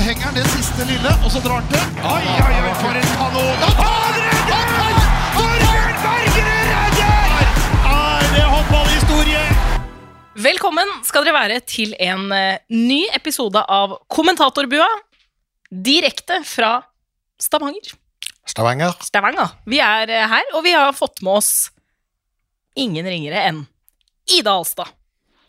så 0.00 0.04
henger 0.06 0.30
han 0.30 0.36
det 0.38 0.46
siste 0.48 0.84
lille, 0.88 1.10
og 1.20 1.28
så 1.28 1.40
drar 1.44 1.58
han 1.60 1.66
til. 1.68 1.80
Oi, 2.08 2.22
oi, 2.24 2.52
oi, 2.56 2.68
for 2.80 2.96
en 2.96 3.08
kanon! 3.18 3.64
Han 3.80 4.14
redder! 4.16 4.94
Torbjørn 5.34 5.98
Bergerud 6.04 6.70
redder! 6.70 7.34
Er 7.90 8.30
det 8.32 8.46
håndballhistorie? 8.48 9.42
Velkommen 10.46 10.94
skal 11.04 11.26
dere 11.28 11.36
være 11.36 11.58
til 11.68 11.92
en 12.00 12.32
eh, 12.32 12.62
ny 12.72 13.02
episode 13.12 13.60
av 13.60 13.98
Kommentatorbua. 14.08 14.88
Direkte 15.68 16.40
fra 16.48 16.78
Stavanger. 17.36 17.92
Stavanger. 18.48 18.96
Stavanger. 19.04 19.52
Vi 19.68 19.82
er 19.84 20.16
eh, 20.16 20.28
her, 20.32 20.48
og 20.56 20.64
vi 20.64 20.72
har 20.78 20.96
fått 20.96 21.20
med 21.26 21.42
oss 21.42 21.52
ingen 22.72 23.04
ringere 23.04 23.44
enn 23.50 23.66
Ida 24.32 24.56
Alstad. 24.56 24.96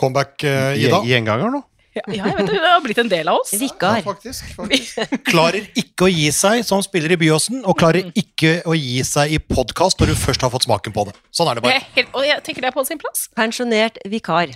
Comeback, 0.01 0.41
uh, 0.43 0.73
Ida. 0.75 1.05
Gjenganger 1.07 1.55
nå? 1.55 1.63
Ja, 1.91 2.01
ja, 2.07 2.23
jeg 2.29 2.35
vet 2.37 2.47
det, 2.47 2.59
det 2.63 2.69
har 2.71 2.83
blitt 2.85 2.99
en 3.01 3.09
del 3.11 3.27
av 3.27 3.41
oss. 3.41 3.49
Ja, 3.51 3.59
Vikar. 3.59 3.97
faktisk, 4.05 4.53
faktisk. 4.55 5.01
Klarer 5.31 5.65
ikke 5.75 6.07
å 6.07 6.11
gi 6.11 6.29
seg 6.31 6.63
som 6.63 6.79
spiller 6.85 7.11
i 7.11 7.17
Byåsen, 7.19 7.65
og 7.67 7.75
klarer 7.81 8.07
ikke 8.15 8.61
å 8.63 8.75
gi 8.77 9.01
seg 9.07 9.35
i 9.35 9.41
podkast 9.43 9.99
når 9.99 10.13
du 10.13 10.21
først 10.21 10.45
har 10.45 10.53
fått 10.53 10.69
smaken 10.69 10.95
på 10.95 11.05
det. 11.09 11.17
Sånn 11.35 11.51
er 11.51 11.59
det 11.59 11.65
bare. 11.65 11.81
er 11.81 11.89
helt, 11.97 12.15
og 12.15 12.23
jeg 12.29 12.45
tenker 12.47 12.63
det 12.63 12.71
er 12.71 12.77
på 12.77 12.85
sin 12.87 13.01
plass. 13.01 13.25
Pensjonert 13.35 13.99
vikar. 14.07 14.55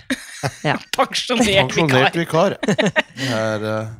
Ja. 0.64 0.78
Pensjonert 0.96 1.76
vikar. 1.76 1.76
Pensjonert 1.76 2.18
vikar. 2.22 2.56
Det 2.64 3.30
er 3.36 3.68
eh, 3.74 3.94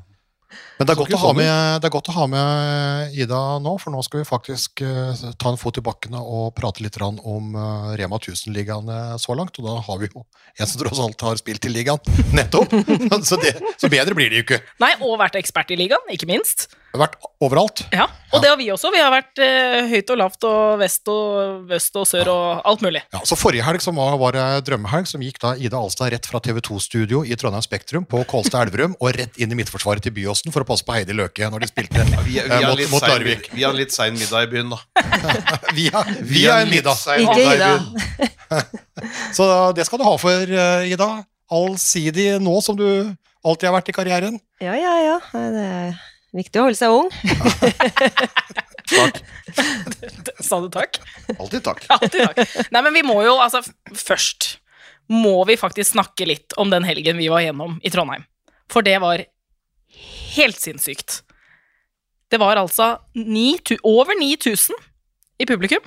Men 0.77 0.89
det 0.89 0.93
er, 0.93 0.99
godt 1.01 1.15
å 1.17 1.21
ha 1.23 1.31
med, 1.33 1.51
det 1.81 1.89
er 1.89 1.93
godt 1.95 2.11
å 2.13 2.15
ha 2.19 2.25
med 2.29 3.15
Ida 3.17 3.41
nå, 3.65 3.73
for 3.81 3.95
nå 3.95 4.03
skal 4.05 4.21
vi 4.21 4.27
faktisk 4.29 4.83
uh, 4.85 5.23
ta 5.41 5.53
en 5.53 5.61
fot 5.61 5.79
i 5.81 5.85
bakkene 5.85 6.21
og 6.21 6.51
prate 6.57 6.85
litt 6.85 6.99
om 7.01 7.57
uh, 7.57 7.95
Rema 7.97 8.19
1000-ligaene 8.21 9.17
så 9.23 9.37
langt. 9.39 9.57
Og 9.57 9.65
da 9.65 9.79
har 9.87 10.03
vi 10.03 10.11
jo 10.11 10.21
en 10.21 10.69
som 10.69 10.83
tross 10.83 11.01
alt 11.01 11.25
har 11.25 11.41
spilt 11.41 11.65
i 11.65 11.73
ligaen, 11.73 12.01
nettopp. 12.37 12.77
så, 13.29 13.41
det, 13.41 13.55
så 13.81 13.89
bedre 13.93 14.17
blir 14.19 14.29
det 14.29 14.43
jo 14.43 14.47
ikke. 14.51 14.61
Nei, 14.85 14.93
og 15.01 15.17
vært 15.23 15.41
ekspert 15.41 15.73
i 15.73 15.81
ligaen, 15.81 16.13
ikke 16.13 16.29
minst. 16.29 16.69
Vært 16.97 17.17
overalt. 17.45 17.83
Ja, 17.93 18.07
Og 18.33 18.41
det 18.41 18.49
har 18.49 18.57
vi 18.57 18.71
også. 18.73 18.89
Vi 18.95 19.01
har 19.03 19.11
vært 19.13 19.41
eh, 19.43 19.85
høyt 19.91 20.11
og 20.15 20.17
lavt 20.17 20.45
og 20.49 20.79
vest 20.81 21.09
og 21.13 21.73
øst 21.77 21.99
og 22.01 22.07
sør 22.09 22.31
og 22.33 22.63
alt 22.69 22.85
mulig. 22.85 23.03
Ja, 23.13 23.21
så 23.29 23.37
Forrige 23.37 23.67
helg 23.67 23.85
som 23.85 23.99
var, 24.01 24.17
var 24.21 24.39
drømmehelg, 24.65 25.09
som 25.11 25.21
gikk 25.25 25.37
da 25.43 25.53
Ida 25.61 25.77
Alstad 25.77 26.15
rett 26.15 26.29
fra 26.29 26.41
TV 26.41 26.63
2-studio 26.65 27.21
i 27.27 27.37
Trondheim 27.37 27.65
Spektrum 27.65 28.07
på 28.09 28.23
Kolstad 28.31 28.67
Elverum 28.69 28.97
og 28.97 29.13
rett 29.19 29.37
inn 29.37 29.53
i 29.53 29.59
midtforsvaret 29.59 30.05
til 30.07 30.15
Byåsen 30.17 30.55
for 30.55 30.65
å 30.65 30.69
passe 30.69 30.87
på 30.89 30.97
Heidi 30.97 31.17
Løke 31.17 31.51
når 31.53 31.67
de 31.67 31.71
spilte 31.71 32.07
vi, 32.07 32.17
vi, 32.31 32.39
eh, 32.41 32.49
har 32.49 32.71
mot, 32.71 32.83
mot 32.95 33.09
Larvik. 33.11 33.51
vi 33.53 33.67
har 33.67 33.77
en 33.77 33.81
litt 33.83 33.93
sein 33.93 34.17
middag 34.17 34.49
i 34.49 34.53
byen, 34.57 34.73
da. 34.73 34.81
Vi 35.77 35.89
har 35.93 36.65
en 36.65 36.71
middag. 36.73 36.97
Ikke 37.21 37.39
Ida. 37.45 37.71
byen. 37.77 38.27
Så 39.37 39.47
det 39.77 39.85
skal 39.87 40.01
du 40.01 40.05
ha 40.09 40.17
for, 40.21 40.57
uh, 40.57 40.89
Ida. 40.89 41.09
Allsidig 41.53 42.37
nå 42.43 42.57
som 42.65 42.77
du 42.79 42.87
alltid 43.47 43.69
har 43.69 43.77
vært 43.77 43.91
i 43.93 43.95
karrieren. 43.95 44.39
Ja, 44.63 44.75
ja, 44.79 44.95
ja. 45.05 45.17
Det 45.33 45.65
er 45.67 45.97
viktig 46.39 46.61
å 46.61 46.67
holde 46.69 46.79
seg 46.79 46.95
ung. 46.95 47.11
Takk. 48.87 49.21
Sa 50.47 50.61
du 50.63 50.69
takk? 50.73 51.01
Alltid 51.37 51.65
takk. 51.67 51.83
Altid 51.97 52.29
takk. 52.29 52.57
Nei, 52.75 52.83
men 52.83 52.95
vi 52.95 53.05
må 53.07 53.19
jo, 53.27 53.37
altså, 53.43 53.63
først 53.93 54.57
må 55.13 55.39
vi 55.47 55.59
faktisk 55.59 55.95
snakke 55.95 56.27
litt 56.29 56.57
om 56.61 56.71
den 56.73 56.87
helgen 56.87 57.19
vi 57.21 57.31
var 57.31 57.45
gjennom 57.45 57.79
i 57.87 57.93
Trondheim. 57.95 58.27
For 58.71 58.87
det 58.87 58.99
var 59.03 59.23
helt 60.37 60.61
sinnssykt. 60.61 61.21
Det 62.31 62.41
var 62.43 62.59
altså 62.59 62.97
9, 63.15 63.79
over 63.87 64.19
9000 64.19 64.75
i 65.39 65.47
publikum. 65.47 65.83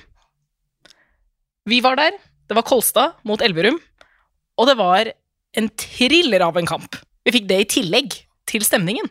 Vi 1.68 1.82
var 1.84 1.98
der. 2.00 2.16
Det 2.48 2.56
var 2.56 2.66
Kolstad 2.66 3.20
mot 3.28 3.42
Elverum. 3.44 3.76
Og 4.58 4.68
det 4.68 4.76
var 4.80 5.12
en 5.56 5.68
thriller 5.78 6.42
av 6.46 6.56
en 6.58 6.68
kamp. 6.68 6.96
Vi 7.24 7.34
fikk 7.36 7.48
det 7.50 7.60
i 7.60 7.68
tillegg 7.76 8.16
til 8.50 8.64
stemningen. 8.64 9.06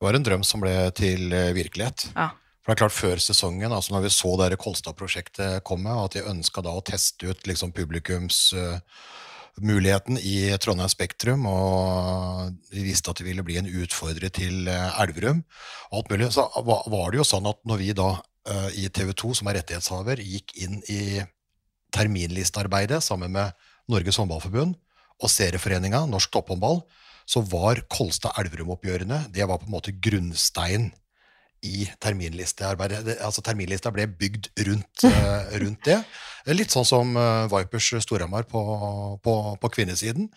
Det 0.00 0.06
var 0.06 0.16
en 0.16 0.22
drøm 0.24 0.40
som 0.48 0.62
ble 0.64 0.72
til 0.96 1.28
eh, 1.36 1.50
virkelighet. 1.52 2.06
Ja. 2.14 2.30
For 2.64 2.72
det 2.72 2.72
er 2.72 2.80
klart 2.80 2.96
Før 2.96 3.20
sesongen, 3.20 3.68
altså 3.68 3.92
når 3.92 4.06
vi 4.06 4.10
så 4.14 4.30
det 4.40 4.54
der 4.54 4.62
Kolstad-prosjektet 4.62 5.60
komme, 5.68 5.92
at 5.92 6.16
de 6.16 6.24
ønska 6.24 6.64
da 6.64 6.72
å 6.72 6.80
teste 6.80 7.28
ut 7.28 7.44
liksom 7.44 7.68
publikumsmuligheten 7.76 10.16
i 10.24 10.56
Trondheim 10.56 10.88
Spektrum, 10.88 11.44
og 11.50 12.56
de 12.72 12.80
visste 12.86 13.10
at 13.12 13.20
det 13.20 13.28
ville 13.28 13.44
bli 13.44 13.60
en 13.60 13.68
utfordrer 13.68 14.32
til 14.32 14.72
uh, 14.72 14.96
Elverum, 15.04 15.44
alt 15.92 16.08
mulig, 16.12 16.32
så 16.32 16.48
var, 16.64 16.88
var 16.88 17.12
det 17.12 17.20
jo 17.20 17.30
sånn 17.34 17.50
at 17.52 17.60
når 17.68 17.76
vi 17.82 17.90
da 18.00 18.10
uh, 18.16 18.70
i 18.72 18.88
TV 18.88 19.12
2, 19.12 19.36
som 19.36 19.52
er 19.52 19.60
rettighetshaver, 19.60 20.16
gikk 20.24 20.48
inn 20.64 20.80
i 20.88 21.20
terminlistearbeidet 21.92 23.04
sammen 23.04 23.36
med 23.36 23.52
Norges 23.92 24.16
Håndballforbund 24.20 24.72
og 25.20 25.28
Serieforeninga, 25.28 26.08
Norsk 26.08 26.32
Topphåndball, 26.32 26.80
så 27.30 27.42
var 27.46 27.84
Kolstad-Elverum-oppgjørene 27.92 29.28
det 29.34 29.46
var 29.46 29.60
på 29.60 29.68
en 29.68 29.76
måte 29.76 29.94
grunnstein 30.02 30.90
i 31.66 31.84
terminlistearbeidet. 32.00 33.02
Det, 33.04 33.16
altså 33.20 33.42
Terminlista 33.44 33.92
ble 33.92 34.06
bygd 34.08 34.48
rundt, 34.66 35.04
uh, 35.04 35.50
rundt 35.62 35.84
det. 35.86 35.98
Litt 36.48 36.72
sånn 36.72 36.88
som 36.88 37.12
uh, 37.18 37.46
Vipers 37.52 37.92
Storhamar 38.00 38.48
på, 38.48 38.62
på, 39.22 39.34
på 39.60 39.72
kvinnesiden. 39.76 40.30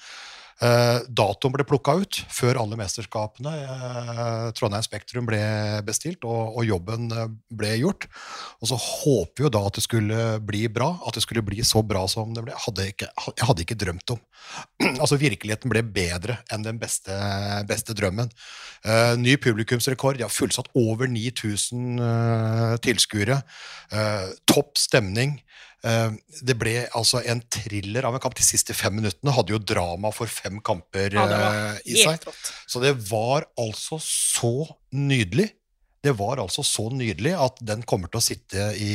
Eh, 0.61 0.99
datoen 1.09 1.53
ble 1.55 1.65
plukka 1.67 1.95
ut 2.03 2.19
før 2.31 2.59
alle 2.61 2.77
mesterskapene. 2.79 3.53
Eh, 3.63 4.49
Trondheim 4.57 4.85
Spektrum 4.85 5.27
ble 5.27 5.41
bestilt, 5.87 6.23
og, 6.27 6.57
og 6.59 6.67
jobben 6.67 7.09
eh, 7.11 7.31
ble 7.53 7.73
gjort. 7.81 8.07
Og 8.61 8.69
så 8.69 8.77
håper 8.79 9.41
vi 9.41 9.47
jo 9.47 9.53
da 9.53 9.63
at 9.67 9.79
det 9.79 9.85
skulle 9.85 10.27
bli 10.45 10.65
bra, 10.71 10.91
at 11.07 11.17
det 11.17 11.25
skulle 11.25 11.45
bli 11.45 11.63
så 11.67 11.83
bra 11.85 12.05
som 12.11 12.35
det 12.35 12.45
ble. 12.45 12.55
Hadde 12.67 12.87
ikke, 12.93 13.09
jeg 13.33 13.49
hadde 13.49 13.65
ikke 13.65 13.79
drømt 13.85 14.15
om. 14.15 14.21
altså 15.01 15.19
Virkeligheten 15.21 15.73
ble 15.73 15.83
bedre 15.95 16.39
enn 16.53 16.65
den 16.65 16.79
beste, 16.81 17.15
beste 17.69 17.95
drømmen. 17.97 18.31
Ny 19.19 19.37
publikumsrekord. 19.41 20.19
De 20.19 20.25
har 20.25 20.33
fullsatt 20.33 20.67
over 20.75 21.07
9000 21.07 22.01
uh, 22.03 22.73
tilskuere. 22.83 23.39
Topp 24.49 24.75
stemning. 24.81 25.37
Eh, 25.83 26.11
det 26.47 26.55
ble 26.55 26.85
altså 26.95 27.19
en 27.27 27.41
thriller 27.51 28.05
av 28.07 28.15
en 28.15 28.21
kamp. 28.23 28.35
De 28.39 28.45
siste 28.45 28.71
fem 28.77 28.93
minuttene 28.95 29.33
hadde 29.35 29.51
jo 29.51 29.59
drama 29.59 30.13
for 30.15 30.31
fem 30.31 30.61
kamper 30.63 31.11
Ja, 31.17 31.25
eh, 31.27 31.81
i 31.91 31.97
seg. 31.99 32.23
Så 32.71 32.79
det 32.83 32.93
var 33.09 33.47
altså 33.59 33.99
så 33.99 34.53
nydelig. 34.95 35.49
Det 36.03 36.13
var 36.19 36.39
altså 36.43 36.63
så 36.67 36.89
nydelig 36.91 37.33
at 37.39 37.59
den 37.63 37.83
kommer 37.87 38.07
til 38.11 38.19
å 38.19 38.23
sitte 38.23 38.69
i, 38.79 38.93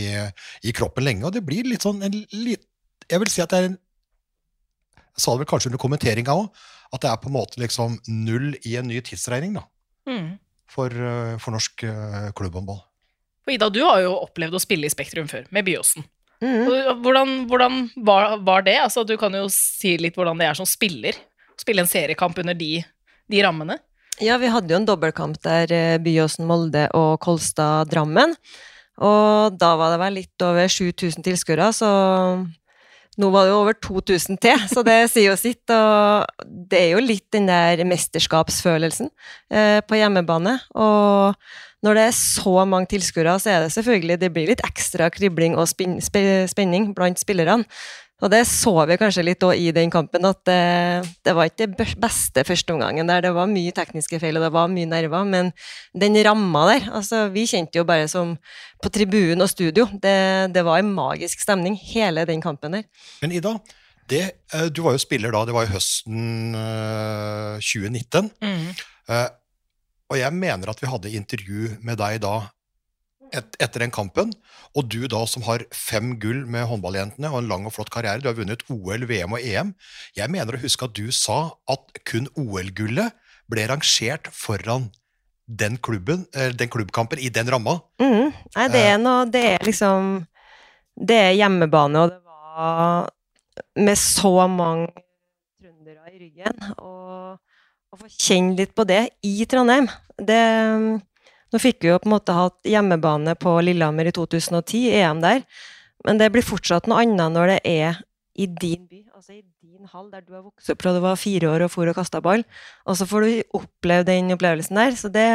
i 0.64 0.72
kroppen 0.76 1.04
lenge. 1.04 1.24
Og 1.28 1.32
det 1.36 1.44
blir 1.44 1.68
litt 1.68 1.84
sånn 1.84 2.02
en 2.04 2.18
litt 2.32 2.64
Jeg 3.08 3.20
vil 3.20 3.30
si 3.32 3.40
at 3.44 3.52
det 3.52 3.58
er 3.62 3.68
en 3.70 3.78
Jeg 4.96 5.22
sa 5.24 5.32
det 5.32 5.40
vel 5.44 5.48
kanskje 5.52 5.70
under 5.72 5.80
kommenteringa 5.80 6.34
òg, 6.36 6.50
at 6.92 7.00
det 7.04 7.08
er 7.10 7.16
på 7.20 7.28
en 7.28 7.36
måte 7.36 7.60
liksom 7.60 7.96
null 8.08 8.52
i 8.64 8.76
en 8.80 8.86
ny 8.88 9.00
tidsregning 9.04 9.56
da, 9.56 9.64
Mm. 10.08 10.38
for, 10.68 10.88
eh, 10.88 11.36
for 11.38 11.50
norsk 11.52 11.82
klubbhåndball. 12.38 12.80
Og 13.48 13.52
Ida, 13.52 13.68
du 13.68 13.80
har 13.84 14.00
jo 14.04 14.14
opplevd 14.22 14.54
å 14.56 14.60
spille 14.60 14.86
i 14.86 14.92
Spektrum 14.92 15.28
før, 15.28 15.44
med 15.50 15.64
Byåsen. 15.66 16.04
Og 16.42 17.02
Hvordan, 17.02 17.34
hvordan 17.50 17.80
var, 18.06 18.36
var 18.46 18.62
det? 18.66 18.76
Altså, 18.82 19.04
du 19.04 19.16
kan 19.18 19.34
jo 19.34 19.48
si 19.52 19.96
litt 19.98 20.18
hvordan 20.18 20.38
det 20.38 20.46
er 20.46 20.58
som 20.58 20.68
spiller. 20.68 21.18
Spille 21.58 21.82
en 21.82 21.90
seriekamp 21.90 22.38
under 22.38 22.54
de, 22.54 22.82
de 23.30 23.42
rammene. 23.42 23.78
Ja, 24.22 24.38
vi 24.38 24.50
hadde 24.50 24.74
jo 24.74 24.80
en 24.80 24.86
dobbeltkamp 24.86 25.38
der 25.46 25.72
eh, 25.74 25.98
Byåsen, 26.02 26.46
Molde 26.48 26.88
og 26.98 27.18
Kolstad, 27.22 27.90
Drammen. 27.92 28.34
Og 28.98 29.58
da 29.58 29.74
var 29.78 29.94
det 29.94 30.00
vel 30.02 30.16
litt 30.18 30.42
over 30.42 30.66
7000 30.66 31.22
tilskuere, 31.26 31.68
så 31.74 31.90
nå 33.18 33.28
var 33.34 33.46
det 33.46 33.52
jo 33.52 33.60
over 33.60 33.76
2000 33.82 34.38
til, 34.42 34.64
så 34.70 34.82
det 34.86 34.96
sier 35.10 35.32
jo 35.32 35.38
sitt. 35.38 35.62
Og 35.74 36.50
det 36.70 36.82
er 36.82 36.90
jo 36.96 37.02
litt 37.02 37.26
den 37.34 37.48
der 37.50 37.82
mesterskapsfølelsen 37.86 39.10
eh, 39.50 39.78
på 39.86 39.98
hjemmebane. 39.98 40.56
Og 40.78 41.34
når 41.86 41.94
det 41.94 42.04
er 42.08 42.16
så 42.16 42.64
mange 42.66 42.90
tilskuere, 42.90 43.36
så 43.38 43.54
er 43.54 43.64
det 43.64 43.72
selvfølgelig 43.76 44.18
det 44.18 44.32
blir 44.34 44.50
litt 44.50 44.64
ekstra 44.66 45.10
kribling 45.14 45.54
og 45.58 45.68
spenning 45.70 46.92
blant 46.96 47.20
spillerne. 47.22 47.66
Og 48.18 48.32
det 48.32 48.40
så 48.50 48.72
vi 48.90 48.96
kanskje 48.98 49.22
litt 49.22 49.44
i 49.54 49.68
den 49.70 49.92
kampen, 49.94 50.24
at 50.26 50.40
det, 50.48 50.62
det 51.22 51.34
var 51.38 51.46
ikke 51.46 51.68
det 51.70 51.86
beste 52.02 52.42
førsteomgangen 52.42 53.06
der. 53.06 53.22
Det 53.22 53.30
var 53.36 53.46
mye 53.46 53.70
tekniske 53.74 54.18
feil, 54.18 54.40
og 54.40 54.48
det 54.48 54.50
var 54.56 54.72
mye 54.72 54.90
nerver, 54.90 55.22
men 55.28 55.52
den 55.94 56.18
ramma 56.26 56.64
der 56.72 56.88
altså 56.98 57.28
Vi 57.30 57.46
kjente 57.46 57.78
jo 57.78 57.86
bare 57.86 58.08
som 58.10 58.34
på 58.82 58.90
tribunen 58.90 59.46
og 59.46 59.52
studio. 59.52 59.86
Det, 60.02 60.50
det 60.50 60.66
var 60.66 60.82
en 60.82 60.90
magisk 60.96 61.46
stemning, 61.46 61.78
hele 61.78 62.26
den 62.26 62.42
kampen 62.42 62.74
der. 62.74 62.88
Men 63.22 63.38
Ida, 63.38 63.54
det, 64.10 64.24
eh, 64.50 64.66
du 64.66 64.82
var 64.82 64.98
jo 64.98 65.04
spiller 65.06 65.30
da, 65.30 65.44
det 65.46 65.54
var 65.54 65.68
jo 65.68 65.76
høsten 65.76 66.58
eh, 66.58 67.62
2019. 67.62 68.32
Eh, 68.42 69.28
og 70.08 70.16
jeg 70.20 70.32
mener 70.34 70.70
at 70.70 70.80
vi 70.80 70.88
hadde 70.88 71.16
intervju 71.16 71.74
med 71.84 72.00
deg 72.00 72.22
da 72.24 72.36
et, 73.34 73.56
etter 73.60 73.84
den 73.84 73.92
kampen. 73.92 74.32
Og 74.76 74.88
du 74.88 75.02
da 75.10 75.20
som 75.28 75.44
har 75.48 75.64
fem 75.74 76.14
gull 76.20 76.44
med 76.48 76.68
håndballjentene 76.70 77.30
og 77.32 77.42
en 77.42 77.50
lang 77.50 77.66
og 77.68 77.74
flott 77.76 77.92
karriere, 77.92 78.22
du 78.22 78.30
har 78.30 78.38
vunnet 78.38 78.64
OL, 78.72 79.04
VM 79.08 79.36
og 79.36 79.44
EM. 79.44 79.74
Jeg 80.16 80.32
mener 80.32 80.56
å 80.56 80.62
huske 80.62 80.88
at 80.88 80.96
du 80.96 81.10
sa 81.14 81.40
at 81.70 82.00
kun 82.08 82.30
OL-gullet 82.38 83.16
ble 83.48 83.66
rangert 83.68 84.30
foran 84.34 84.88
den, 85.48 85.78
klubben, 85.80 86.26
eh, 86.36 86.52
den 86.52 86.68
klubbkampen 86.68 87.20
i 87.20 87.30
den 87.32 87.48
ramma. 87.48 87.78
Mm. 88.00 88.32
Nei, 88.56 88.66
det 88.68 88.82
er 88.84 88.98
noe 89.00 89.24
Det 89.32 89.44
er 89.54 89.62
liksom 89.64 90.26
Det 90.92 91.16
er 91.16 91.36
hjemmebane, 91.38 92.02
og 92.02 92.10
det 92.10 92.20
var 92.26 93.08
med 93.78 93.98
så 93.98 94.32
mange 94.50 94.90
trøndere 95.60 96.10
i 96.12 96.18
ryggen. 96.18 96.58
Og 96.82 97.38
å 97.92 97.98
få 98.00 98.08
kjenne 98.12 98.56
litt 98.58 98.74
på 98.76 98.84
det 98.88 99.02
i 99.24 99.34
Trondheim. 99.48 99.88
Det, 100.18 100.40
nå 101.52 101.60
fikk 101.62 101.84
vi 101.84 101.92
jo 101.92 102.00
på 102.02 102.10
en 102.10 102.16
måte 102.16 102.36
hatt 102.36 102.68
hjemmebane 102.68 103.34
på 103.40 103.54
Lillehammer 103.64 104.10
i 104.10 104.14
2010, 104.14 104.90
EM 105.00 105.22
der, 105.24 105.44
men 106.06 106.20
det 106.20 106.30
blir 106.34 106.46
fortsatt 106.46 106.88
noe 106.90 107.02
annet 107.04 107.34
når 107.34 107.54
det 107.54 107.60
er 107.70 108.02
i 108.38 108.46
din 108.46 108.84
by, 108.86 109.00
altså 109.16 109.34
i 109.34 109.42
din 109.64 109.88
hall, 109.90 110.10
der 110.12 110.22
du 110.22 110.34
har 110.36 110.44
vokst 110.44 110.70
opp 110.70 110.82
fra 110.84 110.92
du 110.94 111.00
var 111.02 111.18
fire 111.18 111.48
år 111.50 111.64
og 111.66 111.72
for 111.72 111.90
og 111.90 111.96
kasta 111.98 112.20
ball, 112.22 112.44
og 112.86 112.98
så 112.98 113.06
får 113.08 113.24
du 113.24 113.56
oppleve 113.58 114.06
den 114.06 114.30
opplevelsen 114.34 114.78
der. 114.78 114.94
Så 114.98 115.10
det, 115.10 115.26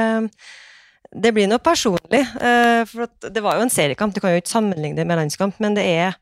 det 1.11 1.33
blir 1.35 1.49
noe 1.51 1.59
personlig. 1.63 2.21
eh, 2.21 2.83
For 2.87 3.09
det 3.27 3.43
var 3.43 3.59
jo 3.59 3.65
en 3.65 3.73
seriekamp, 3.73 4.15
du 4.15 4.21
kan 4.23 4.35
jo 4.35 4.43
ikke 4.43 4.53
sammenligne 4.53 5.01
det 5.01 5.07
med 5.09 5.19
landskamp, 5.19 5.59
men 5.63 5.75
det 5.75 5.83
er 5.89 6.15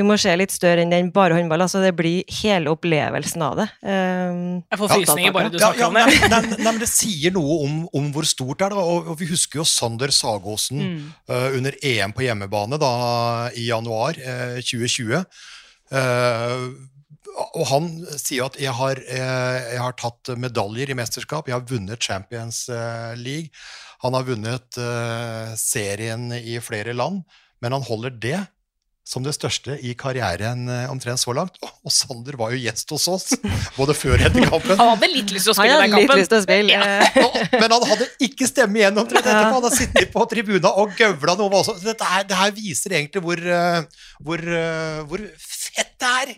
du 0.00 0.04
må 0.08 0.16
se 0.20 0.32
litt 0.40 0.52
større 0.54 0.82
enn 0.84 0.90
den 0.94 1.10
bare 1.14 1.36
håndball. 1.36 1.62
altså 1.66 1.82
Det 1.84 1.92
blir 1.98 2.24
hele 2.40 2.72
opplevelsen 2.72 3.44
av 3.44 3.58
det. 3.60 3.66
Um, 3.84 4.62
Jeg 4.72 4.80
får 4.80 4.92
frysninger 4.96 5.34
bare 5.36 5.52
du 5.52 5.58
Ja, 5.60 5.68
snakker 5.70 5.84
ja, 5.84 5.88
om 5.90 5.98
det. 6.00 6.04
nei, 6.08 6.28
nei, 6.34 6.40
nei, 6.56 6.70
men 6.72 6.80
Det 6.82 6.88
sier 6.90 7.34
noe 7.36 7.58
om, 7.66 7.74
om 8.00 8.10
hvor 8.14 8.26
stort 8.28 8.58
det 8.62 8.70
er. 8.70 8.76
Da. 8.78 8.84
Og, 8.96 9.10
og 9.12 9.18
Vi 9.20 9.28
husker 9.30 9.60
jo 9.62 9.68
Sander 9.68 10.12
Sagåsen 10.16 10.80
Mm. 10.80 11.00
uh, 11.28 11.50
under 11.58 11.74
EM 11.84 12.12
på 12.16 12.24
hjemmebane 12.24 12.78
da, 12.80 12.90
i 13.52 13.66
januar 13.68 14.16
uh, 14.16 14.56
2020. 14.64 15.20
Uh, 15.92 16.70
og 17.54 17.64
han 17.70 17.86
sier 18.18 18.44
at 18.48 18.56
jeg 18.60 18.72
har, 18.74 18.98
eh, 19.06 19.58
jeg 19.74 19.78
har 19.80 19.94
tatt 19.96 20.32
medaljer 20.36 20.90
i 20.90 20.96
mesterskap, 20.98 21.46
jeg 21.48 21.54
har 21.56 21.62
vunnet 21.70 22.02
Champions 22.02 22.64
eh, 22.74 23.12
League. 23.16 23.48
Han 24.02 24.16
har 24.18 24.26
vunnet 24.26 24.78
serien 25.60 26.26
i 26.36 26.58
flere 26.64 26.92
land, 26.96 27.22
men 27.62 27.72
han 27.76 27.84
holder 27.86 28.14
det 28.22 28.38
som 29.10 29.24
det 29.26 29.32
største 29.34 29.74
i 29.82 29.92
karrieren 29.98 30.68
eh, 30.70 30.90
omtrent 30.90 31.18
så 31.18 31.34
langt. 31.34 31.56
Og, 31.66 31.90
Sander 31.90 32.36
var 32.38 32.52
jo 32.54 32.60
gjest 32.62 32.92
hos 32.94 33.06
oss, 33.10 33.32
både 33.78 33.96
før 33.98 34.16
og 34.16 34.26
etter 34.28 34.46
kampen. 34.46 34.78
Han 34.78 34.92
hadde 34.92 35.08
litt 35.10 35.32
lyst 35.34 35.48
til 35.48 35.54
å 35.54 35.56
spille 35.58 35.78
hadde 35.78 35.88
den 35.88 35.96
litt 35.96 36.06
kampen. 36.06 36.20
lyst 36.20 36.32
til 36.32 36.38
å 36.38 36.44
spille. 36.44 36.76
Ja. 36.76 37.40
Men 37.62 37.74
han 37.74 37.88
hadde 37.90 38.10
ikke 38.28 38.50
stemme 38.50 38.82
igjen 38.82 39.00
omtrent 39.02 39.24
etterpå. 39.24 39.56
Han 39.56 39.66
har 39.66 39.74
sittet 39.74 40.12
på 40.14 40.26
tribuna 40.30 40.74
og 40.82 40.94
gøvla 40.98 41.34
noe 41.40 41.62
også. 41.62 41.80
Dette 41.82 42.12
her, 42.12 42.28
det 42.28 42.38
her 42.38 42.54
viser 42.54 42.94
egentlig 43.00 43.24
hvor, 43.24 43.42
eh, 43.56 44.06
hvor, 44.22 44.46
eh, 44.60 45.02
hvor 45.10 45.26
fett 45.40 45.96
det 46.00 46.14
er. 46.20 46.32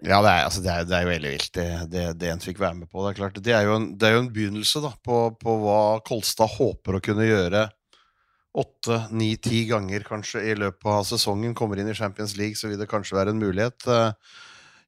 Ja, 0.00 0.22
det 0.24 0.30
er, 0.30 0.46
altså, 0.46 0.62
det 0.64 0.70
er, 0.72 0.86
det 0.88 0.94
er 0.96 1.02
jo 1.04 1.10
veldig 1.10 1.30
vilt, 1.34 1.50
det, 1.52 1.66
det, 1.92 2.04
det 2.22 2.30
en 2.32 2.40
fikk 2.40 2.62
være 2.62 2.78
med 2.78 2.88
på. 2.88 3.02
Det 3.04 3.10
er 3.10 3.18
klart, 3.18 3.42
det 3.44 3.52
er 3.52 3.66
jo 3.66 3.74
en, 3.76 3.90
det 4.00 4.08
er 4.08 4.14
jo 4.14 4.22
en 4.22 4.30
begynnelse 4.32 4.80
da, 4.80 4.94
på, 5.04 5.18
på 5.36 5.56
hva 5.60 5.80
Kolstad 6.06 6.54
håper 6.54 6.96
å 6.96 7.02
kunne 7.04 7.26
gjøre 7.28 7.66
åtte, 8.58 9.04
ni, 9.14 9.34
ti 9.38 9.64
ganger 9.70 10.02
kanskje 10.06 10.42
i 10.50 10.54
løpet 10.58 10.86
av 10.90 11.04
sesongen. 11.06 11.54
Kommer 11.54 11.78
inn 11.78 11.90
i 11.90 11.94
Champions 11.98 12.36
League, 12.38 12.58
så 12.58 12.70
vil 12.70 12.80
det 12.80 12.90
kanskje 12.90 13.18
være 13.18 13.34
en 13.34 13.42
mulighet. 13.42 13.86
Eh, 13.86 14.12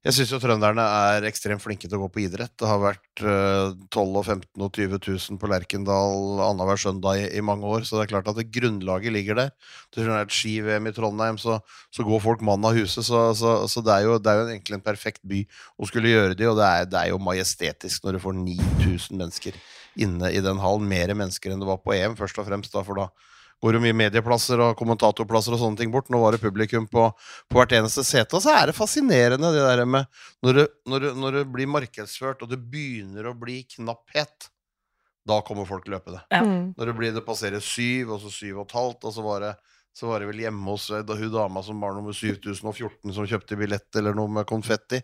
Jeg 0.03 0.17
syns 0.17 0.31
jo 0.33 0.37
trønderne 0.43 0.83
er 0.83 1.23
ekstremt 1.29 1.63
flinke 1.63 1.87
til 1.87 1.95
å 1.95 2.01
gå 2.01 2.07
på 2.11 2.21
idrett. 2.25 2.51
Det 2.59 2.67
har 2.67 2.81
vært 2.81 3.21
eh, 3.23 3.69
12 3.87 4.17
og 4.19 4.25
15 4.25 4.65
og 4.65 4.73
20 4.75 4.99
000 4.99 5.39
på 5.39 5.47
Lerkendal 5.47 6.41
annenhver 6.43 6.81
søndag 6.81 7.21
i, 7.23 7.39
mange 7.39 7.63
år, 7.63 7.85
så 7.87 7.95
det 7.95 8.03
er 8.03 8.11
klart 8.11 8.27
at 8.27 8.35
det 8.35 8.49
grunnlaget 8.51 9.15
ligger 9.15 9.39
der. 9.39 9.53
Det 9.95 10.03
er 10.03 10.11
et 10.17 10.35
ski-VM 10.35 10.91
i 10.91 10.95
Trondheim, 10.97 11.39
så, 11.39 11.61
så 11.87 12.03
går 12.03 12.19
folk 12.19 12.43
mann 12.43 12.67
av 12.67 12.75
huset. 12.75 12.99
Så, 13.07 13.23
så, 13.39 13.55
så 13.71 13.79
det 13.79 13.95
er 13.95 14.09
jo, 14.09 14.19
det 14.19 14.27
er 14.33 14.41
jo 14.41 14.49
egentlig 14.51 14.81
en 14.81 14.83
perfekt 14.91 15.23
by 15.23 15.39
å 15.79 15.87
skulle 15.87 16.11
gjøre 16.11 16.35
det, 16.35 16.51
og 16.51 16.59
det 16.59 16.67
er, 16.67 16.91
det 16.91 16.99
er 16.99 17.13
jo 17.15 17.23
majestetisk 17.23 18.03
når 18.03 18.19
du 18.19 18.25
får 18.27 18.41
9000 18.43 19.23
mennesker 19.23 19.63
inne 20.03 20.35
i 20.35 20.43
den 20.43 20.59
hallen. 20.59 20.91
Mer 20.91 21.15
mennesker 21.15 21.55
enn 21.55 21.63
det 21.63 21.71
var 21.71 21.79
på 21.79 21.95
EM, 21.95 22.19
først 22.19 22.43
og 22.43 22.51
fremst, 22.51 22.75
da, 22.75 22.83
for 22.83 22.99
da 23.05 23.07
går 23.63 23.77
jo 23.77 23.83
mye 23.85 23.95
medieplasser 23.95 24.59
og 24.59 24.73
kommentatorplasser 24.79 25.55
og 25.55 25.61
sånne 25.61 25.79
ting 25.79 25.91
bort. 25.93 26.09
Nå 26.11 26.19
var 26.19 26.35
det 26.35 26.43
publikum 26.43 26.87
på, 26.91 27.05
på 27.47 27.59
hvert 27.59 27.75
eneste 27.77 28.03
sete. 28.03 28.35
Og 28.35 28.43
så 28.43 28.51
er 28.57 28.69
det 28.69 28.77
fascinerende 28.77 29.53
det 29.55 29.63
der 29.63 29.85
med 29.87 30.09
når 30.43 30.59
det, 30.59 30.65
når, 30.91 31.05
det, 31.05 31.11
når 31.23 31.37
det 31.39 31.43
blir 31.53 31.71
markedsført, 31.71 32.43
og 32.43 32.51
det 32.51 32.59
begynner 32.59 33.29
å 33.31 33.37
bli 33.39 33.61
knapphet, 33.77 34.49
da 35.23 35.39
kommer 35.47 35.69
folk 35.69 35.87
løpende. 35.87 36.25
Ja. 36.33 36.43
Mm. 36.43 36.73
Når 36.75 36.91
det, 36.91 36.97
blir, 36.99 37.15
det 37.15 37.23
passerer 37.23 37.63
syv, 37.63 38.17
og 38.17 38.25
så 38.25 38.33
syv 38.33 38.59
og 38.59 38.67
et 38.67 38.75
halvt, 38.75 39.07
og 39.07 39.15
så 39.15 39.23
var 39.23 39.47
det 39.47 39.53
så 39.93 40.07
var 40.09 40.23
det 40.23 40.27
vel 40.31 40.39
hjemme 40.41 40.71
hos 40.73 40.87
eh, 40.89 41.03
da 41.05 41.13
hun 41.17 41.29
dama 41.29 41.61
som 41.63 41.81
var 41.81 41.93
nummer 41.93 42.15
7014 42.17 43.13
som 43.13 43.27
kjøpte 43.29 43.57
billett 43.59 43.99
eller 43.99 44.15
noe 44.17 44.31
med 44.39 44.47
konfetti. 44.49 44.97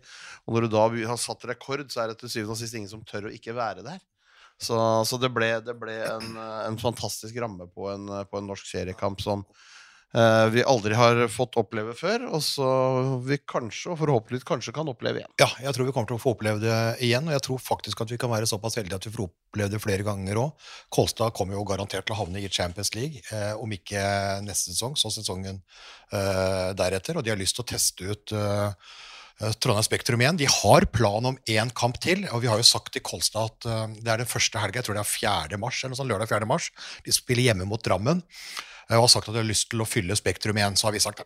Og 0.48 0.56
når 0.56 0.66
du 0.66 0.74
da 0.74 0.88
har 1.12 1.20
satt 1.22 1.46
rekord, 1.46 1.86
så 1.94 2.04
er 2.04 2.12
det 2.12 2.18
til 2.24 2.32
syvende 2.34 2.56
og 2.56 2.62
sist 2.62 2.78
ingen 2.78 2.90
som 2.90 3.04
tør 3.06 3.30
å 3.30 3.34
ikke 3.36 3.54
være 3.54 3.86
der. 3.86 4.02
Så, 4.60 4.78
så 5.08 5.18
det 5.22 5.32
ble, 5.32 5.54
det 5.64 5.76
ble 5.80 5.96
en, 6.04 6.34
en 6.68 6.78
fantastisk 6.82 7.38
ramme 7.40 7.70
på 7.72 7.88
en, 7.94 8.10
på 8.28 8.42
en 8.42 8.50
norsk 8.52 8.68
seriekamp 8.68 9.22
som 9.24 9.46
eh, 10.12 10.48
vi 10.52 10.66
aldri 10.68 10.98
har 11.00 11.22
fått 11.32 11.56
oppleve 11.62 11.94
før, 11.96 12.26
og 12.28 12.44
så 12.44 12.68
vi 13.24 13.38
kanskje, 13.40 13.94
og 13.94 14.02
forhåpentligvis 14.02 14.48
kanskje, 14.50 14.76
kan 14.76 14.92
oppleve 14.92 15.22
igjen. 15.22 15.32
Ja, 15.40 15.48
jeg 15.64 15.76
tror 15.78 15.88
vi 15.88 15.96
kommer 15.96 16.12
til 16.12 16.20
å 16.20 16.24
få 16.26 16.36
oppleve 16.36 16.60
det 16.64 16.76
igjen, 17.08 17.32
og 17.32 17.38
jeg 17.38 17.46
tror 17.48 17.64
faktisk 17.70 18.04
at 18.04 18.12
vi 18.12 18.20
kan 18.20 18.34
være 18.34 18.50
såpass 18.52 18.76
heldige 18.82 19.00
at 19.00 19.08
vi 19.08 19.16
får 19.16 19.30
oppleve 19.30 19.72
det 19.78 19.84
flere 19.86 20.08
ganger 20.08 20.44
òg. 20.44 20.70
Kolstad 20.92 21.32
kommer 21.40 21.56
jo 21.56 21.64
garantert 21.70 22.10
til 22.10 22.18
å 22.18 22.22
havne 22.26 22.44
i 22.44 22.52
Champions 22.52 22.92
League, 23.00 23.24
eh, 23.32 23.54
om 23.56 23.80
ikke 23.80 24.04
neste 24.44 24.74
sesong, 24.74 25.00
så 25.00 25.14
sesongen 25.14 25.64
eh, 26.12 26.72
deretter, 26.76 27.16
og 27.16 27.24
de 27.24 27.32
har 27.32 27.40
lyst 27.40 27.56
til 27.56 27.64
å 27.64 27.72
teste 27.78 28.12
ut 28.12 28.36
eh, 28.36 28.92
Trondheim 29.40 29.86
Spektrum 29.88 30.20
igjen. 30.22 30.38
De 30.40 30.48
har 30.52 30.86
plan 30.92 31.26
om 31.32 31.38
én 31.48 31.70
kamp 31.76 31.96
til, 32.04 32.26
og 32.34 32.42
vi 32.44 32.50
har 32.52 32.60
jo 32.60 32.66
sagt 32.68 32.92
til 32.96 33.04
Kolstad 33.06 33.54
at 33.54 33.68
eh, 33.72 33.86
det 34.04 34.12
er 34.12 34.24
den 34.24 34.28
første 34.30 34.60
helga, 34.60 34.82
jeg 34.82 34.90
tror 34.90 34.98
det 35.00 35.06
er 35.06 35.12
4. 35.54 35.60
mars, 35.62 35.80
eller 35.84 35.94
noe 35.96 36.00
sånt, 36.02 36.12
lørdag 36.12 36.32
4. 36.34 36.50
mars. 36.50 36.68
De 37.06 37.16
spiller 37.16 37.48
hjemme 37.50 37.68
mot 37.70 37.84
Drammen. 37.86 38.20
eh, 38.90 38.98
Og 38.98 39.06
har 39.06 39.12
sagt 39.14 39.30
at 39.30 39.36
de 39.38 39.40
har 39.40 39.48
lyst 39.48 39.70
til 39.72 39.80
å 39.80 39.88
fylle 39.88 40.18
Spektrum 40.20 40.60
igjen. 40.60 40.76
Så 40.76 40.90
har 40.90 40.96
vi 40.98 41.00
sagt 41.04 41.24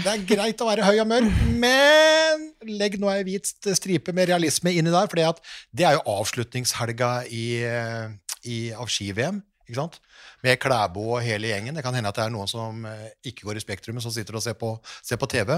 det 0.00 0.12
er 0.14 0.24
greit 0.30 0.62
å 0.64 0.68
være 0.70 0.86
høy 0.88 1.00
og 1.04 1.10
mørk, 1.10 1.42
men 1.60 2.46
legg 2.80 2.96
nå 3.02 3.10
ei 3.12 3.24
hvit 3.28 3.52
stripe 3.76 4.14
med 4.16 4.30
realisme 4.32 4.72
inni 4.72 4.94
der, 4.94 5.10
for 5.10 5.20
det 5.20 5.84
er 5.84 5.98
jo 5.98 6.06
avslutningshelga 6.16 7.10
i, 7.28 7.44
eh, 7.66 8.08
i, 8.48 8.58
av 8.72 8.88
ski-VM. 8.88 9.42
Ikke 9.66 9.80
sant? 9.80 9.98
Med 10.46 10.60
Klæbo 10.62 11.02
og 11.16 11.24
hele 11.26 11.50
gjengen. 11.50 11.74
Det 11.74 11.82
kan 11.82 11.96
hende 11.96 12.10
at 12.12 12.18
det 12.18 12.24
er 12.26 12.32
noen 12.34 12.50
som 12.50 12.84
eh, 12.86 13.08
ikke 13.26 13.48
går 13.48 13.58
i 13.58 13.64
Spektrum, 13.64 13.98
men 13.98 14.04
som 14.04 14.14
sitter 14.14 14.38
og 14.38 14.44
ser 14.44 14.54
på, 14.58 14.72
ser 15.02 15.18
på 15.18 15.28
TV. 15.32 15.56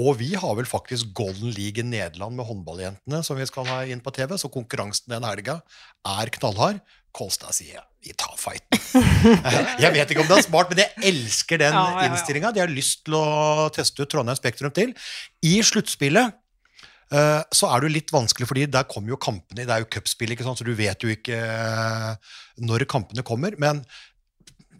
Og 0.00 0.16
vi 0.20 0.32
har 0.40 0.56
vel 0.56 0.68
faktisk 0.68 1.12
Golden 1.16 1.52
League 1.52 1.82
i 1.82 1.86
Nederland 1.86 2.38
med 2.38 2.48
håndballjentene 2.48 3.22
som 3.26 3.36
vi 3.36 3.48
skal 3.48 3.68
ha 3.68 3.82
inn 3.84 4.00
på 4.04 4.14
TV, 4.16 4.34
så 4.40 4.50
konkurransen 4.52 5.12
den 5.12 5.28
helga 5.28 5.60
er 6.08 6.32
knallhard. 6.38 6.80
Kolstad 7.12 7.52
sier 7.52 7.84
vi 8.02 8.14
tar 8.18 8.34
fighten. 8.40 8.80
jeg 9.84 9.92
vet 9.94 10.10
ikke 10.10 10.24
om 10.24 10.30
det 10.30 10.38
er 10.40 10.46
smart, 10.46 10.72
men 10.72 10.80
jeg 10.82 11.12
elsker 11.12 11.60
den 11.60 11.76
Ja, 11.76 11.82
ja, 11.92 11.98
ja. 12.00 12.06
innstillinga. 12.08 12.50
De 12.56 12.62
har 12.64 12.72
lyst 12.72 13.04
til 13.06 13.14
å 13.18 13.68
teste 13.74 14.02
ut 14.02 14.10
Trondheim 14.10 14.38
Spektrum 14.38 14.72
til. 14.74 14.94
I 15.44 15.58
sluttspillet 15.66 16.34
så 17.12 17.68
er 17.68 17.80
det 17.80 17.88
jo 17.88 17.96
litt 17.96 18.12
vanskelig, 18.14 18.46
fordi 18.48 18.68
der 18.72 18.86
kommer 18.88 19.12
jo 19.12 19.18
kampene 19.20 19.66
Det 19.66 19.74
er 19.74 19.82
jo 19.82 19.90
cupspill, 19.92 20.32
så 20.38 20.64
du 20.64 20.72
vet 20.76 21.04
jo 21.04 21.10
ikke 21.12 21.36
eh, 21.36 22.32
når 22.64 22.86
kampene 22.88 23.24
kommer. 23.26 23.56
Men 23.60 23.82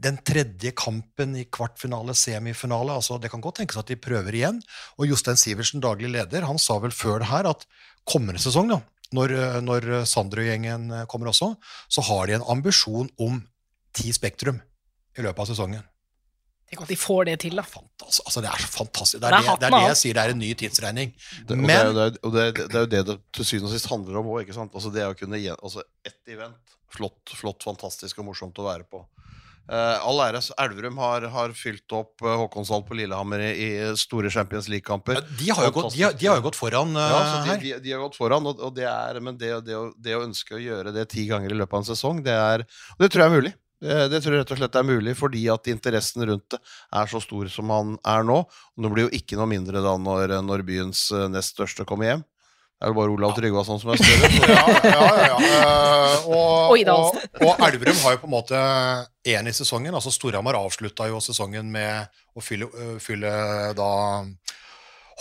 den 0.02 0.18
tredje 0.26 0.72
kampen 0.74 1.36
i 1.38 1.44
kvartfinale, 1.44 2.14
semifinale, 2.18 2.96
altså 2.96 3.20
det 3.22 3.30
kan 3.30 3.42
godt 3.44 3.60
tenkes 3.60 3.78
at 3.78 3.90
de 3.92 4.00
prøver 4.00 4.34
igjen. 4.34 4.62
Og 4.98 5.06
Jostein 5.10 5.38
Sivertsen, 5.38 5.82
daglig 5.84 6.10
leder, 6.10 6.48
han 6.48 6.58
sa 6.58 6.78
vel 6.82 6.94
før 6.94 7.22
det 7.22 7.30
her 7.30 7.50
at 7.52 7.66
kommende 8.08 8.42
sesong, 8.42 8.72
da, 8.72 8.80
når, 9.14 9.36
eh, 9.36 9.60
når 9.62 9.88
Sandrøy-gjengen 10.08 10.90
eh, 10.90 11.06
kommer 11.10 11.30
også, 11.30 11.52
så 11.92 12.08
har 12.08 12.26
de 12.26 12.38
en 12.40 12.50
ambisjon 12.56 13.12
om 13.20 13.42
ti 13.94 14.12
Spektrum 14.14 14.58
i 15.18 15.24
løpet 15.24 15.44
av 15.44 15.52
sesongen. 15.52 15.84
Tenk 16.72 16.82
at 16.86 16.88
de 16.88 16.96
får 16.96 17.26
det 17.28 17.34
til, 17.44 17.56
da. 17.58 17.62
Fantastisk. 17.68 18.24
Altså, 18.30 18.40
det 18.40 18.48
er 18.48 18.62
så 18.64 18.70
fantastisk. 18.72 19.18
Det 19.20 19.28
Det 19.28 19.28
er 19.28 19.44
det, 19.44 19.56
det, 19.60 19.68
er 19.68 19.74
det 19.76 19.88
jeg 19.92 19.98
sier, 20.00 20.16
det 20.16 20.22
er 20.24 20.32
en 20.32 20.40
ny 20.40 20.52
tidsregning. 20.62 21.10
Det, 21.44 21.52
og, 21.52 21.58
Men- 21.60 21.68
det 21.68 21.76
er, 21.76 21.84
jo- 21.84 21.92
det, 21.92 22.04
er, 22.06 22.20
og 22.24 22.32
det, 22.32 22.44
er- 22.46 22.86
jo 22.86 22.86
det 22.94 23.02
det 23.10 23.18
til 23.36 23.44
syvende 23.44 23.68
og 23.68 23.74
sist 23.76 23.90
handler 23.92 24.16
om 24.22 24.30
òg. 24.32 24.48
Altså 24.56 24.92
det 24.94 25.04
å 25.04 25.12
kunne 25.18 25.36
gjøre 25.42 25.60
altså 25.60 25.84
Ett 26.08 26.32
event. 26.32 26.78
Flott, 26.92 27.36
flott, 27.36 27.62
fantastisk 27.64 28.18
og 28.20 28.26
morsomt 28.32 28.56
å 28.60 28.64
være 28.68 28.84
på. 28.88 29.04
Uh, 29.70 29.94
all 30.02 30.18
æres. 30.20 30.48
så 30.50 30.54
Elverum 30.58 30.96
har, 30.98 31.22
har 31.30 31.52
fylt 31.54 31.92
opp 31.94 32.20
uh, 32.26 32.34
Håkonshall 32.40 32.82
på 32.84 32.96
Lillehammer 32.98 33.44
i, 33.46 33.52
i 33.62 33.96
store 33.96 34.28
Champions 34.28 34.66
League-kamper. 34.68 35.20
De 35.38 35.52
har 35.54 35.68
jo 35.68 35.70
gått, 35.76 35.94
de 35.94 36.02
har, 36.02 36.16
de 36.18 36.26
har 36.26 36.40
jo 36.40 36.42
gått 36.48 36.58
foran 36.58 36.90
eh, 36.98 37.12
Ja, 37.14 37.20
de, 37.46 37.50
her. 37.70 37.78
de, 37.84 37.92
har 37.94 38.02
gått 38.02 38.18
foran, 38.18 38.44
og, 38.50 38.58
og 38.60 38.74
det 38.74 38.88
er, 38.90 39.20
men 39.22 39.38
det, 39.38 39.52
det, 39.64 39.76
å, 39.78 39.92
det 39.96 40.16
å 40.18 40.24
ønske 40.26 40.58
å 40.58 40.60
gjøre 40.60 40.92
det 40.92 41.06
ti 41.14 41.28
ganger 41.30 41.54
i 41.54 41.60
løpet 41.60 41.78
av 41.78 41.84
en 41.84 41.88
sesong, 41.92 42.24
det, 42.26 42.34
er, 42.34 42.66
det 42.98 43.08
tror 43.14 43.22
jeg 43.22 43.30
er 43.30 43.36
mulig. 43.38 43.54
Det, 43.82 43.94
det 44.12 44.20
tror 44.22 44.36
jeg 44.36 44.44
rett 44.44 44.52
og 44.54 44.60
slett 44.60 44.76
er 44.78 44.86
mulig, 44.86 45.14
fordi 45.18 45.40
at 45.50 45.70
interessen 45.72 46.22
rundt 46.28 46.54
det 46.54 46.60
er 47.00 47.08
så 47.10 47.18
stor 47.22 47.48
som 47.50 47.72
han 47.74 47.96
er 48.06 48.26
nå. 48.26 48.42
Og 48.46 48.84
det 48.84 48.92
blir 48.92 49.08
jo 49.08 49.16
ikke 49.18 49.38
noe 49.40 49.50
mindre 49.50 49.82
da 49.82 49.96
når, 49.98 50.36
når 50.46 50.62
byens 50.68 51.08
eh, 51.10 51.26
nest 51.32 51.56
største 51.56 51.86
kommer 51.88 52.12
hjem. 52.12 52.22
Det 52.82 52.88
er 52.88 52.90
jo 52.90 52.98
bare 52.98 53.12
Olav 53.14 53.34
Tryggvason 53.36 53.78
som 53.78 53.92
er 53.94 54.00
større. 54.00 54.30
Så 54.34 54.46
ja, 54.50 54.62
ja, 54.86 55.02
ja, 55.06 55.26
ja. 55.26 55.36
Eh, 55.48 56.24
og, 56.26 56.72
Og 56.72 56.78
og, 56.88 57.18
og 57.44 57.60
Elverum 57.66 57.98
har 58.02 58.14
jo 58.14 58.20
på 58.22 58.28
en 58.30 58.32
måte 58.32 58.60
én 59.28 59.46
i 59.50 59.54
sesongen. 59.54 59.94
altså 59.94 60.10
Storhamar 60.14 60.56
avslutta 60.58 61.06
jo 61.10 61.20
sesongen 61.22 61.68
med 61.70 62.08
å 62.34 62.42
fylle, 62.42 62.70
fylle 63.02 63.30
da 63.76 63.90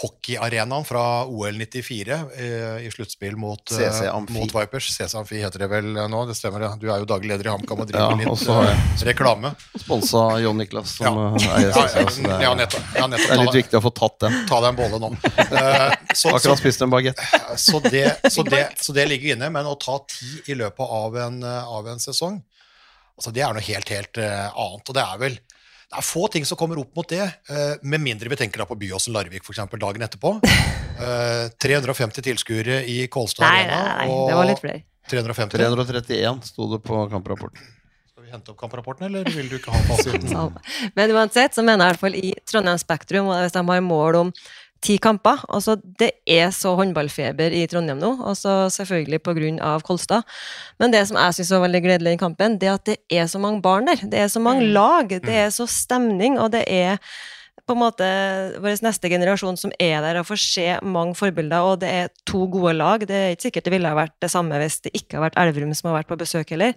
hockeyarenaen 0.01 0.86
fra 0.86 1.25
OL 1.25 1.58
94 1.60 2.15
eh, 2.38 2.86
i 2.88 2.89
sluttspill 2.91 3.36
mot, 3.38 3.72
eh, 3.72 3.77
CC 3.77 4.12
mot 4.34 4.55
Vipers. 4.55 4.88
CC 4.96 5.15
Amfi 5.17 5.41
heter 5.43 5.63
det 5.63 5.67
vel 5.72 5.91
eh, 5.98 6.08
nå, 6.10 6.24
det 6.29 6.36
stemmer 6.38 6.63
det. 6.65 6.72
Du 6.81 6.88
er 6.89 7.03
jo 7.03 7.08
daglig 7.10 7.29
leder 7.29 7.50
i 7.50 7.51
HamKam 7.53 7.84
og 7.84 7.89
driver 7.89 8.15
Ja, 8.15 8.17
litt 8.17 8.31
også 8.31 8.55
har 8.58 8.72
eh, 8.72 9.03
reklame. 9.12 9.53
Sponsa 9.77 10.24
John 10.41 10.58
Niklas, 10.62 10.96
som 10.98 11.08
Ja. 11.08 11.27
eh, 11.38 11.50
eier 11.60 11.74
CC. 11.75 12.05
så 12.17 12.25
det, 12.25 12.38
ja, 12.41 12.51
er, 12.51 12.60
nettopp. 12.63 12.89
Ja, 12.98 13.08
nettopp. 13.12 13.29
det 13.29 13.38
er 13.38 13.43
litt 13.46 13.60
viktig 13.62 13.81
å 13.81 13.84
få 13.86 13.93
tatt 14.01 14.17
den. 14.25 14.39
Ta 14.50 14.62
deg 14.63 14.74
en 14.74 14.79
bolle 14.81 15.01
nå. 15.05 15.12
Eh, 15.38 15.96
så, 16.13 16.15
så, 16.15 16.34
Akkurat 16.39 16.63
spist 16.63 16.81
en 16.88 16.93
bagett. 16.93 17.25
så, 17.67 17.84
det, 17.86 18.08
så, 18.29 18.46
så 18.81 18.98
det 18.98 19.08
ligger 19.12 19.36
inne, 19.36 19.51
men 19.53 19.70
å 19.70 19.77
ta 19.79 20.00
ti 20.10 20.41
i 20.51 20.58
løpet 20.58 20.98
av 21.01 21.17
en, 21.27 21.41
eh, 21.43 21.74
av 21.77 21.93
en 21.93 22.01
sesong, 22.01 22.41
altså 23.17 23.34
det 23.36 23.46
er 23.46 23.53
noe 23.53 23.62
helt, 23.62 23.89
helt 23.93 24.17
uh, 24.17 24.50
annet. 24.50 24.89
Og 24.89 24.96
det 24.98 25.01
er 25.05 25.17
vel 25.22 25.41
det 25.92 26.00
er 26.00 26.06
få 26.08 26.28
ting 26.32 26.46
som 26.48 26.56
kommer 26.56 26.80
opp 26.80 26.96
mot 26.96 27.08
det, 27.12 27.20
eh, 27.52 27.74
med 27.84 28.00
mindre 28.00 28.30
vi 28.32 28.38
tenker 28.40 28.62
da 28.62 28.66
på 28.70 28.78
Byåsen 28.80 29.12
Larvik 29.12 29.44
for 29.44 29.52
eksempel, 29.52 29.80
dagen 29.82 30.08
etterpå. 30.08 30.38
Eh, 31.02 31.48
350 31.58 32.22
tilskuere 32.22 32.76
i 32.86 33.08
Kolstad 33.10 33.42
Nei, 33.48 33.64
nei, 33.66 33.74
Arena. 33.74 33.94
nei, 34.06 34.26
det 34.30 34.36
var 34.38 34.46
litt 34.46 34.60
flere. 34.62 34.82
350. 35.10 35.56
331 35.58 36.44
sto 36.46 36.68
det 36.70 36.78
på 36.86 37.00
kamprapporten. 37.10 37.64
Skal 38.12 38.28
vi 38.28 38.30
hente 38.30 38.52
opp 38.54 38.60
kamprapporten, 38.60 39.08
eller 39.08 39.26
vil 39.34 39.50
du 39.50 39.56
ikke 39.58 39.74
ha 39.74 39.82
fasiten? 39.88 40.60
Men 41.00 41.14
uansett 41.16 41.58
så 41.58 41.66
mener 41.66 41.88
jeg 41.88 41.96
i 41.96 41.96
hvert 41.96 42.04
fall 42.04 42.20
i 42.20 42.34
Trondheim 42.46 42.78
Spektrum, 42.84 43.32
og 43.32 43.42
hvis 43.42 43.56
de 43.56 43.64
har 43.72 43.82
mål 43.88 44.20
om 44.20 44.34
ti 44.82 44.98
kamper 45.02 45.44
altså 45.50 45.76
Det 45.78 46.10
er 46.30 46.50
så 46.56 46.74
håndballfeber 46.80 47.54
i 47.54 47.66
Trondheim 47.70 48.00
nå, 48.02 48.16
altså 48.28 48.70
selvfølgelig 48.74 49.22
pga. 49.26 49.76
Kolstad. 49.86 50.26
Men 50.80 50.94
det 50.94 51.04
som 51.08 51.20
jeg 51.20 51.38
syns 51.38 51.52
var 51.56 51.66
veldig 51.66 51.82
gledelig 51.86 52.16
i 52.16 52.22
kampen, 52.22 52.58
det 52.62 52.70
er 52.70 52.80
at 52.80 52.88
det 52.90 52.98
er 53.10 53.28
så 53.30 53.40
mange 53.42 53.62
barn 53.62 53.88
der. 53.90 54.02
Det 54.12 54.20
er 54.20 54.28
så 54.32 54.42
mange 54.44 54.66
lag, 54.66 55.10
det 55.10 55.38
er 55.46 55.54
så 55.54 55.68
stemning, 55.70 56.40
og 56.40 56.52
det 56.56 56.66
er 56.68 56.98
på 57.68 57.76
en 57.76 57.82
måte 57.82 58.08
vår 58.64 58.82
neste 58.84 59.10
generasjon 59.12 59.60
som 59.60 59.74
er 59.80 60.02
der 60.04 60.20
og 60.20 60.28
får 60.28 60.42
se 60.44 60.68
mange 60.84 61.16
forbilder, 61.20 61.62
og 61.62 61.82
det 61.84 61.92
er 62.02 62.12
to 62.28 62.46
gode 62.52 62.74
lag. 62.78 63.06
Det 63.08 63.16
er 63.16 63.36
ikke 63.36 63.48
sikkert 63.50 63.70
det 63.70 63.76
ville 63.76 63.92
ha 63.92 63.98
vært 63.98 64.18
det 64.24 64.32
samme 64.34 64.60
hvis 64.62 64.82
det 64.86 64.94
ikke 64.98 65.20
har 65.20 65.30
vært 65.30 65.40
Elverum 65.42 65.74
som 65.78 65.92
har 65.92 66.02
vært 66.02 66.12
på 66.12 66.20
besøk 66.20 66.54
heller. 66.56 66.76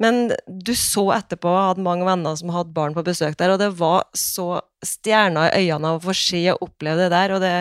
Men 0.00 0.30
du 0.46 0.72
så 0.78 1.10
etterpå, 1.18 1.50
jeg 1.52 1.72
hadde 1.72 1.84
mange 1.84 2.06
venner 2.08 2.36
som 2.38 2.52
hadde 2.54 2.72
barn 2.76 2.96
på 2.96 3.04
besøk 3.04 3.36
der, 3.40 3.52
og 3.52 3.60
det 3.60 3.72
var 3.80 4.06
så 4.16 4.62
stjerner 4.84 5.52
i 5.52 5.66
øynene 5.66 5.92
av 5.92 5.98
å 5.98 6.04
få 6.08 6.14
se 6.16 6.40
og 6.54 6.64
oppleve 6.64 7.04
det 7.04 7.10
der, 7.12 7.34
og 7.36 7.42
det 7.44 7.54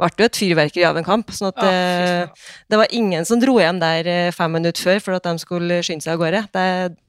ble 0.00 0.24
jo 0.24 0.28
et 0.28 0.38
fyrverkeri 0.40 0.84
av 0.88 0.98
en 0.98 1.06
kamp. 1.06 1.30
sånn 1.34 1.50
at 1.50 1.60
Å, 1.60 1.68
det, 1.68 2.48
det 2.72 2.80
var 2.80 2.94
ingen 2.96 3.26
som 3.28 3.40
dro 3.42 3.58
hjem 3.60 3.78
der 3.82 4.08
eh, 4.08 4.32
fem 4.34 4.52
minutter 4.56 4.82
før 4.82 5.02
for 5.04 5.18
at 5.18 5.26
de 5.28 5.42
skulle 5.42 5.80
skynde 5.84 6.04
seg 6.04 6.16
av 6.16 6.22
gårde. 6.22 6.42
Det, 6.54 6.64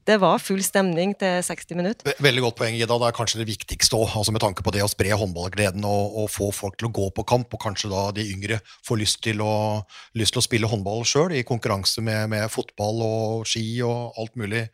det 0.06 0.18
var 0.20 0.42
full 0.42 0.60
stemning 0.64 1.14
til 1.18 1.40
60 1.46 1.80
minutter. 1.80 2.16
Veldig 2.22 2.44
godt 2.44 2.58
poeng, 2.60 2.76
Ida. 2.76 2.98
Det 3.00 3.08
er 3.08 3.16
kanskje 3.16 3.40
det 3.40 3.48
viktigste 3.48 3.98
òg, 3.98 4.12
altså 4.20 4.34
med 4.36 4.44
tanke 4.44 4.64
på 4.66 4.74
det 4.74 4.84
å 4.84 4.90
spre 4.90 5.16
håndballgleden 5.16 5.86
og, 5.88 6.20
og 6.22 6.30
få 6.32 6.50
folk 6.54 6.78
til 6.80 6.90
å 6.90 6.94
gå 7.00 7.08
på 7.16 7.26
kamp, 7.34 7.56
og 7.56 7.64
kanskje 7.64 7.90
da 7.92 8.06
de 8.14 8.28
yngre 8.34 8.60
får 8.86 9.00
lyst 9.00 9.22
til 9.24 9.42
å, 9.44 9.54
lyst 10.20 10.36
til 10.36 10.44
å 10.44 10.46
spille 10.46 10.70
håndball 10.70 11.02
sjøl, 11.08 11.34
i 11.34 11.46
konkurranse 11.46 12.04
med, 12.04 12.28
med 12.36 12.46
fotball 12.52 13.02
og 13.08 13.48
ski 13.48 13.66
og 13.86 14.20
alt 14.20 14.36
mulig, 14.38 14.66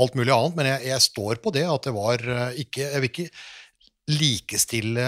alt 0.00 0.16
mulig 0.18 0.36
annet. 0.36 0.58
Men 0.60 0.72
jeg, 0.74 0.88
jeg 0.92 1.08
står 1.08 1.42
på 1.42 1.54
det 1.54 1.66
at 1.70 1.88
det 1.88 1.96
var 1.96 2.22
eh, 2.22 2.62
ikke 2.64 2.84
Jeg 2.84 3.00
vil 3.00 3.10
ikke 3.10 3.30
likestille 4.10 5.04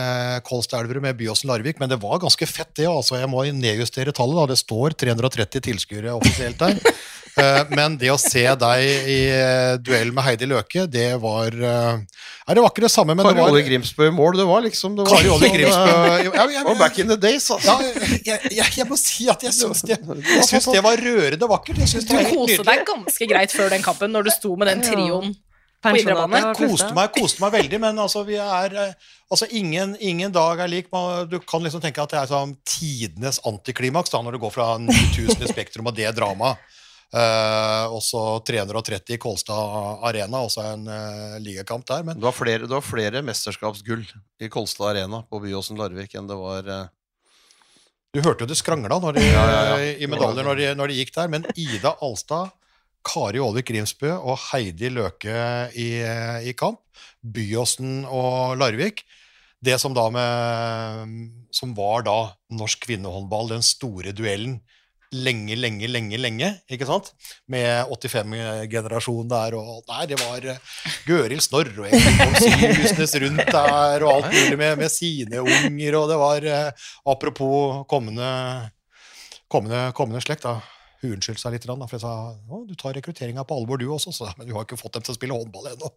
Kolstad 0.46 0.80
Elverum 0.80 1.04
med 1.04 1.16
Byåsen 1.18 1.50
Larvik, 1.50 1.80
men 1.80 1.90
det 1.92 1.98
var 2.00 2.18
ganske 2.22 2.46
fett, 2.48 2.72
det. 2.78 2.86
altså 2.88 3.18
Jeg 3.20 3.28
må 3.28 3.44
nedjustere 3.52 4.12
tallet. 4.16 4.38
da, 4.40 4.46
Det 4.54 4.58
står 4.58 4.96
330 4.96 5.60
tilskuere 5.68 6.16
offisielt 6.16 6.58
der. 6.58 6.80
Eh, 7.36 7.66
Men 7.76 7.98
det 8.00 8.08
å 8.08 8.16
se 8.16 8.40
deg 8.56 9.10
i 9.12 9.16
eh, 9.28 9.74
duell 9.84 10.08
med 10.16 10.24
Heidi 10.24 10.46
Løke, 10.48 10.86
det 10.88 11.18
var 11.20 11.52
eh, 11.52 11.98
Nei, 12.00 12.54
det 12.56 12.62
var 12.64 12.70
ikke 12.70 12.86
det 12.86 12.88
samme, 12.94 13.12
men 13.12 13.26
Kari 13.26 13.42
Olle 13.44 13.60
Grimsbø 13.66 14.06
i 14.08 14.14
mål, 14.16 14.38
det 14.40 14.46
var 14.48 14.62
liksom 14.64 14.94
det 14.96 15.04
var 15.04 15.18
Kari 15.18 15.28
sånn, 15.28 15.44
Grimsbø 15.58 16.30
eh, 16.32 16.56
var 16.64 16.78
back 16.80 16.96
in 17.02 17.12
the 17.12 17.18
days, 17.20 17.50
altså. 17.52 17.74
ja, 17.84 18.16
jeg, 18.24 18.54
jeg, 18.56 18.72
jeg 18.78 18.88
må 18.88 18.96
si 18.96 19.28
at 19.28 19.44
jeg 19.44 19.52
syns 19.52 19.84
det, 19.84 19.98
jeg 20.00 20.48
syns 20.48 20.70
det 20.72 20.80
var 20.86 20.96
rørende 20.96 21.50
vakkert. 21.52 21.82
Jeg 21.84 21.92
syns 21.92 22.08
Du 22.08 22.14
det 22.14 22.22
var 22.22 22.30
helt 22.30 22.40
koste 22.40 22.68
deg 22.70 22.88
ganske 22.88 23.28
greit 23.34 23.52
før 23.60 23.68
den 23.76 23.84
kampen, 23.84 24.16
når 24.16 24.30
du 24.30 24.32
sto 24.32 24.56
med 24.56 24.72
den 24.72 24.80
trioen. 24.88 25.36
Pensjonatet 25.84 26.24
indre 26.24 26.40
var 26.42 26.56
koste 26.56 26.88
meg, 26.96 27.10
koste 27.14 27.42
meg 27.44 27.52
veldig, 27.54 27.80
men 27.82 28.00
altså, 28.00 28.22
vi 28.26 28.38
er 28.40 28.72
eh, 28.80 29.10
altså, 29.30 29.48
ingen, 29.54 29.94
ingen 30.00 30.32
dag 30.34 30.62
er 30.64 30.70
lik. 30.72 30.88
Du 31.30 31.36
kan 31.44 31.62
liksom 31.64 31.82
tenke 31.84 32.02
at 32.02 32.14
det 32.14 32.22
er 32.22 32.30
sånn 32.30 32.56
tidenes 32.66 33.42
antiklimaks 33.46 34.14
da, 34.14 34.22
når 34.24 34.36
du 34.36 34.42
går 34.46 34.54
fra 34.54 34.72
9000 34.82 35.44
i 35.44 35.52
Spektrum 35.52 35.90
og 35.90 35.96
det 35.98 36.10
dramaet. 36.16 36.58
uh, 37.14 37.86
og 37.94 38.00
så 38.02 38.22
330 38.48 39.14
i 39.14 39.20
Kolstad 39.22 40.02
Arena, 40.08 40.42
også 40.42 40.64
en 40.72 40.88
uh, 40.90 41.38
ligakamp 41.44 41.86
der. 41.86 42.02
Men 42.08 42.18
Du, 42.18 42.26
har 42.26 42.34
flere, 42.34 42.66
det 42.66 42.74
var 42.74 42.84
flere 42.84 43.22
mesterskapsgull 43.22 44.04
i 44.40 44.50
Kolstad 44.52 44.94
Arena 44.94 45.22
på 45.28 45.40
Byåsen 45.44 45.78
Larvik 45.78 46.16
enn 46.18 46.26
det 46.28 46.38
var 46.40 46.66
uh... 46.66 46.84
du 48.10 48.22
hørte 48.24 48.44
jo 48.44 48.50
det 48.50 48.58
skrangla 48.58 48.98
de, 49.12 49.22
Ja, 49.22 49.44
ja, 49.52 49.62
ja. 49.76 49.94
i 49.94 50.08
medaljer 50.10 50.44
når 50.48 50.62
de, 50.62 50.70
når 50.80 50.90
de 50.92 51.00
gikk 51.02 51.14
der. 51.14 51.30
Men 51.30 51.46
Ida 51.54 51.94
Alstad, 52.02 52.55
Kari 53.06 53.40
Aalvik 53.42 53.70
Grimsbø 53.70 54.10
og 54.16 54.38
Heidi 54.48 54.90
Løke 54.92 55.36
i, 55.78 55.90
i 56.42 56.56
kamp. 56.58 56.82
Byåsen 57.22 58.04
og 58.06 58.56
Larvik. 58.60 59.04
Det 59.64 59.78
som 59.80 59.94
med 60.12 61.30
Som 61.50 61.74
var 61.74 62.04
da 62.06 62.18
norsk 62.52 62.84
kvinnehåndball, 62.86 63.48
den 63.54 63.62
store 63.62 64.12
duellen 64.12 64.60
lenge, 65.14 65.54
lenge, 65.56 65.86
lenge, 65.86 66.18
lenge, 66.18 66.48
ikke 66.72 66.86
sant? 66.88 67.12
Med 67.48 67.86
85-generasjonen 67.92 69.30
der 69.30 69.56
og 69.58 69.84
Nei, 69.90 70.06
det 70.10 70.18
var 70.20 70.46
eh, 70.50 70.78
Gøril 71.06 71.42
Snorre 71.44 71.84
og 71.84 71.90
Egil 71.90 73.26
rundt 73.26 73.52
der 73.52 74.06
og 74.06 74.12
alt 74.12 74.32
mulig 74.34 74.58
med, 74.58 74.78
med 74.82 74.92
sine 74.92 75.42
unger, 75.44 75.98
og 76.00 76.08
det 76.10 76.20
var 76.20 76.48
eh, 76.50 76.88
Apropos 77.06 77.84
kommende, 77.90 78.30
kommende, 79.48 79.90
kommende 79.96 80.24
slekt, 80.24 80.46
da. 80.46 80.58
Hun 81.02 81.12
unnskyldte 81.16 81.42
seg 81.42 81.52
litt, 81.52 81.66
for 81.66 81.94
jeg 81.96 82.02
sa 82.02 82.12
å, 82.32 82.60
du 82.64 82.72
tar 82.78 82.94
rekrutteringa 82.96 83.44
på 83.46 83.58
alvor, 83.58 83.80
du 83.80 83.88
også, 83.92 84.12
så, 84.16 84.30
men 84.38 84.48
du 84.48 84.54
har 84.56 84.64
ikke 84.64 84.78
fått 84.80 84.96
dem 84.96 85.04
til 85.04 85.12
å 85.12 85.16
spille 85.18 85.36
håndball 85.36 85.68
ennå. 85.74 85.90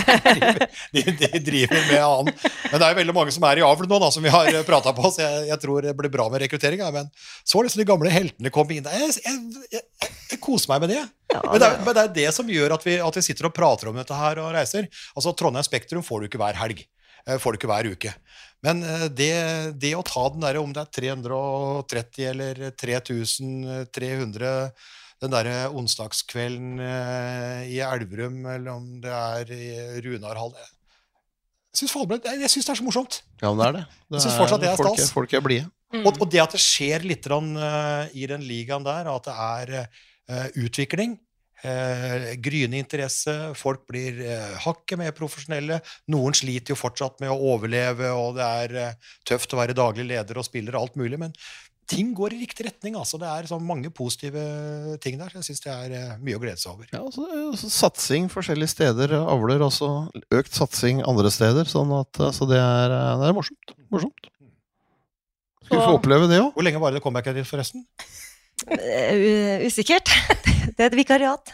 de, 0.96 1.04
de 1.22 1.40
driver 1.46 1.86
med 1.88 2.02
annen. 2.04 2.34
Men 2.66 2.74
det 2.74 2.84
er 2.84 2.92
jo 2.92 2.98
veldig 3.00 3.16
mange 3.16 3.34
som 3.36 3.46
er 3.48 3.62
i 3.62 3.64
avl 3.64 3.88
nå, 3.88 4.00
da, 4.02 4.10
som 4.12 4.26
vi 4.26 4.34
har 4.34 4.50
prata 4.68 4.92
på, 4.96 5.08
så 5.14 5.24
jeg, 5.24 5.48
jeg 5.50 5.62
tror 5.64 5.88
det 5.88 5.96
blir 5.96 6.12
bra 6.12 6.28
med 6.32 6.44
rekrutteringa. 6.44 6.92
Men 6.94 7.10
så 7.48 7.64
liksom 7.64 7.80
de 7.80 7.88
gamle 7.88 8.12
heltene 8.12 8.52
kom 8.52 8.76
inn. 8.76 8.92
Jeg, 9.00 9.16
jeg, 9.24 9.82
jeg, 10.30 10.40
koser 10.44 10.74
meg 10.74 10.84
med 10.84 10.94
det. 10.96 11.02
men, 11.32 11.56
det 11.56 11.66
er, 11.66 11.82
men 11.86 11.96
det 11.96 12.04
er 12.04 12.16
det 12.20 12.30
som 12.36 12.48
gjør 12.52 12.76
at 12.76 12.86
vi, 12.86 13.00
at 13.00 13.20
vi 13.20 13.24
sitter 13.24 13.48
og 13.48 13.56
prater 13.56 13.90
om 13.90 13.96
dette 13.96 14.20
her 14.20 14.44
og 14.44 14.52
reiser. 14.56 14.88
Altså 15.16 15.32
Trondheim 15.36 15.66
Spektrum 15.66 16.04
får 16.04 16.20
du 16.20 16.30
ikke 16.30 16.42
hver 16.42 16.60
helg. 16.60 16.84
Eh, 17.28 17.36
ikke 17.54 17.70
hver 17.70 17.90
uke. 17.92 18.14
Men 18.64 18.82
eh, 18.84 19.06
det, 19.12 19.34
det 19.80 19.92
å 19.96 20.04
ta 20.06 20.28
den 20.32 20.44
derre, 20.44 20.62
om 20.62 20.72
det 20.74 20.82
er 20.84 20.90
330 21.00 22.30
eller 22.32 22.54
3300 22.80 24.54
den 25.20 25.32
derre 25.34 25.56
onsdagskvelden 25.76 26.80
eh, 26.80 27.62
i 27.74 27.80
Elverum, 27.84 28.38
eller 28.48 28.70
om 28.72 28.84
det 29.02 29.12
er 29.12 29.50
i 29.52 29.66
Runarhall 30.06 30.54
Jeg 30.56 31.82
syns 31.82 31.92
jeg 32.24 32.52
synes 32.54 32.66
det 32.66 32.72
er 32.72 32.80
så 32.80 32.86
morsomt. 32.86 33.20
Ja, 33.42 33.50
men 33.52 33.60
det 33.60 33.66
er 33.66 33.76
det. 33.76 33.84
det 34.08 34.22
Jeg 34.24 34.38
fortsatt 34.38 34.62
det 34.64 34.70
er 34.70 34.80
folk, 34.80 34.96
stas. 34.96 35.12
folk 35.12 35.34
er 35.36 35.44
blide. 35.44 35.68
Mm. 35.92 36.06
Og, 36.06 36.12
og 36.22 36.30
det 36.30 36.40
at 36.40 36.54
det 36.54 36.62
skjer 36.62 37.04
litt 37.04 37.26
i 37.26 38.26
den 38.30 38.42
ligaen 38.46 38.86
der, 38.86 39.10
at 39.10 39.26
det 39.26 39.34
er 39.34 39.66
utvikling, 40.62 41.18
eh, 41.66 42.28
gryende 42.42 42.80
interesse, 42.80 43.34
folk 43.58 43.86
blir 43.90 44.20
eh, 44.26 44.52
hakket 44.64 45.00
mer 45.00 45.16
profesjonelle. 45.16 45.80
Noen 46.12 46.36
sliter 46.36 46.74
jo 46.74 46.80
fortsatt 46.80 47.20
med 47.22 47.32
å 47.32 47.40
overleve, 47.54 48.12
og 48.16 48.38
det 48.38 48.52
er 48.64 48.78
eh, 48.84 49.10
tøft 49.28 49.54
å 49.54 49.60
være 49.60 49.76
daglig 49.76 50.08
leder 50.10 50.40
og 50.40 50.46
spiller 50.48 50.76
og 50.76 50.88
alt 50.88 51.00
mulig, 51.00 51.20
men 51.20 51.36
ting 51.90 52.12
går 52.16 52.34
i 52.34 52.40
riktig 52.44 52.66
retning. 52.68 52.96
altså 52.98 53.18
Det 53.20 53.28
er 53.28 53.48
sånn 53.50 53.66
mange 53.66 53.90
positive 53.94 54.42
ting 55.02 55.18
der, 55.20 55.30
så 55.32 55.40
jeg 55.40 55.50
syns 55.50 55.64
det 55.64 55.74
er 55.74 55.94
eh, 55.98 56.16
mye 56.22 56.38
å 56.38 56.42
glede 56.42 56.60
seg 56.62 56.74
over. 56.74 56.88
Ja, 56.92 57.02
altså, 57.02 57.26
er 57.26 57.46
også 57.50 57.70
satsing 57.74 58.30
forskjellige 58.32 58.74
steder 58.74 59.16
avler 59.20 59.64
også 59.66 59.90
økt 60.40 60.56
satsing 60.56 61.04
andre 61.08 61.32
steder. 61.34 61.70
Sånn 61.70 61.92
at 61.98 62.22
altså, 62.30 62.48
det, 62.50 62.60
er, 62.60 62.96
eh, 62.96 63.14
det 63.22 63.30
er 63.30 63.36
morsomt. 63.36 63.76
morsomt. 63.92 64.30
Skal 65.66 65.78
vi 65.78 65.86
få 65.86 65.98
oppleve 66.00 66.26
det 66.30 66.40
òg? 66.42 66.50
Hvor 66.56 66.66
lenge 66.66 66.82
var 66.82 66.94
det 66.94 67.02
comebacket 67.04 67.36
ditt, 67.38 67.46
forresten? 67.46 67.84
Eh, 68.68 69.66
Usikkert. 69.66 70.10
Det 70.76 70.84
er 70.84 70.90
et 70.90 70.98
vikariat. 70.98 71.52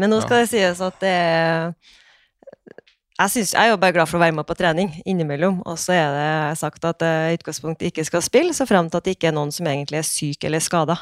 Men 0.00 0.10
nå 0.10 0.20
skal 0.24 0.42
det 0.42 0.50
sies 0.50 0.80
at 0.82 0.96
det 1.02 1.10
er 1.10 1.74
jeg, 3.14 3.30
synes, 3.30 3.52
jeg 3.54 3.62
er 3.62 3.70
jo 3.70 3.78
bare 3.78 3.94
glad 3.94 4.10
for 4.10 4.18
å 4.18 4.22
være 4.24 4.34
med 4.34 4.46
på 4.48 4.56
trening 4.58 4.88
innimellom. 5.06 5.60
Og 5.70 5.78
så 5.78 5.94
er 5.94 6.16
det 6.16 6.58
sagt 6.58 6.82
at 6.88 7.02
jeg 7.04 7.30
i 7.30 7.38
utgangspunktet 7.38 7.92
ikke 7.92 8.04
skal 8.08 8.24
spille, 8.26 8.54
så 8.56 8.66
frem 8.66 8.88
til 8.90 8.98
at 8.98 9.06
det 9.06 9.14
ikke 9.14 9.28
er 9.30 9.36
noen 9.36 9.54
som 9.54 9.68
egentlig 9.70 10.00
er 10.00 10.08
syk 10.08 10.46
eller 10.48 10.62
skada. 10.64 10.96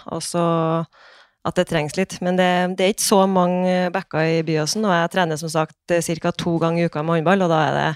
At 1.43 1.57
det 1.57 1.65
trengs 1.71 1.97
litt. 1.97 2.19
Men 2.21 2.37
det, 2.37 2.51
det 2.77 2.85
er 2.85 2.93
ikke 2.93 3.07
så 3.07 3.23
mange 3.25 3.89
backer 3.95 4.29
i 4.29 4.43
Byåsen, 4.45 4.85
og 4.85 4.93
jeg 4.93 5.15
trener 5.15 5.41
som 5.41 5.53
sagt 5.53 5.97
ca. 5.97 6.35
to 6.37 6.59
ganger 6.61 6.85
i 6.85 6.93
uka 6.93 7.01
med 7.01 7.23
håndball, 7.23 7.47
og 7.47 7.55
da 7.55 7.63
er 7.71 7.79
det 7.79 7.89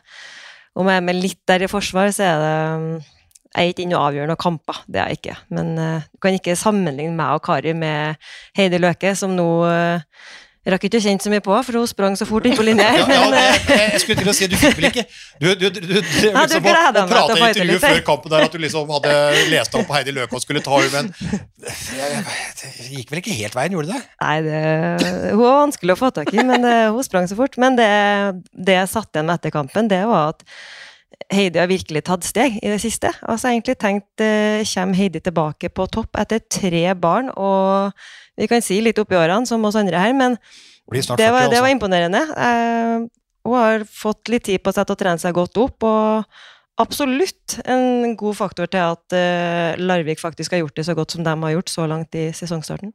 Om 0.76 0.88
jeg 0.88 0.96
er 0.96 1.04
med 1.04 1.16
litt 1.16 1.40
der 1.48 1.62
i 1.64 1.68
forsvar, 1.72 2.10
så 2.12 2.24
er 2.24 2.40
det 2.40 3.04
jeg 3.56 3.70
er 3.70 3.72
ikke 3.72 3.86
inne 3.86 3.96
og 3.96 4.10
avgjør 4.10 4.28
noen 4.28 4.40
kamper, 4.40 4.82
det 4.86 5.00
er 5.00 5.12
jeg 5.12 5.22
ikke. 5.22 5.36
Men 5.56 5.76
uh, 5.80 6.08
du 6.12 6.20
kan 6.20 6.36
ikke 6.36 6.58
sammenligne 6.60 7.16
meg 7.16 7.38
og 7.38 7.46
Kari 7.46 7.72
med 7.76 8.20
Heidi 8.58 8.80
Løke, 8.82 9.14
som 9.16 9.32
nå 9.36 9.46
uh, 9.64 10.02
rakk 10.66 10.86
ikke 10.88 10.98
å 10.98 11.02
kjenne 11.04 11.22
så 11.22 11.30
mye 11.30 11.42
på, 11.44 11.54
for 11.66 11.78
hun 11.78 11.86
sprang 11.88 12.16
så 12.18 12.26
fort 12.28 12.46
inn 12.48 12.56
på 12.58 12.64
linja. 12.68 12.88
Ja, 12.98 13.04
ja, 13.06 13.18
men, 13.22 13.36
eh, 13.38 13.68
jeg, 13.70 13.90
jeg 13.94 14.02
skulle 14.02 14.22
til 14.22 14.30
å 14.30 14.34
si, 14.36 14.48
du 14.50 14.56
fikk 14.58 14.78
vel 14.80 14.88
ikke 14.90 15.04
Du, 15.06 15.48
du, 15.52 15.66
du, 15.68 15.80
du, 15.80 15.98
liksom 16.00 16.32
å 16.34 16.62
prata 16.64 17.04
i 17.04 17.10
fighte 17.10 17.50
intervju 17.52 17.68
litt 17.70 17.84
før 17.84 18.00
kampen 18.06 18.32
der 18.32 18.46
at 18.48 18.56
du 18.56 18.62
liksom 18.62 18.90
hadde 18.96 19.14
lest 19.52 19.76
opp 19.78 19.92
Heidi 19.94 20.14
Løke 20.16 20.38
og 20.38 20.42
skulle 20.42 20.62
ta 20.64 20.80
henne, 20.80 21.04
men 21.04 21.12
det 21.60 22.94
gikk 22.96 23.12
vel 23.12 23.22
ikke 23.22 23.36
helt 23.36 23.58
veien, 23.58 23.76
gjorde 23.76 23.94
det? 23.94 24.00
Nei, 24.24 24.36
det, 24.46 24.62
hun 25.36 25.44
var 25.44 25.60
vanskelig 25.62 25.94
å 25.94 26.00
få 26.00 26.10
tak 26.18 26.32
i, 26.34 26.42
men 26.46 26.66
eh, 26.66 26.88
hun 26.94 27.06
sprang 27.06 27.30
så 27.30 27.38
fort. 27.38 27.58
Men 27.62 27.78
det, 27.78 27.92
det 28.52 28.80
jeg 28.80 28.90
satt 28.90 29.12
igjen 29.12 29.28
med 29.28 29.38
etter 29.38 29.54
kampen, 29.54 29.90
det 29.92 30.02
var 30.08 30.34
at 30.34 30.44
Heidi 31.32 31.58
har 31.58 31.70
virkelig 31.70 32.04
tatt 32.06 32.26
steg 32.26 32.58
i 32.60 32.70
det 32.70 32.78
siste. 32.82 33.10
Og 33.26 33.34
så 33.34 33.48
har 33.48 33.54
jeg 33.54 33.60
egentlig 33.60 33.78
tenkt 33.82 34.22
eh, 34.22 34.62
Kommer 34.70 34.98
Heidi 34.98 35.22
tilbake 35.24 35.70
på 35.74 35.88
topp 35.92 36.18
etter 36.20 36.42
tre 36.44 36.84
barn, 36.94 37.32
og 37.34 37.96
vi 38.36 38.48
kan 38.50 38.64
si 38.64 38.78
litt 38.84 38.98
oppi 39.00 39.16
årene, 39.18 39.48
som 39.48 39.64
oss 39.66 39.78
andre 39.80 40.00
her, 40.00 40.14
men 40.16 40.36
det 40.86 41.30
var, 41.32 41.48
det 41.50 41.62
var 41.62 41.72
imponerende. 41.72 42.20
Eh, 42.20 43.06
hun 43.46 43.56
har 43.58 43.86
fått 43.90 44.30
litt 44.30 44.46
tid 44.46 44.62
på 44.62 44.74
seg 44.74 44.86
til 44.86 44.96
å 44.96 45.00
trene 45.00 45.22
seg 45.22 45.34
godt 45.34 45.58
opp, 45.62 45.86
og 45.86 46.78
absolutt 46.82 47.56
en 47.64 48.14
god 48.18 48.36
faktor 48.38 48.70
til 48.70 48.84
at 48.84 49.16
eh, 49.16 49.80
Larvik 49.80 50.20
faktisk 50.22 50.54
har 50.54 50.62
gjort 50.62 50.78
det 50.78 50.86
så 50.86 50.94
godt 50.98 51.16
som 51.16 51.26
de 51.26 51.34
har 51.42 51.56
gjort 51.56 51.72
så 51.72 51.88
langt 51.90 52.18
i 52.18 52.28
sesongstarten. 52.36 52.92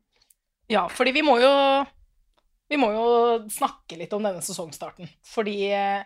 Ja, 0.72 0.86
fordi 0.92 1.12
vi 1.18 1.26
må 1.26 1.40
jo 1.42 1.52
Vi 2.72 2.78
må 2.80 2.88
jo 2.96 3.08
snakke 3.52 3.98
litt 4.00 4.14
om 4.16 4.24
denne 4.24 4.40
sesongstarten. 4.40 5.10
Fordi 5.28 5.56
eh, 5.76 6.06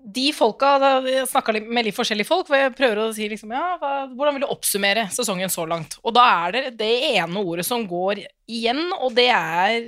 de 0.00 0.32
folka 0.32 0.78
da, 0.80 1.02
Jeg 1.04 1.28
snakka 1.28 1.52
med 1.60 1.84
litt 1.86 1.96
forskjellige 1.96 2.28
folk, 2.28 2.46
hvor 2.48 2.56
jeg 2.56 2.72
prøver 2.76 2.98
å 3.02 3.12
si 3.14 3.28
liksom 3.28 3.52
Ja, 3.52 3.76
hva, 3.80 4.06
hvordan 4.08 4.34
vil 4.36 4.44
du 4.46 4.52
oppsummere 4.52 5.08
sesongen 5.12 5.50
så 5.52 5.66
langt? 5.68 5.98
Og 6.04 6.14
da 6.16 6.24
er 6.46 6.52
det 6.56 6.62
det 6.80 6.94
ene 7.12 7.40
ordet 7.44 7.66
som 7.68 7.88
går 7.88 8.14
igjen, 8.50 8.92
og 8.98 9.14
det 9.14 9.28
er 9.30 9.82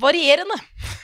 varierende. 0.00 0.54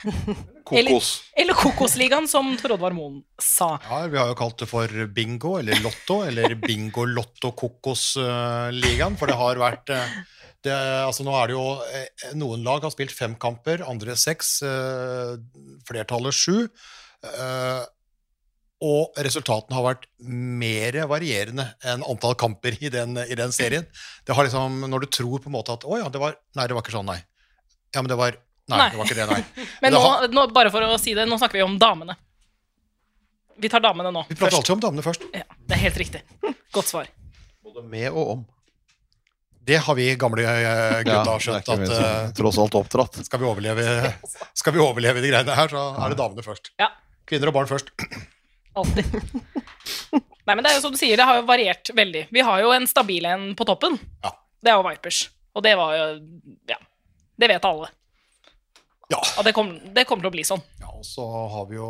Kokos. 0.69 1.21
Eller 1.33 1.53
Kokosligaen, 1.57 2.27
som 2.29 2.57
Tor 2.59 2.71
Oddvar 2.75 2.93
Moen 2.93 3.23
sa. 3.41 3.79
Ja, 3.89 4.07
Vi 4.07 4.17
har 4.21 4.27
jo 4.29 4.35
kalt 4.37 4.59
det 4.61 4.67
for 4.69 4.87
bingo, 5.15 5.57
eller 5.59 5.75
lotto, 5.83 6.23
eller 6.27 6.55
bingo-lotto-kokos-ligaen. 6.61 9.17
For 9.19 9.25
det 9.31 9.37
har 9.39 9.55
vært 9.59 9.89
eh, 9.95 10.09
det, 10.65 10.75
altså 11.07 11.23
Nå 11.25 11.33
er 11.39 11.45
det 11.49 11.55
jo 11.55 11.67
eh, 11.87 12.09
Noen 12.37 12.61
lag 12.67 12.79
har 12.85 12.91
spilt 12.93 13.15
fem 13.15 13.35
kamper, 13.41 13.77
andre 13.87 14.13
seks, 14.19 14.47
eh, 14.67 15.31
flertallet 15.89 16.35
sju. 16.35 16.57
Og 18.81 19.17
resultatene 19.19 19.75
har 19.75 19.83
vært 19.83 20.05
mer 20.23 20.95
varierende 21.11 21.65
enn 21.83 22.03
antall 22.07 22.35
kamper 22.39 22.77
i 22.79 22.87
den, 22.93 23.17
i 23.27 23.35
den 23.35 23.51
serien. 23.51 23.83
Det 24.23 24.35
har 24.37 24.47
liksom, 24.47 24.85
Når 24.87 25.03
du 25.03 25.07
tror 25.17 25.41
på 25.43 25.49
en 25.51 25.55
måte 25.57 25.73
at 25.75 25.83
Å 25.83 25.97
ja, 25.99 26.07
det 26.13 26.21
var 26.21 26.37
Nei, 26.55 26.67
det 26.69 26.77
var 26.77 26.85
ikke 26.85 26.93
sånn, 26.95 27.09
nei. 27.11 27.17
Ja, 27.91 27.99
men 27.99 28.07
det 28.13 28.15
var 28.21 28.37
Nei, 28.69 28.77
Nei. 28.77 28.87
det 28.93 28.99
var 29.01 29.09
ikke 29.09 29.17
det, 29.17 29.25
nei. 29.33 29.65
Men 29.81 29.91
det 29.91 29.97
nå, 29.97 30.01
har- 30.05 30.27
nå, 30.31 30.41
bare 30.53 30.69
for 30.71 30.85
å 30.85 30.97
si 31.01 31.15
det, 31.17 31.23
nå 31.27 31.39
snakker 31.41 31.57
vi 31.57 31.63
om 31.65 31.75
damene. 31.81 32.13
Vi 33.57 33.67
tar 33.73 33.81
damene 33.81 34.11
nå. 34.13 34.21
Vi 34.29 34.35
prater 34.37 34.53
først. 34.53 34.59
alltid 34.61 34.75
om 34.75 34.83
damene 34.83 35.03
først. 35.03 35.25
Ja, 35.33 35.41
det 35.67 35.75
er 35.75 35.81
helt 35.87 35.97
riktig. 35.99 36.21
Godt 36.77 36.87
svar. 36.91 37.09
Både 37.65 37.81
med 37.89 38.11
og 38.13 38.29
om. 38.35 38.43
Det 39.69 39.81
har 39.87 39.97
vi 39.97 40.05
gamle 40.21 40.45
eh, 40.45 41.01
gutta 41.01 41.17
Ja, 41.33 41.39
skjønt. 41.41 41.67
at 41.73 41.81
vi 41.81 41.89
eh, 41.97 42.29
tross 42.37 42.61
alt 42.61 42.77
oppdratt. 42.79 43.19
skal, 43.25 43.41
vi 43.41 43.49
overleve, 43.49 44.13
skal 44.57 44.73
vi 44.77 44.85
overleve 44.85 45.25
de 45.25 45.33
greiene 45.33 45.57
her, 45.59 45.73
så 45.73 45.83
er 46.05 46.13
det 46.13 46.21
damene 46.21 46.45
først. 46.45 46.69
Ja. 46.79 46.91
Kvinner 47.29 47.49
og 47.51 47.57
barn 47.57 47.69
først. 47.73 47.89
Alltid. 48.77 49.05
Nei, 50.49 50.55
men 50.55 50.63
det 50.63 50.71
er 50.71 50.77
jo 50.79 50.83
som 50.87 50.93
du 50.93 50.97
sier, 50.97 51.17
det 51.19 51.25
har 51.27 51.39
jo 51.39 51.45
variert 51.47 51.91
veldig. 51.95 52.25
Vi 52.33 52.43
har 52.45 52.61
jo 52.63 52.71
en 52.73 52.87
stabil 52.89 53.25
en 53.29 53.51
på 53.57 53.67
toppen. 53.69 53.97
Ja. 54.23 54.33
Det 54.61 54.71
er 54.71 54.79
jo 54.79 54.85
Vipers. 54.87 55.23
Og 55.57 55.65
det 55.65 55.75
var 55.79 55.95
jo 55.97 56.07
Ja. 56.69 56.77
Det 57.39 57.47
vet 57.47 57.65
alle. 57.65 57.87
Ja. 59.09 59.19
Og 59.39 59.45
det, 59.45 59.53
kom, 59.55 59.71
det 59.95 60.03
kommer 60.05 60.25
til 60.25 60.29
å 60.29 60.35
bli 60.35 60.43
sånn. 60.45 60.61
Ja, 60.81 60.89
og 60.91 61.05
så 61.07 61.23
har 61.25 61.69
vi 61.69 61.77
jo, 61.77 61.87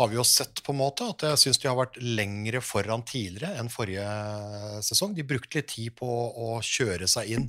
har 0.00 0.08
vi 0.10 0.18
jo 0.18 0.24
sett 0.26 0.60
på 0.66 0.74
en 0.74 0.80
måte 0.80 1.06
at 1.12 1.22
jeg 1.24 1.40
syns 1.40 1.60
de 1.62 1.68
har 1.70 1.78
vært 1.78 1.96
lengre 2.02 2.60
foran 2.64 3.04
tidligere 3.06 3.60
enn 3.60 3.70
forrige 3.72 4.08
sesong. 4.84 5.14
De 5.16 5.24
brukte 5.24 5.60
litt 5.60 5.70
tid 5.72 5.94
på 5.96 6.08
å 6.08 6.58
kjøre 6.66 7.08
seg 7.08 7.30
inn 7.36 7.46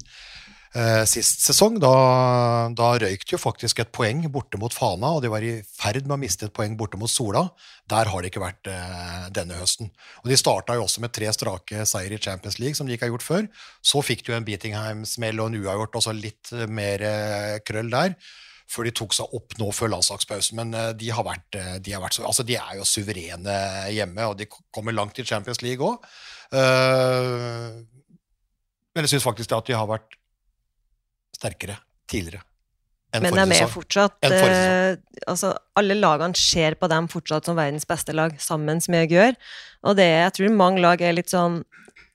eh, 0.78 1.04
sist 1.10 1.42
sesong. 1.46 1.80
Da, 1.82 1.92
da 2.78 2.92
røyk 3.02 3.26
det 3.26 3.36
jo 3.36 3.40
faktisk 3.42 3.82
et 3.82 3.92
poeng 3.96 4.24
borte 4.32 4.60
mot 4.62 4.74
Fana, 4.74 5.16
og 5.18 5.24
de 5.26 5.32
var 5.34 5.46
i 5.46 5.58
ferd 5.66 6.06
med 6.06 6.18
å 6.18 6.22
miste 6.22 6.48
et 6.48 6.56
poeng 6.56 6.78
borte 6.80 7.00
mot 7.02 7.12
Sola. 7.12 7.48
Der 7.90 8.12
har 8.12 8.24
det 8.24 8.32
ikke 8.32 8.44
vært 8.46 8.70
eh, 8.72 9.28
denne 9.36 9.60
høsten. 9.60 9.92
Og 10.24 10.32
De 10.32 10.40
starta 10.40 10.78
jo 10.78 10.86
også 10.88 11.04
med 11.04 11.14
tre 11.16 11.32
strake 11.36 11.86
seier 11.90 12.16
i 12.16 12.22
Champions 12.22 12.60
League, 12.62 12.78
som 12.80 12.88
de 12.88 12.96
ikke 12.96 13.08
har 13.08 13.16
gjort 13.16 13.28
før. 13.28 13.48
Så 13.82 14.04
fikk 14.06 14.26
de 14.26 14.34
jo 14.34 14.40
en 14.40 14.48
Beatingheim-smell 14.48 15.42
og 15.42 15.52
en 15.52 15.62
uavgjort, 15.64 15.98
og 16.00 16.22
litt 16.22 16.54
eh, 16.56 16.68
mer 16.70 17.06
eh, 17.06 17.56
krøll 17.68 17.92
der 17.94 18.18
før 18.68 18.84
de 18.84 18.92
tok 18.96 19.14
seg 19.16 19.36
opp 19.36 19.56
nå 19.62 19.70
før 19.76 19.94
landslagspausen. 19.96 20.60
Men 20.60 20.76
eh, 20.76 20.94
de 21.00 21.12
har 21.16 21.26
vært, 21.28 21.50
eh, 21.56 21.78
de 21.84 21.96
har 21.96 22.04
vært 22.04 22.18
så, 22.20 22.26
altså 22.28 22.46
de 22.48 22.58
er 22.60 22.74
jo 22.80 22.88
suverene 22.88 23.58
hjemme, 23.96 24.28
og 24.28 24.38
de 24.40 24.50
kommer 24.52 24.96
langt 24.96 25.20
i 25.20 25.28
Champions 25.28 25.62
League 25.66 25.84
òg. 25.84 26.04
men 28.98 29.04
jeg 29.04 29.12
syns 29.12 29.26
faktisk 29.28 29.52
at 29.52 29.68
de 29.68 29.76
har 29.76 29.88
vært 29.88 30.16
sterkere 31.38 31.78
tidligere 32.10 32.44
Men 33.18 33.34
de 33.34 33.42
er 33.46 33.50
med 33.50 33.72
fortsatt 33.72 34.20
Uh, 34.28 34.98
altså, 35.30 35.54
Alle 35.80 35.96
lagene 35.98 36.36
ser 36.38 36.76
på 36.80 36.90
dem 36.92 37.08
fortsatt 37.12 37.48
som 37.48 37.58
verdens 37.58 37.88
beste 37.88 38.14
lag, 38.16 38.36
sammen 38.42 38.82
med 38.92 39.14
Gjør. 39.14 39.38
Og 39.88 39.98
det, 39.98 40.08
jeg 40.08 40.34
tror 40.36 40.56
mange 40.60 40.84
lag 40.84 41.02
er 41.02 41.16
litt 41.16 41.32
sånn 41.32 41.62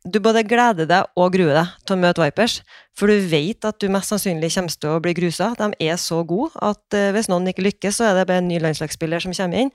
Du 0.04 0.18
både 0.22 0.42
gleder 0.44 0.88
deg 0.90 1.08
og 1.16 1.32
gruer 1.34 1.54
deg 1.60 1.74
til 1.86 1.96
å 1.96 2.02
møte 2.02 2.22
Vipers, 2.24 2.60
for 2.98 3.06
du 3.06 3.28
vet 3.30 3.64
at 3.64 3.78
du 3.78 3.86
mest 3.92 4.10
sannsynlig 4.10 4.50
kommer 4.54 4.74
til 4.74 4.90
å 4.90 5.02
bli 5.02 5.14
grusa. 5.14 5.52
De 5.58 5.68
er 5.78 6.00
så 6.02 6.22
gode 6.26 6.50
at 6.58 6.98
uh, 6.98 7.10
hvis 7.14 7.30
noen 7.30 7.46
ikke 7.52 7.68
lykkes, 7.68 8.00
så 8.00 8.10
er 8.10 8.18
det 8.18 8.26
bare 8.30 8.42
en 8.42 8.50
ny 8.50 8.58
landslagsspiller 8.62 9.22
som 9.22 9.34
kommer 9.36 9.62
inn. 9.62 9.72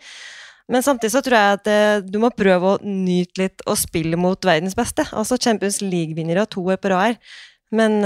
Men 0.67 0.83
samtidig 0.83 1.13
så 1.13 1.23
tror 1.23 1.37
jeg 1.39 1.57
at 1.57 1.71
uh, 1.71 2.03
du 2.03 2.19
må 2.19 2.33
prøve 2.35 2.75
å 2.75 2.79
nyte 2.83 3.45
litt 3.45 3.63
og 3.65 3.79
spille 3.79 4.19
mot 4.19 4.49
verdens 4.51 4.75
beste. 4.77 5.07
Altså 5.15 5.39
Champions 5.39 5.79
League-vinnere 5.81 6.45
to 6.51 6.65
år 6.67 6.81
på 6.83 6.91
rad. 6.91 7.23
Men 7.71 7.99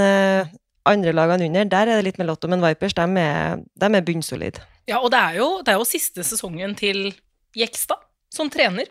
andre 0.88 1.12
lagene 1.14 1.48
under, 1.48 1.68
der 1.70 1.90
er 1.90 2.00
det 2.00 2.06
litt 2.08 2.18
med 2.20 2.28
lotto. 2.30 2.50
Men 2.50 2.62
Vipers, 2.64 2.94
de 2.98 3.06
er, 3.22 3.60
de 3.62 3.90
er 3.90 4.06
bunnsolide. 4.06 4.64
Ja, 4.90 4.98
og 4.98 5.12
det 5.14 5.20
er, 5.20 5.38
jo, 5.38 5.48
det 5.62 5.74
er 5.74 5.78
jo 5.78 5.86
siste 5.86 6.24
sesongen 6.26 6.74
til 6.78 7.12
Jekstad 7.58 8.02
som 8.32 8.50
trener. 8.50 8.90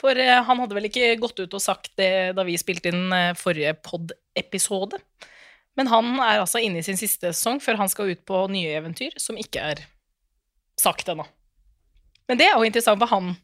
For 0.00 0.18
eh, 0.18 0.42
han 0.44 0.60
hadde 0.60 0.76
vel 0.76 0.88
ikke 0.90 1.14
gått 1.22 1.40
ut 1.40 1.54
og 1.56 1.62
sagt 1.62 1.94
det 2.00 2.34
da 2.36 2.44
vi 2.44 2.58
spilte 2.60 2.90
inn 2.92 3.12
eh, 3.14 3.32
forrige 3.38 3.76
pod-episode. 3.84 5.00
Men 5.76 5.90
han 5.92 6.10
er 6.18 6.42
altså 6.42 6.60
inne 6.64 6.80
i 6.80 6.86
sin 6.86 6.98
siste 7.00 7.32
sesong 7.32 7.60
før 7.64 7.80
han 7.80 7.92
skal 7.92 8.12
ut 8.12 8.22
på 8.28 8.44
nye 8.52 8.74
eventyr, 8.78 9.16
som 9.20 9.38
ikke 9.40 9.62
er 9.72 9.82
sagt 10.80 11.08
ennå. 11.12 11.24
Men 12.26 12.40
det 12.40 12.48
er 12.48 12.56
jo 12.56 12.66
interessant 12.66 13.00
hva 13.00 13.08
han 13.12 13.34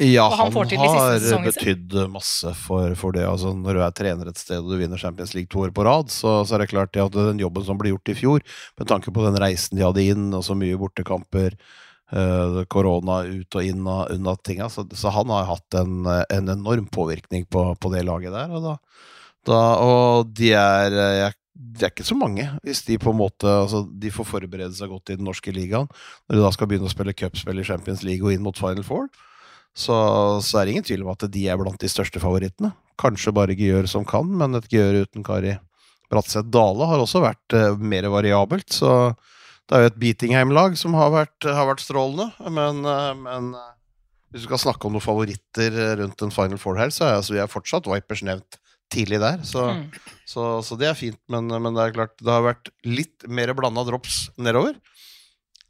Ja, 0.00 0.24
han 0.30 0.52
han, 0.52 0.52
har 0.56 1.44
betydd 1.44 1.94
masse 2.08 2.48
for, 2.56 2.94
for 2.96 3.12
det. 3.12 3.26
Altså, 3.28 3.52
når 3.52 3.76
du 3.76 3.82
er 3.84 3.92
trener 3.96 4.30
et 4.30 4.40
sted 4.40 4.62
og 4.62 4.72
du 4.72 4.78
vinner 4.80 5.00
Champions 5.00 5.34
League 5.36 5.52
to 5.52 5.66
år 5.66 5.72
på 5.76 5.84
rad, 5.84 6.08
så, 6.10 6.40
så 6.48 6.56
er 6.56 6.64
det 6.64 6.70
klart 6.72 6.96
at 6.96 7.12
den 7.12 7.42
jobben 7.42 7.66
som 7.66 7.80
ble 7.80 7.92
gjort 7.92 8.08
i 8.08 8.16
fjor, 8.16 8.44
med 8.80 8.88
tanke 8.88 9.12
på 9.12 9.24
den 9.26 9.36
reisen 9.42 9.76
de 9.76 9.84
hadde 9.84 10.04
inn, 10.14 10.30
og 10.32 10.46
så 10.46 10.56
mye 10.56 10.78
bortekamper, 10.80 11.58
eh, 12.16 12.62
korona 12.72 13.20
ut 13.28 13.58
og 13.58 13.68
inn 13.68 13.84
av 13.84 14.14
unna 14.14 14.34
tinga, 14.40 14.70
så, 14.72 14.86
så 14.96 15.12
han 15.12 15.32
har 15.34 15.50
hatt 15.50 15.80
en, 15.82 16.08
en 16.08 16.48
enorm 16.56 16.88
påvirkning 16.92 17.44
på, 17.52 17.66
på 17.76 17.92
det 17.92 18.06
laget 18.08 18.32
der. 18.32 18.48
Og, 18.48 18.64
da, 18.64 18.76
da, 19.50 19.60
og 19.84 20.32
de 20.40 20.54
er 20.56 20.96
eh, 20.96 21.18
jeg, 21.20 21.36
det 21.52 21.84
er 21.84 21.92
ikke 21.92 22.08
så 22.08 22.16
mange, 22.16 22.46
hvis 22.64 22.80
de 22.88 22.96
på 23.00 23.12
en 23.12 23.18
måte 23.20 23.46
altså, 23.46 23.82
De 23.86 24.10
får 24.10 24.26
forberede 24.26 24.72
seg 24.74 24.88
godt 24.90 25.12
i 25.12 25.16
den 25.18 25.26
norske 25.28 25.52
ligaen. 25.54 25.86
Når 26.26 26.38
de 26.38 26.46
da 26.46 26.50
skal 26.56 26.68
begynne 26.68 26.88
å 26.88 26.92
spille 26.92 27.14
cupspill 27.16 27.60
i 27.60 27.66
Champions 27.68 28.02
League 28.08 28.24
og 28.24 28.32
inn 28.34 28.42
mot 28.44 28.56
Final 28.58 28.84
Four, 28.86 29.10
så, 29.72 29.96
så 30.44 30.58
er 30.58 30.66
det 30.66 30.74
ingen 30.74 30.86
tvil 30.86 31.04
om 31.06 31.12
at 31.14 31.24
de 31.32 31.44
er 31.48 31.60
blant 31.60 31.80
de 31.80 31.90
største 31.90 32.20
favorittene. 32.22 32.72
Kanskje 33.00 33.34
bare 33.34 33.56
Gjør 33.56 33.88
som 33.90 34.06
kan, 34.08 34.28
men 34.28 34.58
et 34.58 34.68
Gjør 34.72 35.02
uten 35.06 35.24
Kari 35.26 35.56
Bratseth 36.12 36.50
Dale 36.52 36.88
har 36.90 37.00
også 37.00 37.22
vært 37.24 37.56
uh, 37.56 37.72
mer 37.80 38.04
variabelt. 38.12 38.68
Så 38.74 38.90
det 39.68 39.76
er 39.76 39.84
jo 39.84 39.92
et 39.92 40.00
Beatingheim-lag 40.02 40.76
som 40.76 40.96
har 40.98 41.12
vært, 41.14 41.38
har 41.48 41.70
vært 41.70 41.84
strålende. 41.84 42.28
Men, 42.52 42.82
uh, 42.84 43.14
men 43.16 43.54
uh, 43.56 43.70
hvis 44.32 44.44
du 44.44 44.50
skal 44.50 44.60
snakke 44.60 44.88
om 44.88 44.96
noen 44.96 45.04
favoritter 45.04 45.74
eh, 45.76 45.94
rundt 46.00 46.22
en 46.24 46.32
Final 46.32 46.60
Four 46.60 46.78
her, 46.80 46.92
så 46.92 47.04
er 47.04 47.18
altså, 47.18 47.34
vi 47.36 47.40
er 47.42 47.50
fortsatt 47.52 47.88
Vipers 47.88 48.22
nevnt 48.24 48.56
tidlig 48.92 49.18
der. 49.20 49.42
Så, 49.44 49.66
mm. 49.76 49.82
så, 50.28 50.46
så 50.64 50.78
det 50.80 50.88
er 50.88 50.96
fint. 50.96 51.20
Men, 51.32 51.52
men 51.52 51.76
det 51.76 51.84
er 51.84 51.96
klart, 51.96 52.14
det 52.20 52.32
har 52.32 52.44
vært 52.44 52.72
litt 52.88 53.26
mer 53.28 53.52
blanda 53.56 53.84
drops 53.88 54.26
nedover. 54.40 54.76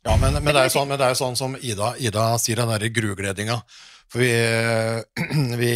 Ja, 0.07 0.15
men, 0.19 0.39
men, 0.39 0.51
det 0.51 0.63
er 0.63 0.67
jo 0.71 0.75
sånn, 0.75 0.89
men 0.91 0.99
det 0.99 1.07
er 1.07 1.15
jo 1.15 1.21
sånn 1.21 1.39
som 1.39 1.57
Ida, 1.59 1.93
Ida 2.03 2.29
sier, 2.43 2.59
den 2.59 2.71
derre 2.71 2.91
gruegledinga. 2.95 3.59
For 4.13 4.21
vi, 4.21 4.33
vi 5.63 5.73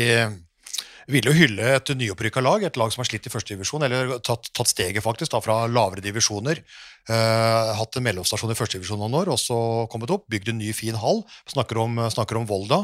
ville 1.13 1.31
jo 1.31 1.39
hylle 1.39 1.71
et 1.77 1.93
nyopprykka 1.97 2.43
lag, 2.43 2.65
et 2.67 2.79
lag 2.79 2.93
som 2.93 3.03
har 3.03 3.09
slitt 3.09 3.29
i 3.29 3.33
førstedivisjon, 3.33 3.87
eller 3.87 4.17
tatt, 4.27 4.51
tatt 4.57 4.71
steget 4.71 5.05
faktisk 5.05 5.33
da, 5.33 5.41
fra 5.45 5.63
lavere 5.71 6.05
divisjoner. 6.05 6.61
Eh, 7.07 7.75
hatt 7.79 7.99
en 7.99 8.07
mellomstasjon 8.07 8.53
i 8.53 8.59
førstedivisjon 8.59 9.01
noen 9.01 9.21
år, 9.23 9.31
og 9.33 9.41
så 9.41 9.59
kommet 9.93 10.13
opp, 10.15 10.27
bygd 10.33 10.53
en 10.53 10.61
ny, 10.61 10.73
fin 10.77 10.99
hall. 10.99 11.23
Snakker 11.53 11.81
om, 11.85 12.01
snakker 12.13 12.41
om 12.41 12.49
Volda. 12.51 12.83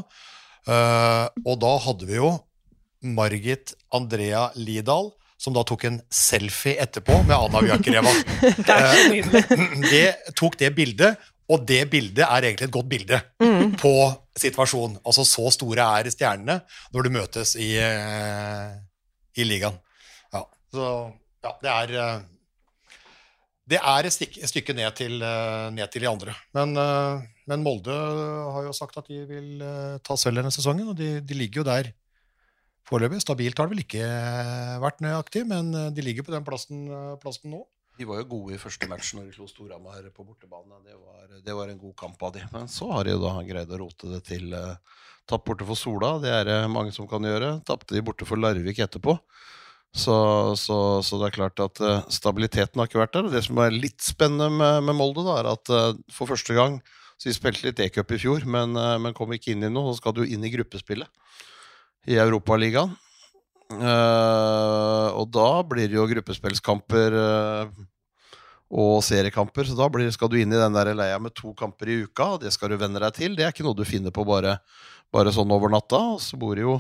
Eh, 0.71 1.27
og 1.43 1.59
da 1.65 1.75
hadde 1.83 2.09
vi 2.09 2.21
jo 2.21 2.37
Margit 3.03 3.75
Andrea 3.93 4.49
Lidahl, 4.55 5.11
som 5.43 5.55
da 5.57 5.65
tok 5.67 5.89
en 5.89 5.99
selfie 6.15 6.79
etterpå 6.79 7.17
med 7.27 7.35
Anna 7.35 7.65
Bjarkereva. 7.65 8.13
Er 8.71 9.01
nydelig. 9.11 9.43
det 9.91 10.37
tok 10.39 10.55
det 10.61 10.71
bildet, 10.77 11.19
og 11.53 11.65
det 11.69 11.83
bildet 11.93 12.25
er 12.25 12.49
egentlig 12.49 12.69
et 12.69 12.75
godt 12.75 12.89
bilde 12.89 13.19
på 13.83 13.95
situasjonen. 14.39 14.99
Altså 15.05 15.25
så 15.29 15.51
store 15.55 15.87
er 16.01 16.11
stjernene 16.13 16.61
når 16.95 17.07
du 17.07 17.15
møtes 17.15 17.55
i, 17.61 17.75
eh, 17.81 18.69
i 19.37 19.47
ligaen. 19.47 19.77
Ja, 20.33 20.45
så 20.73 20.87
ja, 21.45 21.57
det 21.63 21.73
er 21.73 21.97
eh, 22.03 22.21
Det 23.73 23.79
er 23.79 24.05
et 24.05 24.13
stykke, 24.13 24.41
et 24.43 24.51
stykke 24.51 24.75
ned, 24.75 24.91
til, 24.99 25.23
eh, 25.23 25.69
ned 25.73 25.89
til 25.93 26.03
de 26.03 26.09
andre. 26.11 26.35
Men, 26.55 26.75
men 27.47 27.63
Molde 27.63 27.95
har 27.95 28.65
jo 28.67 28.73
sagt 28.77 28.97
at 28.99 29.07
de 29.09 29.23
vil 29.29 29.63
ta 30.05 30.17
sølv 30.19 30.41
denne 30.41 30.51
sesongen, 30.53 30.89
og 30.89 30.97
de, 30.99 31.21
de 31.21 31.35
ligger 31.35 31.63
jo 31.63 31.69
der 31.69 31.93
foreløpig. 32.89 33.23
Stabilt 33.23 33.59
har 33.59 33.69
det 33.69 33.77
vel 33.77 33.85
ikke 33.85 34.09
vært 34.83 35.01
nøyaktig, 35.05 35.47
men 35.49 35.71
de 35.95 36.05
ligger 36.05 36.27
på 36.27 36.35
den 36.35 36.45
plassen, 36.45 36.89
plassen 37.23 37.55
nå. 37.55 37.63
De 38.03 38.07
var 38.09 38.19
jo 38.19 38.31
gode 38.33 38.57
i 38.57 38.59
første 38.59 38.89
match 38.91 39.13
når 39.15 39.29
de 39.29 39.37
slo 39.37 39.45
Storhamar 39.47 40.03
på 40.11 40.25
bortebane. 40.27 40.81
Det 40.83 40.97
var, 40.99 41.27
det 41.47 41.55
var 41.55 41.69
en 41.71 41.79
god 41.79 41.93
kamp 42.01 42.25
av 42.27 42.33
de. 42.35 42.41
Men 42.51 42.67
så 42.67 42.89
har 42.91 43.07
de 43.07 43.13
jo 43.15 43.21
da 43.23 43.37
greid 43.47 43.71
å 43.71 43.79
rote 43.79 44.09
det 44.11 44.19
til. 44.27 44.49
Uh, 44.51 45.05
tapt 45.31 45.45
borte 45.47 45.67
for 45.69 45.79
Sola, 45.79 46.17
det 46.19 46.33
er 46.35 46.49
det 46.49 46.57
mange 46.73 46.91
som 46.91 47.07
kan 47.07 47.23
gjøre. 47.23 47.53
Tapte 47.69 47.95
de 47.95 48.03
borte 48.03 48.27
for 48.27 48.43
Larvik 48.43 48.81
etterpå. 48.83 49.15
Så, 49.95 50.17
så, 50.59 50.79
så 51.07 51.21
det 51.21 51.29
er 51.29 51.37
klart 51.37 51.63
at 51.63 51.79
uh, 51.85 52.01
stabiliteten 52.11 52.83
har 52.83 52.91
ikke 52.91 53.05
vært 53.05 53.15
der. 53.15 53.29
Og 53.31 53.37
det 53.37 53.45
som 53.47 53.63
er 53.63 53.77
litt 53.77 54.03
spennende 54.03 54.51
med, 54.51 54.83
med 54.89 54.99
Molde, 54.99 55.23
da, 55.29 55.39
er 55.39 55.53
at 55.53 55.71
uh, 55.71 55.95
for 56.11 56.33
første 56.33 56.59
gang 56.59 56.83
så 57.23 57.29
Vi 57.31 57.37
spilte 57.37 57.69
litt 57.69 57.79
e-cup 57.85 58.11
i 58.17 58.19
fjor, 58.19 58.43
men, 58.51 58.75
men 58.75 59.15
kom 59.15 59.31
ikke 59.31 59.53
inn 59.53 59.63
i 59.63 59.71
noe. 59.71 59.93
Så 59.93 60.01
skal 60.01 60.17
du 60.17 60.25
inn 60.25 60.43
i 60.43 60.51
gruppespillet 60.51 61.07
i 62.11 62.17
Europaligaen. 62.19 62.97
Uh, 63.73 65.09
og 65.17 65.31
da 65.33 65.49
blir 65.65 65.87
det 65.87 65.97
jo 65.97 66.09
gruppespillskamper 66.11 67.15
uh, 67.15 67.71
og 68.73 69.03
seriekamper. 69.05 69.69
Så 69.69 69.77
da 69.77 69.89
blir, 69.93 70.09
skal 70.15 70.31
du 70.33 70.39
inn 70.41 70.53
i 70.53 70.61
den 70.61 70.77
der 70.77 70.95
leia 70.97 71.21
med 71.21 71.37
to 71.37 71.53
kamper 71.59 71.91
i 71.93 72.01
uka, 72.07 72.33
og 72.37 72.47
det 72.47 72.55
skal 72.55 72.73
du 72.73 72.79
venne 72.81 73.03
deg 73.03 73.19
til. 73.19 73.37
Det 73.37 73.45
er 73.45 73.53
ikke 73.53 73.67
noe 73.67 73.77
du 73.77 73.85
finner 73.89 74.15
på 74.15 74.25
bare, 74.29 74.57
bare 75.13 75.35
sånn 75.35 75.53
over 75.53 75.73
natta. 75.73 76.01
Og 76.17 76.23
så 76.25 76.41
bor 76.41 76.59
jo 76.59 76.79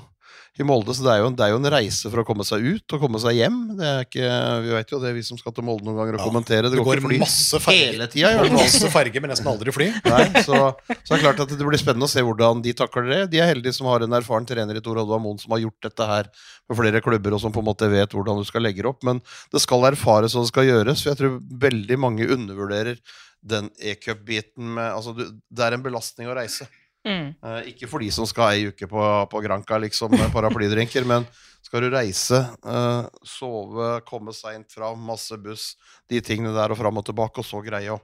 i 0.60 0.64
Molde, 0.68 0.92
så 0.92 1.04
det 1.06 1.12
er, 1.14 1.22
jo 1.22 1.30
det 1.32 1.44
er, 1.46 1.52
jo 1.54 1.58
en, 1.62 1.68
reise 1.72 2.10
for 2.12 2.20
å 2.20 2.24
komme 2.28 2.44
seg 2.44 2.60
ut 2.60 2.94
og 2.94 3.00
komme 3.00 3.20
seg 3.22 3.38
hjem. 3.38 3.54
Det 3.78 3.86
er 3.88 4.02
ikke, 4.04 4.32
vi 4.66 4.74
vet 4.74 4.90
jo 4.92 4.98
det, 5.00 5.08
er 5.08 5.16
vi 5.16 5.22
som 5.24 5.38
skal 5.40 5.54
til 5.56 5.64
Molde 5.64 5.86
noen 5.86 5.96
ganger 5.96 6.18
og 6.18 6.20
ja, 6.20 6.26
kommentere. 6.28 6.66
Det, 6.66 6.76
det 6.76 6.84
går, 6.84 7.00
går 7.06 7.16
masse 7.22 7.60
farge 7.64 7.86
hele 7.86 8.08
tida. 8.12 8.32
Masse 8.52 8.90
farge, 8.92 9.22
men 9.24 9.32
nesten 9.32 9.48
aldri 9.48 9.72
fly. 9.72 9.88
Nei, 10.04 10.26
så, 10.44 10.58
så, 10.90 10.98
er 11.08 11.14
det 11.14 11.22
klart 11.22 11.40
at 11.46 11.54
det 11.56 11.68
blir 11.70 11.80
spennende 11.80 12.04
å 12.04 12.12
se 12.12 12.24
hvordan 12.26 12.60
de 12.66 12.76
takler 12.76 13.08
det. 13.08 13.20
De 13.32 13.40
er 13.40 13.48
heldige 13.54 13.78
som 13.78 13.88
har 13.88 14.04
en 14.04 14.18
erfaren 14.20 14.48
trener 14.48 14.76
i 14.76 14.84
Tor 14.84 15.00
Oddvar 15.00 15.24
Moen 15.24 15.40
som 15.40 15.56
har 15.56 15.64
gjort 15.64 15.88
dette 15.88 16.10
her 16.12 16.28
med 16.68 16.80
flere 16.82 17.02
klubber, 17.08 17.38
og 17.38 17.40
som 17.40 17.56
på 17.56 17.64
en 17.64 17.70
måte 17.70 17.88
vet 17.88 18.12
hvordan 18.12 18.44
du 18.44 18.48
skal 18.48 18.66
legge 18.68 18.84
det 18.84 18.92
opp. 18.92 19.00
Men 19.08 19.24
det 19.56 19.64
skal 19.64 19.88
erfares 19.88 20.36
og 20.36 20.44
det 20.44 20.52
skal 20.52 20.68
gjøres. 20.68 21.00
For 21.00 21.14
jeg 21.14 21.22
tror 21.22 21.40
veldig 21.64 22.00
mange 22.04 22.28
undervurderer 22.28 23.00
den 23.42 23.72
e-cup-biten 23.80 24.68
med 24.76 24.92
Altså, 24.92 25.16
det 25.16 25.64
er 25.64 25.74
en 25.74 25.84
belastning 25.88 26.28
å 26.28 26.36
reise. 26.36 26.68
Mm. 27.06 27.32
Uh, 27.42 27.60
ikke 27.72 27.88
for 27.90 28.02
de 28.02 28.10
som 28.14 28.28
skal 28.28 28.54
ei 28.54 28.68
uke 28.70 28.86
på, 28.90 29.06
på 29.30 29.42
Granca, 29.42 29.78
liksom, 29.82 30.14
med 30.14 30.30
paraplydrinker, 30.34 31.06
men 31.10 31.26
skal 31.62 31.84
du 31.84 31.90
reise, 31.94 32.44
uh, 32.66 33.08
sove, 33.26 33.96
komme 34.08 34.34
seint 34.36 34.70
fram, 34.72 35.02
masse 35.08 35.36
buss, 35.40 35.72
de 36.10 36.22
tingene 36.24 36.54
der 36.54 36.74
og 36.74 36.78
fram 36.78 37.00
og 37.00 37.06
tilbake, 37.08 37.42
og 37.42 37.48
så 37.48 37.62
greie 37.64 37.94
å 37.94 38.00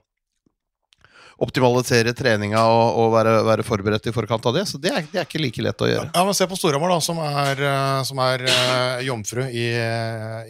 optimalisere 1.38 2.12
treninga 2.18 2.64
og, 2.66 2.98
og 2.98 3.12
være, 3.14 3.34
være, 3.46 3.64
forberedt 3.66 4.08
i 4.11 4.14
forkant 4.14 4.46
av 4.50 4.56
det. 4.56 4.64
Så 4.66 4.80
det 4.82 4.90
er, 4.90 5.04
det 5.06 5.20
er, 5.20 5.28
ikke 5.28 5.42
like 5.42 5.62
lett 5.62 5.84
å 5.84 5.90
gjøre. 5.90 6.11
Ja, 6.11 6.24
men 6.26 6.34
Se 6.34 6.48
på 6.50 6.58
Storhamar, 6.58 6.90
da, 6.90 6.98
som 7.04 7.20
er, 7.22 7.62
eh, 7.68 7.98
som 8.08 8.22
er 8.24 8.46
uh, 8.48 8.98
jomfru 9.06 9.44
i, 9.46 9.68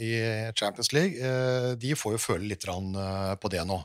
i, 0.00 0.12
Champions 0.56 0.92
League. 0.96 1.20
Uh, 1.20 1.74
de 1.80 1.92
får 1.98 2.16
jo 2.16 2.22
føle 2.22 2.48
litt 2.48 2.64
på 2.64 3.52
det 3.52 3.64
nå. 3.68 3.82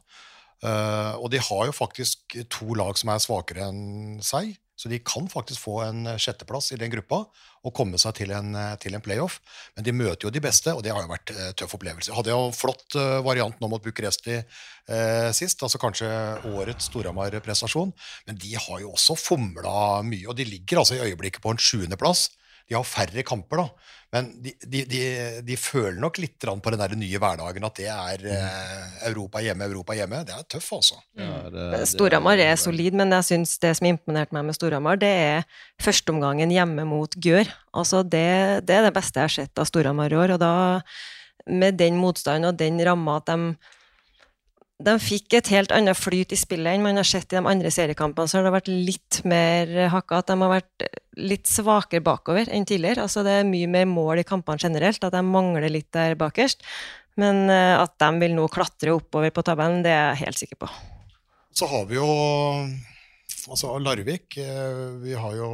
Uh, 0.63 1.19
og 1.19 1.28
de 1.34 1.41
har 1.43 1.65
jo 1.67 1.76
faktisk 1.76 2.38
to 2.52 2.76
lag 2.80 2.95
som 2.99 3.12
er 3.12 3.23
svakere 3.23 3.67
enn 3.67 4.21
seg. 4.23 4.56
Så 4.80 4.89
de 4.89 4.97
kan 5.06 5.28
faktisk 5.30 5.62
få 5.62 5.78
en 5.86 6.08
sjetteplass 6.17 6.71
i 6.73 6.80
den 6.82 6.89
gruppa 6.91 7.19
og 7.63 7.73
komme 7.78 7.99
seg 8.02 8.15
til 8.17 8.34
en, 8.36 8.56
til 8.82 8.97
en 8.97 9.04
playoff. 9.06 9.38
Men 9.78 9.86
de 9.86 9.93
møter 9.95 10.28
jo 10.28 10.32
de 10.34 10.41
beste, 10.43 10.73
og 10.73 10.82
det 10.84 10.91
har 10.91 11.06
jo 11.06 11.12
vært 11.12 11.34
uh, 11.36 11.52
tøff 11.60 11.76
opplevelse. 11.78 12.12
Hadde 12.15 12.34
jo 12.34 12.49
flott 12.58 12.97
uh, 12.97 13.21
variant 13.23 13.60
nå 13.62 13.69
mot 13.71 13.84
Bucuresti 13.84 14.39
uh, 14.41 15.30
sist, 15.36 15.62
altså 15.63 15.80
kanskje 15.80 16.10
årets 16.49 16.89
Storhamar-prestasjon. 16.89 17.93
Men 18.28 18.39
de 18.41 18.56
har 18.58 18.82
jo 18.84 18.95
også 18.95 19.15
fomla 19.19 20.02
mye, 20.08 20.26
og 20.28 20.39
de 20.39 20.49
ligger 20.49 20.82
altså 20.82 20.97
i 20.97 21.06
øyeblikket 21.06 21.43
på 21.45 21.54
en 21.54 21.62
sjuendeplass. 21.62 22.32
De 22.67 22.76
har 22.76 22.88
færre 22.88 23.23
kamper, 23.28 23.62
da. 23.62 23.93
Men 24.13 24.30
de, 24.43 24.52
de, 24.62 24.84
de, 24.86 25.02
de 25.41 25.56
føler 25.58 25.97
nok 26.02 26.19
litt 26.21 26.45
på 26.45 26.73
den 26.73 26.82
der 26.84 26.93
nye 26.99 27.19
hverdagen 27.21 27.65
at 27.65 27.80
det 27.80 27.88
er 27.89 28.26
eh, 28.30 28.91
Europa 29.10 29.41
hjemme, 29.41 29.65
Europa 29.65 29.95
hjemme. 29.97 30.21
Det 30.28 30.36
er 30.36 30.45
tøff, 30.54 30.67
altså. 30.78 30.99
Ja, 31.17 31.82
Storhamar 31.89 32.38
er 32.38 32.54
solid, 32.62 32.93
men 32.99 33.15
jeg 33.17 33.28
synes 33.32 33.56
det 33.63 33.73
som 33.80 33.89
imponerte 33.89 34.38
meg 34.38 34.45
med 34.45 34.58
Storhamar, 34.58 35.02
det 35.02 35.10
er 35.10 35.47
førsteomgangen 35.82 36.54
hjemme 36.54 36.86
mot 36.86 37.17
Gør. 37.23 37.49
Altså 37.73 38.04
det, 38.06 38.67
det, 38.69 38.78
er 38.78 38.86
det 38.86 38.93
beste 38.93 39.17
jeg 39.17 39.32
har 39.32 39.38
sett 39.39 39.63
av 39.63 39.69
Storhamar 39.69 40.13
i 40.13 40.19
år. 40.21 40.36
Og 40.36 40.43
da, 40.43 40.54
med 41.49 41.82
den 41.82 41.97
motstanden 41.97 42.52
og 42.52 42.60
den 42.62 42.78
ramma 42.86 43.17
at 43.17 43.34
de 43.34 43.56
de 44.84 44.93
fikk 45.00 45.38
et 45.38 45.50
helt 45.54 45.72
annet 45.76 45.98
flyt 45.98 46.34
i 46.36 46.39
spillet 46.39 46.76
enn 46.76 46.84
man 46.84 47.00
har 47.00 47.08
sett 47.08 47.32
i 47.32 47.38
de 47.38 47.43
andre 47.48 47.72
seriekampene. 47.74 48.30
Så 48.30 48.39
har 48.39 48.48
det 48.48 48.56
vært 48.56 48.72
litt 48.72 49.22
mer 49.30 49.72
hakka. 49.93 50.22
At 50.22 50.32
de 50.32 50.38
har 50.41 50.52
vært 50.52 50.88
litt 51.19 51.50
svakere 51.50 52.04
bakover 52.04 52.50
enn 52.52 52.67
tidligere. 52.67 53.06
Altså 53.06 53.24
det 53.26 53.38
er 53.39 53.48
mye 53.48 53.69
mer 53.72 53.88
mål 53.89 54.24
i 54.24 54.28
kampene 54.28 54.62
generelt, 54.62 55.04
at 55.04 55.15
de 55.15 55.22
mangler 55.26 55.69
litt 55.72 55.91
der 55.96 56.17
bakerst. 56.19 56.65
Men 57.22 57.46
eh, 57.54 57.76
at 57.78 57.96
de 58.02 58.10
vil 58.24 58.34
nå 58.36 58.48
klatre 58.52 58.96
oppover 58.96 59.34
på 59.34 59.46
tabellen, 59.46 59.84
det 59.86 59.93
er 59.93 60.12
jeg 60.13 60.26
helt 60.26 60.41
sikker 60.41 60.63
på. 60.65 60.72
Så 61.54 61.69
har 61.69 61.86
vi 61.86 62.00
jo 62.00 62.10
altså 63.54 63.78
Larvik. 63.80 64.39
Eh, 64.41 64.84
vi 65.04 65.13
har 65.13 65.38
jo 65.38 65.50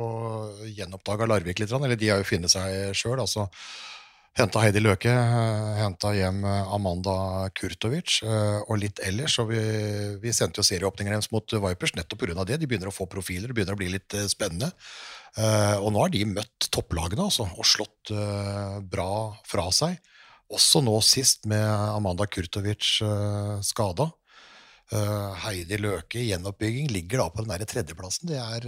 gjenoppdaga 0.63 1.27
Larvik 1.27 1.59
litt, 1.59 1.75
eller 1.75 1.99
de 1.99 2.11
har 2.13 2.23
jo 2.23 2.29
funnet 2.31 2.53
seg 2.53 2.95
sjøl. 2.97 3.19
Henta 4.37 4.61
Heidi 4.61 4.79
Løke, 4.79 5.09
eh, 5.09 5.77
henta 5.81 6.11
hjem 6.13 6.43
eh, 6.47 6.73
Amanda 6.75 7.49
Kurtovic 7.57 8.19
eh, 8.23 8.59
og 8.61 8.77
litt 8.79 9.01
ellers. 9.03 9.35
Og 9.41 9.49
vi, 9.51 9.63
vi 10.21 10.33
sendte 10.35 10.61
jo 10.61 10.67
serieåpninger 10.67 11.15
deres 11.15 11.31
mot 11.33 11.55
Vipers 11.65 11.95
nettopp 11.97 12.23
pga. 12.23 12.45
det. 12.45 12.59
De 12.61 12.69
begynner 12.69 12.91
å 12.91 12.95
få 12.95 13.09
profiler, 13.09 13.49
det 13.49 13.57
begynner 13.57 13.75
å 13.75 13.81
bli 13.81 13.89
litt 13.95 14.15
spennende. 14.31 14.71
Og 15.39 15.91
nå 15.93 16.01
har 16.01 16.09
de 16.09 16.23
møtt 16.25 16.65
topplagene 16.73 17.27
altså, 17.27 17.45
og 17.53 17.67
slått 17.67 18.09
bra 18.89 19.11
fra 19.47 19.67
seg. 19.75 19.99
Også 20.49 20.81
nå 20.81 20.95
sist 21.05 21.45
med 21.47 21.61
Amanda 21.69 22.25
Kurtovic 22.25 22.95
skada. 23.67 24.07
Heidi 25.43 25.77
Løke 25.77 26.17
i 26.17 26.31
gjenoppbygging 26.31 26.89
ligger 26.95 27.21
da 27.21 27.27
på 27.29 27.45
den 27.45 27.53
der 27.53 27.69
tredjeplassen. 27.69 28.31
Det 28.31 28.41
er, 28.41 28.65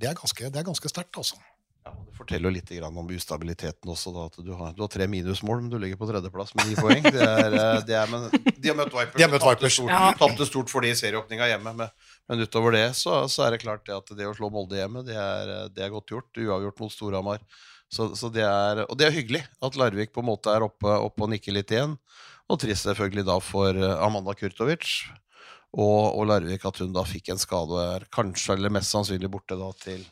det 0.00 0.08
er 0.08 0.16
ganske, 0.16 0.48
ganske 0.56 0.94
sterkt, 0.94 1.20
altså. 1.20 1.36
Ja, 1.86 1.92
Det 2.02 2.16
forteller 2.16 2.50
litt 2.50 2.70
om 2.82 3.10
ustabiliteten 3.14 3.90
også. 3.92 4.10
Da, 4.14 4.24
at 4.26 4.38
du 4.42 4.50
har, 4.58 4.72
du 4.74 4.80
har, 4.82 4.88
tre 4.90 5.06
minusmål, 5.06 5.60
men 5.62 5.70
du 5.70 5.76
ligger 5.78 6.00
på 6.00 6.08
tredjeplass 6.08 6.54
med 6.58 6.66
ni 6.66 6.74
poeng. 6.82 7.04
Det 7.04 7.22
er, 7.22 7.54
eh, 7.54 7.84
det 7.86 7.94
er, 7.94 8.10
men, 8.10 8.26
de 8.32 8.72
har 8.72 8.78
møtt 8.78 8.90
Vipers. 8.90 9.14
De 9.14 9.22
har 9.22 9.30
møtt 9.30 9.46
Vipers. 9.46 9.76
Stort, 9.76 9.92
ja. 9.92 10.08
Tapte 10.18 10.48
stort 10.48 10.72
for 10.72 10.82
de 10.82 10.90
i 10.90 10.98
serieåpninga 10.98 11.46
hjemme. 11.52 11.74
Men, 11.78 11.94
men, 12.26 12.42
utover 12.42 12.74
det 12.74 12.88
så, 12.98 13.20
så, 13.30 13.46
er 13.46 13.54
det 13.54 13.62
klart 13.62 13.86
det 13.86 13.94
at 13.94 14.10
det 14.18 14.26
å 14.26 14.34
slå 14.34 14.50
Molde 14.50 14.80
hjemme, 14.80 15.04
det 15.06 15.14
er, 15.14 15.54
det 15.70 15.86
er 15.86 15.94
godt 15.94 16.10
gjort. 16.10 16.32
Uavgjort 16.34 16.82
mot 16.82 16.96
Storhamar. 16.96 17.46
Så, 17.92 18.08
så 18.18 18.32
det 18.34 18.42
er, 18.42 18.82
og 18.88 18.98
det 18.98 19.06
er 19.06 19.14
hyggelig 19.14 19.44
at 19.62 19.78
Larvik 19.78 20.10
på 20.14 20.24
en 20.24 20.30
måte 20.32 20.50
er 20.50 20.66
oppe, 20.66 20.90
oppe 20.90 21.22
og 21.22 21.30
nikker 21.36 21.54
litt 21.54 21.70
igjen. 21.70 21.94
Og 22.50 22.58
trist 22.62 22.88
selvfølgelig 22.88 23.28
da 23.30 23.38
for 23.42 23.78
eh, 23.78 24.02
Amanda 24.02 24.34
Kurtovic. 24.38 24.90
Og, 25.76 26.16
og 26.16 26.26
Larvik 26.32 26.66
at 26.66 26.82
hun 26.82 26.94
da 26.96 27.06
fikk 27.06 27.30
en 27.30 27.40
skade 27.42 27.74
og 27.74 27.82
er 27.84 28.10
kanskje 28.14 28.56
eller 28.56 28.74
mest 28.74 28.90
sannsynlig 28.90 29.30
borte 29.30 29.58
da 29.60 29.70
til 29.78 30.02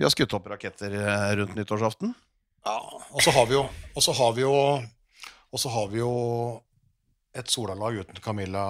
vi 0.00 0.06
har 0.06 0.12
skutt 0.14 0.32
opp 0.32 0.46
raketter 0.48 0.94
eh, 0.96 1.30
rundt 1.36 1.58
nyttårsaften. 1.58 2.14
Ja, 2.64 2.76
og 3.12 3.20
så 3.20 3.34
har 3.36 3.46
vi 3.48 3.58
jo 3.58 3.66
Og 3.96 4.02
så 4.04 4.12
har 4.16 4.32
vi 4.32 4.42
jo, 4.42 4.52
har 5.74 5.88
vi 5.92 5.98
jo 5.98 6.12
et 7.36 7.50
Sola-lag 7.52 7.98
uten 8.00 8.16
Camilla 8.24 8.62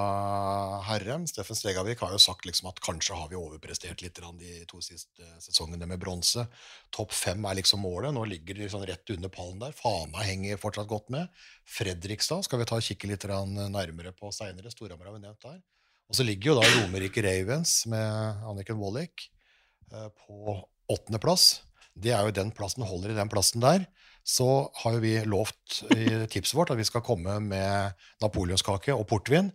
Herrem. 0.89 1.29
Steffen 1.31 1.57
Stegavik 1.57 2.03
har 2.03 2.11
jo 2.11 2.19
sagt 2.19 2.49
liksom 2.49 2.69
at 2.73 2.81
kanskje 2.83 3.15
har 3.15 3.31
vi 3.31 3.39
overprestert 3.39 4.03
litt 4.03 4.19
de 4.19 4.57
to 4.69 4.81
siste 4.83 5.29
sesongene 5.41 5.87
med 5.87 6.01
bronse. 6.03 6.45
Topp 6.91 7.15
fem 7.15 7.47
er 7.47 7.61
liksom 7.61 7.81
målet. 7.87 8.13
Nå 8.17 8.25
ligger 8.27 8.59
de 8.59 8.69
sånn 8.73 8.89
rett 8.91 9.15
under 9.15 9.31
pallen 9.31 9.63
der. 9.63 9.77
Fana 9.77 10.27
henger 10.27 10.59
fortsatt 10.59 10.91
godt 10.91 11.15
med. 11.15 11.31
Fredrikstad 11.65 12.43
skal 12.49 12.59
vi 12.59 12.67
ta 12.69 12.81
og 12.81 12.89
kikke 12.89 13.13
litt 13.13 13.29
nærmere 13.31 14.13
på 14.19 14.33
seinere. 14.35 14.75
Storhamar 14.75 15.13
har 15.13 15.17
vi 15.17 15.23
nevnt 15.29 15.47
der. 15.47 15.63
Og 16.11 16.19
så 16.19 16.27
ligger 16.27 16.53
jo 16.53 16.59
da 16.59 16.67
Romerike 16.75 17.23
Ravens 17.23 17.85
med 17.87 18.45
Anniken 18.51 18.83
Wallick 18.83 19.31
eh, 19.95 20.11
på 20.27 20.59
åttendeplass, 20.91 21.63
det 21.95 22.15
er 22.15 22.27
jo 22.27 22.35
den 22.35 22.53
plassen 22.55 22.87
holder 22.87 23.13
i 23.13 23.19
den 23.19 23.31
plassen 23.33 23.63
der, 23.63 23.87
så 24.27 24.69
har 24.83 24.97
jo 24.97 25.03
vi 25.03 25.15
lovt 25.27 25.81
i 25.97 26.05
tipset 26.31 26.57
vårt 26.59 26.73
at 26.73 26.79
vi 26.79 26.87
skal 26.87 27.05
komme 27.05 27.39
med 27.43 27.97
napoleonskake 28.23 28.95
og 28.95 29.07
portvin. 29.11 29.51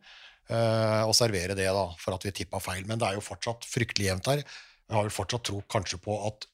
Uh, 0.45 1.01
og 1.07 1.15
servere 1.17 1.55
det, 1.57 1.65
da, 1.73 1.85
for 1.97 2.13
at 2.13 2.25
vi 2.25 2.33
tippa 2.35 2.59
feil. 2.61 2.83
Men 2.85 2.99
det 3.01 3.07
er 3.07 3.15
jo 3.17 3.23
fortsatt 3.25 3.65
fryktelig 3.65 4.11
jevnt 4.11 4.27
her. 4.29 4.43
Jeg 4.85 4.93
har 4.93 5.07
jo 5.07 5.13
fortsatt 5.13 5.45
tro 5.47 5.61
kanskje 5.71 5.97
på 6.01 6.17
at 6.27 6.45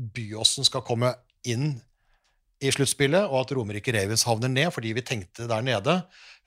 Byåsen 0.00 0.66
skal 0.66 0.82
komme 0.86 1.12
inn 1.46 1.76
i 2.60 2.72
sluttspillet, 2.74 3.28
og 3.28 3.44
at 3.44 3.54
Romerike 3.56 3.92
Ravens 3.94 4.26
havner 4.28 4.50
ned 4.52 4.72
fordi 4.74 4.92
vi 4.96 5.04
tenkte 5.06 5.46
der 5.48 5.64
nede. 5.64 5.96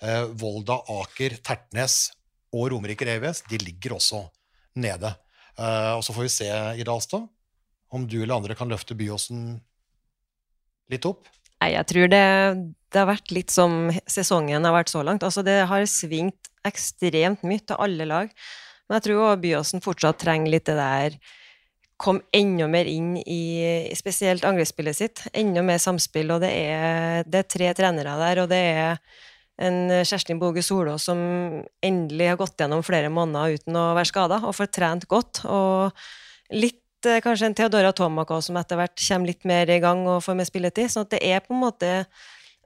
Eh, 0.03 0.25
Volda, 0.39 0.79
Aker, 0.99 1.37
Tertnes 1.45 2.11
og 2.53 2.69
Romerike 2.73 3.07
Ravens 3.07 3.43
de 3.49 3.59
ligger 3.61 3.95
også 3.97 4.21
nede. 4.81 5.13
Eh, 5.57 5.91
og 5.95 6.03
så 6.05 6.13
får 6.15 6.27
vi 6.27 6.33
se, 6.33 6.49
i 6.49 6.85
Alstad, 6.85 7.25
om 7.93 8.07
du 8.09 8.19
eller 8.23 8.39
andre 8.39 8.57
kan 8.57 8.71
løfte 8.71 8.97
Byåsen 8.97 9.61
litt 10.91 11.05
opp. 11.07 11.27
Nei, 11.61 11.75
jeg 11.75 11.87
tror 11.89 12.09
det, 12.11 12.25
det 12.91 12.99
har 12.99 13.07
vært 13.07 13.31
litt 13.35 13.53
som 13.53 13.87
sesongen 14.09 14.65
har 14.67 14.75
vært 14.75 14.91
så 14.91 15.03
langt. 15.05 15.23
Altså, 15.23 15.45
det 15.45 15.61
har 15.69 15.85
svingt 15.87 16.51
ekstremt 16.67 17.45
mye 17.47 17.63
til 17.63 17.79
alle 17.79 18.07
lag. 18.09 18.33
Men 18.87 18.97
jeg 18.97 19.07
tror 19.07 19.39
Byåsen 19.39 19.83
fortsatt 19.83 20.19
trenger 20.23 20.53
litt 20.53 20.67
det 20.69 20.77
der 20.79 21.17
Kom 22.03 22.17
enda 22.35 22.65
mer 22.67 22.87
inn 22.89 23.13
i 23.21 23.93
spesielt 23.95 24.43
angrepsspillet 24.43 24.97
sitt. 24.97 25.21
Enda 25.39 25.61
mer 25.63 25.77
samspill. 25.79 26.33
Og 26.35 26.41
det 26.43 26.49
er, 26.51 27.21
det 27.29 27.39
er 27.39 27.47
tre 27.47 27.69
trenere 27.77 28.15
der, 28.19 28.41
og 28.43 28.49
det 28.51 28.59
er 28.73 28.97
en 29.63 29.77
Kjerstin 30.01 30.41
Boge 30.41 30.65
Solås 30.65 31.05
som 31.07 31.21
endelig 31.85 32.31
har 32.31 32.39
gått 32.41 32.59
gjennom 32.59 32.83
flere 32.83 33.13
måneder 33.13 33.55
uten 33.55 33.77
å 33.79 33.85
være 33.95 34.09
skada, 34.09 34.41
og 34.41 34.57
får 34.57 34.71
trent 34.73 35.07
godt. 35.07 35.43
Og 35.45 35.93
litt 36.57 36.82
eh, 37.09 37.21
kanskje 37.23 37.49
en 37.49 37.57
Theodora 37.57 37.93
Tomak 37.95 38.31
som 38.43 38.57
etter 38.59 38.79
hvert 38.79 38.95
kommer 38.99 39.31
litt 39.31 39.43
mer 39.47 39.69
i 39.69 39.81
gang 39.83 40.05
og 40.07 40.23
får 40.25 40.37
mer 40.39 40.47
spilletid. 40.49 40.91
Så 40.93 41.05
det 41.09 41.21
er 41.23 41.43
på 41.43 41.55
en 41.55 41.63
måte 41.63 41.91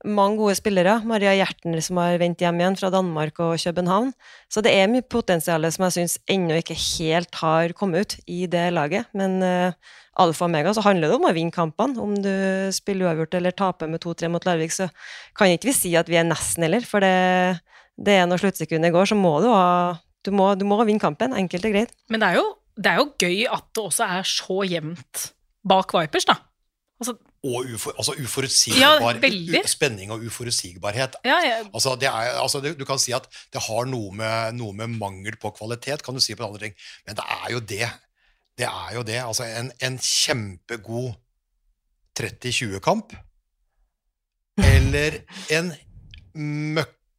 mange 0.06 0.38
gode 0.38 0.56
spillere. 0.58 1.00
Maria 1.10 1.34
Gjertner 1.34 1.82
som 1.82 1.98
har 2.02 2.20
vendt 2.22 2.42
hjem 2.44 2.60
igjen 2.62 2.78
fra 2.78 2.92
Danmark 2.94 3.40
og 3.42 3.56
København. 3.62 4.12
Så 4.50 4.62
det 4.66 4.74
er 4.78 4.92
mye 4.92 5.06
potensial 5.06 5.66
som 5.74 5.88
jeg 5.88 5.96
syns 5.96 6.18
ennå 6.30 6.60
ikke 6.60 6.78
helt 6.78 7.40
har 7.42 7.74
kommet 7.78 8.06
ut 8.06 8.18
i 8.30 8.46
det 8.52 8.68
laget. 8.76 9.10
Men 9.18 9.40
uh, 9.42 9.74
alfa 10.22 10.46
og 10.46 10.52
omega 10.52 10.74
så 10.76 10.86
handler 10.86 11.10
det 11.10 11.18
om 11.18 11.26
å 11.28 11.34
vinne 11.34 11.56
kampene. 11.56 11.98
Om 12.02 12.14
du 12.22 12.34
spiller 12.76 13.10
uavgjort 13.10 13.40
eller 13.40 13.58
taper 13.58 13.90
med 13.90 14.04
2-3 14.06 14.30
mot 14.34 14.46
Larvik, 14.46 14.76
så 14.76 14.90
kan 15.38 15.54
ikke 15.54 15.72
vi 15.72 15.78
si 15.80 15.96
at 15.98 16.10
vi 16.12 16.20
er 16.22 16.30
nesten 16.30 16.68
heller. 16.68 16.86
For 16.86 17.02
det, 17.02 17.64
det 17.98 18.20
er 18.20 18.30
når 18.30 18.46
sluttsekundet 18.46 18.94
går, 18.94 19.10
så 19.10 19.18
må 19.18 19.40
du 19.42 19.50
ha 19.50 19.98
du 20.26 20.34
må, 20.36 20.52
du 20.60 20.66
må 20.68 20.80
vinne 20.84 21.02
kampen. 21.02 21.36
Enkelt 21.38 21.66
og 21.68 21.74
greit. 21.74 21.94
Men 22.12 22.22
det 22.22 22.30
er, 22.30 22.42
jo, 22.42 22.48
det 22.78 22.92
er 22.92 23.00
jo 23.02 23.08
gøy 23.20 23.46
at 23.52 23.66
det 23.76 23.84
også 23.84 24.06
er 24.06 24.28
så 24.30 24.62
jevnt 24.70 25.24
bak 25.68 25.94
Vipers, 25.98 26.26
da. 26.30 26.36
Altså, 27.02 27.14
og 27.48 27.68
ufor, 27.74 27.94
altså 27.98 28.16
uforutsigbar 28.18 29.20
Ja, 29.22 29.62
Spenning 29.70 30.12
og 30.12 30.24
uforutsigbarhet. 30.26 31.16
ja, 31.26 31.36
ja, 31.46 31.60
Altså, 31.74 31.96
det 31.96 32.08
er, 32.10 32.40
altså 32.42 32.60
du, 32.64 32.72
du 32.80 32.86
kan 32.86 33.00
si 33.00 33.14
at 33.14 33.28
det 33.54 33.62
har 33.68 33.86
noe 33.86 34.12
med, 34.16 34.58
noe 34.58 34.74
med 34.74 34.88
mangel 34.98 35.38
på 35.42 35.52
kvalitet, 35.60 36.02
kan 36.04 36.18
du 36.18 36.20
si 36.24 36.36
på 36.36 36.44
en 36.44 36.50
annen 36.50 36.66
ting, 36.66 36.76
men 37.06 37.16
det 37.20 37.26
er 37.38 37.52
jo 37.54 37.60
det. 37.60 37.90
Det 38.58 38.66
er 38.66 38.96
jo 38.96 39.04
det. 39.06 39.20
Altså, 39.22 39.46
en, 39.46 39.72
en 39.82 40.00
kjempegod 40.02 41.14
30-20-kamp, 42.20 43.14
eller 44.58 45.20
en 45.54 45.74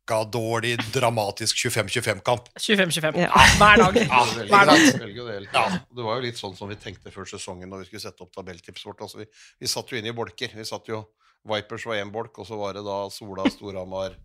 møkkadårlig, 0.08 0.78
dramatisk 0.92 1.56
25-25-kamp. 1.68 2.48
25-25. 2.56 3.18
Ja. 3.20 3.32
Hver 3.58 3.76
dag. 3.76 3.98
Ja, 4.08 4.24
Hver 4.48 4.66
dag. 4.66 5.48
Ja. 5.52 5.64
det, 5.90 6.02
var 6.02 6.16
jo 6.16 6.24
litt 6.24 6.38
sånn 6.38 6.56
som 6.56 6.68
vi 6.68 6.76
tenkte 6.80 7.12
før 7.12 7.28
sesongen 7.28 7.68
når 7.68 7.84
vi 7.84 7.90
skulle 7.90 8.06
sette 8.06 8.24
opp 8.24 8.32
tabelltipset 8.32 8.86
vårt. 8.88 9.02
Altså, 9.04 9.20
vi, 9.20 9.28
vi 9.60 9.68
satt 9.68 9.90
jo 9.92 9.98
inn 9.98 10.08
i 10.08 10.14
bolker. 10.16 10.54
Vi 10.54 10.64
satt 10.64 10.88
jo 10.88 11.04
Vipers 11.48 11.84
var 11.86 12.00
én 12.00 12.10
bolk, 12.12 12.40
og 12.40 12.48
så 12.48 12.56
var 12.58 12.74
det 12.74 12.82
da 12.84 12.96
Sola, 13.12 13.46
Storhamar, 13.52 14.16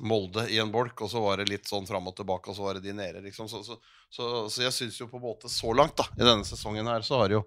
Molde 0.00 0.46
i 0.48 0.58
en 0.62 0.70
bolk, 0.72 1.02
og 1.04 1.10
så 1.12 1.20
var 1.22 1.40
det 1.40 1.50
litt 1.50 1.68
sånn 1.68 1.86
fram 1.88 2.06
og 2.08 2.14
tilbake, 2.16 2.50
og 2.50 2.56
så 2.56 2.64
var 2.64 2.78
det 2.78 2.84
de 2.88 2.94
nede. 2.96 3.20
Liksom. 3.24 3.48
Så, 3.50 3.62
så, 3.66 3.76
så, 4.08 4.28
så 4.52 4.64
jeg 4.64 4.74
syns 4.74 5.00
jo 5.00 5.08
på 5.10 5.20
en 5.20 5.26
måte 5.26 5.50
så 5.52 5.74
langt 5.76 5.98
da, 6.00 6.06
i 6.16 6.24
denne 6.24 6.46
sesongen 6.48 6.88
her, 6.88 7.04
så 7.06 7.20
har 7.20 7.30
det 7.30 7.36
jo, 7.38 7.42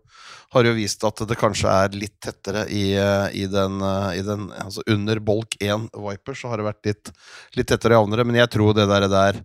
har 0.56 0.70
jo 0.70 0.76
vist 0.78 1.06
at 1.10 1.24
det 1.30 1.40
kanskje 1.40 1.72
er 1.72 1.98
litt 1.98 2.20
tettere 2.24 2.66
i, 2.70 2.84
eh, 3.00 3.28
i 3.44 3.48
den, 3.52 3.82
eh, 3.82 4.10
i 4.20 4.26
den 4.28 4.50
altså 4.54 4.86
Under 4.94 5.20
bolk 5.24 5.58
1 5.60 5.90
Viper 5.94 6.38
så 6.38 6.52
har 6.52 6.62
det 6.62 6.70
vært 6.70 6.92
litt, 6.92 7.14
litt 7.58 7.72
tettere 7.74 7.98
jevnere, 7.98 8.28
men 8.28 8.42
jeg 8.42 8.52
tror 8.54 8.78
det 8.78 8.88
der, 8.92 9.08
det 9.08 9.14
der 9.14 9.42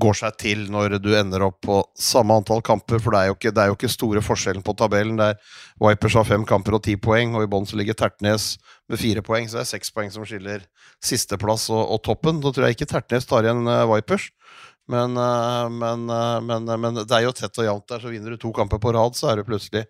går 0.00 0.18
seg 0.18 0.36
til 0.40 0.64
når 0.72 0.96
du 1.02 1.10
ender 1.18 1.44
opp 1.46 1.60
på 1.66 1.78
samme 1.98 2.36
antall 2.40 2.62
kamper, 2.64 3.00
for 3.02 3.14
det 3.14 3.20
er 3.20 3.30
jo 3.30 3.36
ikke, 3.38 3.52
det 3.54 3.62
er 3.62 3.70
jo 3.70 3.78
ikke 3.78 3.92
store 3.92 4.22
forskjellen 4.24 4.64
på 4.66 4.76
tabellen. 4.78 5.20
Der 5.20 5.38
Vipers 5.82 6.18
har 6.18 6.28
fem 6.28 6.46
kamper 6.48 6.78
og 6.78 6.84
ti 6.86 6.96
poeng, 6.96 7.36
og 7.36 7.46
i 7.46 7.50
bånn 7.50 7.68
ligger 7.78 7.98
Tertnes 7.98 8.56
med 8.90 9.00
fire 9.00 9.24
poeng, 9.24 9.48
så 9.48 9.60
det 9.60 9.66
er 9.66 9.72
seks 9.74 9.94
poeng 9.94 10.12
som 10.14 10.26
skiller 10.28 10.66
sisteplass 11.02 11.68
og, 11.72 11.82
og 11.82 12.02
toppen. 12.06 12.40
Da 12.42 12.52
tror 12.52 12.68
jeg 12.68 12.78
ikke 12.78 12.90
Tertnes 12.94 13.28
tar 13.28 13.48
igjen 13.48 13.66
Vipers. 13.92 14.30
Men, 14.88 15.16
eh, 15.16 15.68
men, 15.70 16.10
eh, 16.10 16.40
men, 16.40 16.68
eh, 16.68 16.76
men 16.76 16.94
det 16.94 17.14
er 17.14 17.26
jo 17.26 17.32
tett 17.32 17.58
og 17.58 17.66
jevnt 17.68 17.88
der, 17.88 18.02
så 18.02 18.10
vinner 18.10 18.34
du 18.34 18.40
to 18.40 18.52
kamper 18.52 18.80
på 18.82 18.92
rad, 18.94 19.14
så 19.14 19.30
er 19.30 19.38
du 19.38 19.46
plutselig 19.46 19.84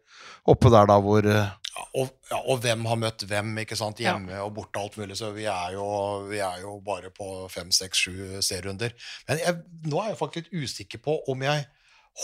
oppe 0.45 0.71
der 0.73 0.87
da 0.91 0.99
hvor 1.01 1.27
Ja, 1.73 1.85
og, 2.03 2.11
ja, 2.29 2.39
og 2.53 2.59
hvem 2.61 2.83
har 2.85 2.99
møtt 3.01 3.23
hvem, 3.29 3.53
ikke 3.63 3.79
sant, 3.81 4.01
hjemme 4.03 4.41
og 4.45 4.53
borte 4.59 4.81
alt 4.81 4.99
mulig, 5.01 5.17
så 5.17 5.31
vi 5.33 5.47
er 5.49 5.77
jo, 5.79 5.87
vi 6.29 6.43
er 6.45 6.65
jo 6.67 6.77
bare 6.85 7.09
på 7.15 7.47
fem, 7.53 7.71
seks, 7.73 8.03
sju 8.05 8.43
serierunder. 8.45 8.93
Men 9.29 9.41
jeg, 9.41 9.63
nå 9.89 10.03
er 10.03 10.13
jeg 10.13 10.21
faktisk 10.21 10.51
litt 10.51 10.67
usikker 10.67 11.01
på 11.05 11.17
om 11.33 11.47
jeg 11.47 11.65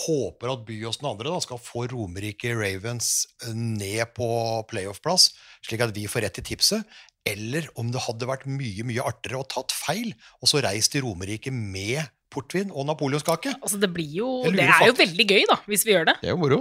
håper 0.04 0.52
at 0.52 0.66
Byåsen 0.68 1.06
og 1.06 1.14
andre 1.14 1.32
da, 1.32 1.40
skal 1.40 1.60
få 1.64 1.86
Romerike 1.88 2.52
Ravens 2.52 3.24
ned 3.56 4.12
på 4.16 4.28
playoff-plass, 4.68 5.30
slik 5.64 5.86
at 5.86 5.96
vi 5.96 6.04
får 6.12 6.26
rett 6.26 6.42
i 6.42 6.44
tipset, 6.50 6.98
eller 7.28 7.68
om 7.80 7.88
det 7.92 8.04
hadde 8.04 8.28
vært 8.28 8.44
mye, 8.48 8.84
mye 8.88 9.04
artigere 9.04 9.40
å 9.40 9.48
tatt 9.48 9.72
feil, 9.74 10.12
og 10.42 10.52
så 10.52 10.60
reist 10.64 10.92
til 10.92 11.06
Romerike 11.08 11.52
med 11.52 12.04
portvin 12.32 12.68
og 12.68 12.84
napoleonskake. 12.90 13.54
Altså, 13.62 13.80
det 13.80 13.88
blir 13.94 14.12
jo 14.20 14.28
Det 14.44 14.64
er 14.64 14.90
jo 14.90 14.96
veldig 14.98 15.26
gøy, 15.28 15.44
da, 15.48 15.56
hvis 15.68 15.88
vi 15.88 15.96
gjør 15.96 16.10
det. 16.10 16.18
Det 16.20 16.28
er 16.28 16.36
jo 16.36 16.42
moro. 16.44 16.60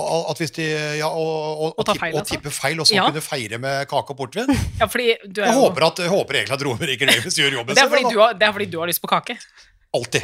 Og, 0.00 0.30
at 0.32 0.38
hvis 0.42 0.52
de, 0.56 0.66
ja, 0.98 1.08
og, 1.08 1.60
og, 1.66 1.74
Og 1.78 1.84
tippe, 1.86 2.00
feil, 2.00 2.14
og 2.14 2.20
altså. 2.22 2.34
tippe 2.36 2.50
feil, 2.54 2.80
og 2.80 2.86
så 2.88 2.94
Ja. 2.96 3.04
kunne 3.10 3.20
feire 3.24 3.58
med 3.62 3.86
kake 3.90 4.14
og 4.14 4.16
portvin. 4.18 4.50
Ja, 4.80 4.86
fordi 4.86 5.14
du 5.26 5.40
er 5.42 5.46
Jeg 5.50 5.54
jo 5.56 5.60
håper, 5.66 5.86
at, 5.90 5.98
jeg 6.04 6.08
håper 6.14 6.34
egentlig 6.40 6.56
at 6.58 6.64
Romerike 6.66 7.06
Ravens 7.10 7.38
gjør 7.38 7.52
jobben 7.60 7.74
det 7.76 7.82
er, 7.84 7.88
fordi 7.92 8.02
sin. 8.06 8.12
du 8.14 8.20
har, 8.24 8.32
det 8.40 8.48
er 8.48 8.52
fordi 8.56 8.66
du 8.72 8.78
har 8.80 8.86
lyst 8.90 9.02
på 9.02 9.10
kake. 9.12 9.36
Alltid. 9.94 10.22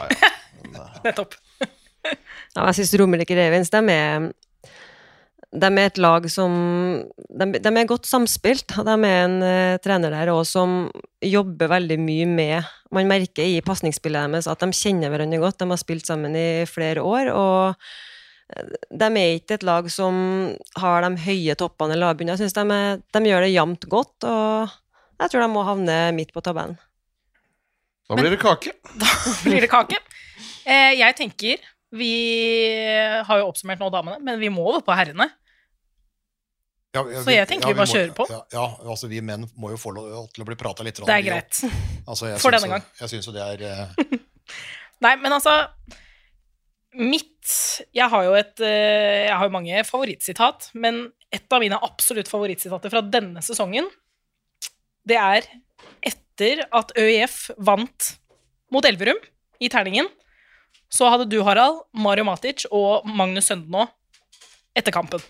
Nettopp. 1.06 1.34
Ja, 2.56 2.66
jeg 2.70 2.74
syns 2.80 2.94
Romerike 3.00 3.36
Ravens 3.36 3.70
de 3.74 3.80
er, 3.92 4.28
de 5.56 5.66
er 5.66 5.86
et 5.88 5.98
lag 6.02 6.26
som 6.30 6.52
De, 7.28 7.46
de 7.58 7.70
er 7.80 7.88
godt 7.88 8.06
samspilt. 8.08 8.72
De 8.86 8.94
er 8.94 9.24
en 9.26 9.36
uh, 9.42 9.76
trener 9.84 10.12
der 10.14 10.30
òg 10.32 10.44
som 10.48 10.90
jobber 11.24 11.68
veldig 11.70 11.98
mye 12.02 12.26
med 12.28 12.72
Man 12.94 13.08
merker 13.10 13.44
i 13.44 13.60
pasningsspillet 13.64 14.30
deres 14.32 14.46
at 14.50 14.60
de 14.62 14.68
kjenner 14.76 15.10
hverandre 15.12 15.40
godt. 15.42 15.58
De 15.62 15.68
har 15.70 15.80
spilt 15.80 16.06
sammen 16.08 16.36
i 16.38 16.64
flere 16.70 17.02
år. 17.02 17.32
og 17.34 17.74
eh, 17.74 17.74
de 18.46 19.06
er 19.18 19.36
ikke 19.40 19.56
et 19.58 19.64
lag 19.66 19.88
som 19.90 20.16
har 20.78 21.02
de 21.02 21.16
høye 21.24 21.54
toppene 21.58 21.96
i 21.96 22.00
lavbunnene. 22.00 22.36
Jeg 22.36 22.44
syns 22.46 22.54
de, 22.54 22.80
de 23.16 23.22
gjør 23.30 23.42
det 23.46 23.52
jevnt 23.54 23.86
godt, 23.90 24.26
og 24.28 24.76
jeg 25.22 25.32
tror 25.32 25.42
de 25.42 25.48
må 25.50 25.64
havne 25.66 25.96
midt 26.14 26.30
på 26.36 26.42
tabellen. 26.46 26.76
Da 28.06 28.14
blir 28.20 28.30
det 28.30 28.38
kake. 28.38 28.70
Da 29.02 29.08
blir 29.42 29.64
det 29.66 29.70
kake. 29.72 29.98
Eh, 30.66 30.92
jeg 30.98 31.16
tenker 31.18 31.58
Vi 31.96 32.12
har 33.26 33.40
jo 33.40 33.48
oppsummert 33.50 33.82
nå 33.82 33.88
damene, 33.94 34.20
men 34.22 34.38
vi 34.38 34.50
må 34.52 34.62
over 34.68 34.82
på 34.86 34.94
herrene. 34.94 35.26
Ja, 36.96 37.02
ja, 37.12 37.20
Så 37.26 37.34
jeg 37.34 37.48
tenker 37.50 37.68
vi 37.72 37.76
bare 37.76 37.86
må- 37.86 37.92
kjører 37.92 38.14
på. 38.16 38.24
Ja, 38.30 38.40
ja, 38.54 38.66
altså 38.94 39.08
vi 39.10 39.20
menn 39.20 39.44
må 39.58 39.70
jo 39.74 39.76
få 39.80 39.90
lov 39.92 40.30
til 40.32 40.44
å 40.44 40.46
bli 40.48 40.56
prata 40.56 40.86
litt. 40.86 40.96
Det 41.02 41.12
er 41.18 41.24
greit. 41.26 41.58
Altså, 42.06 42.30
For 42.40 42.54
denne 42.54 42.70
gang. 42.72 42.86
Jeg 43.02 43.10
syns 43.12 43.26
jo 43.28 43.34
det 43.36 43.42
er 43.42 43.66
eh, 43.68 44.18
Nei, 45.04 45.16
men 45.20 45.34
altså 45.36 45.52
Mitt 46.96 47.35
Jeg 47.94 48.08
har 48.12 48.24
jo 48.26 48.34
et 48.38 48.60
eh, 48.64 49.26
Jeg 49.28 49.36
har 49.38 49.52
mange 49.54 49.82
favorittsitat, 49.86 50.70
men 50.74 51.06
et 51.34 51.46
av 51.52 51.62
mine 51.62 51.78
absolutt 51.82 52.28
favorittsitater 52.30 52.92
fra 52.92 53.02
denne 53.02 53.42
sesongen, 53.44 53.86
det 55.06 55.18
er 55.20 55.46
etter 56.06 56.64
at 56.74 56.92
ØIF 56.98 57.50
vant 57.58 58.12
mot 58.74 58.86
Elverum 58.86 59.18
i 59.62 59.68
terningen, 59.72 60.08
så 60.90 61.08
hadde 61.10 61.26
du, 61.30 61.40
Harald, 61.46 61.82
Mario 61.98 62.26
Matic 62.28 62.64
og 62.70 63.06
Magnus 63.10 63.48
Søndenå 63.50 63.86
etter 64.76 64.94
kampen. 64.94 65.22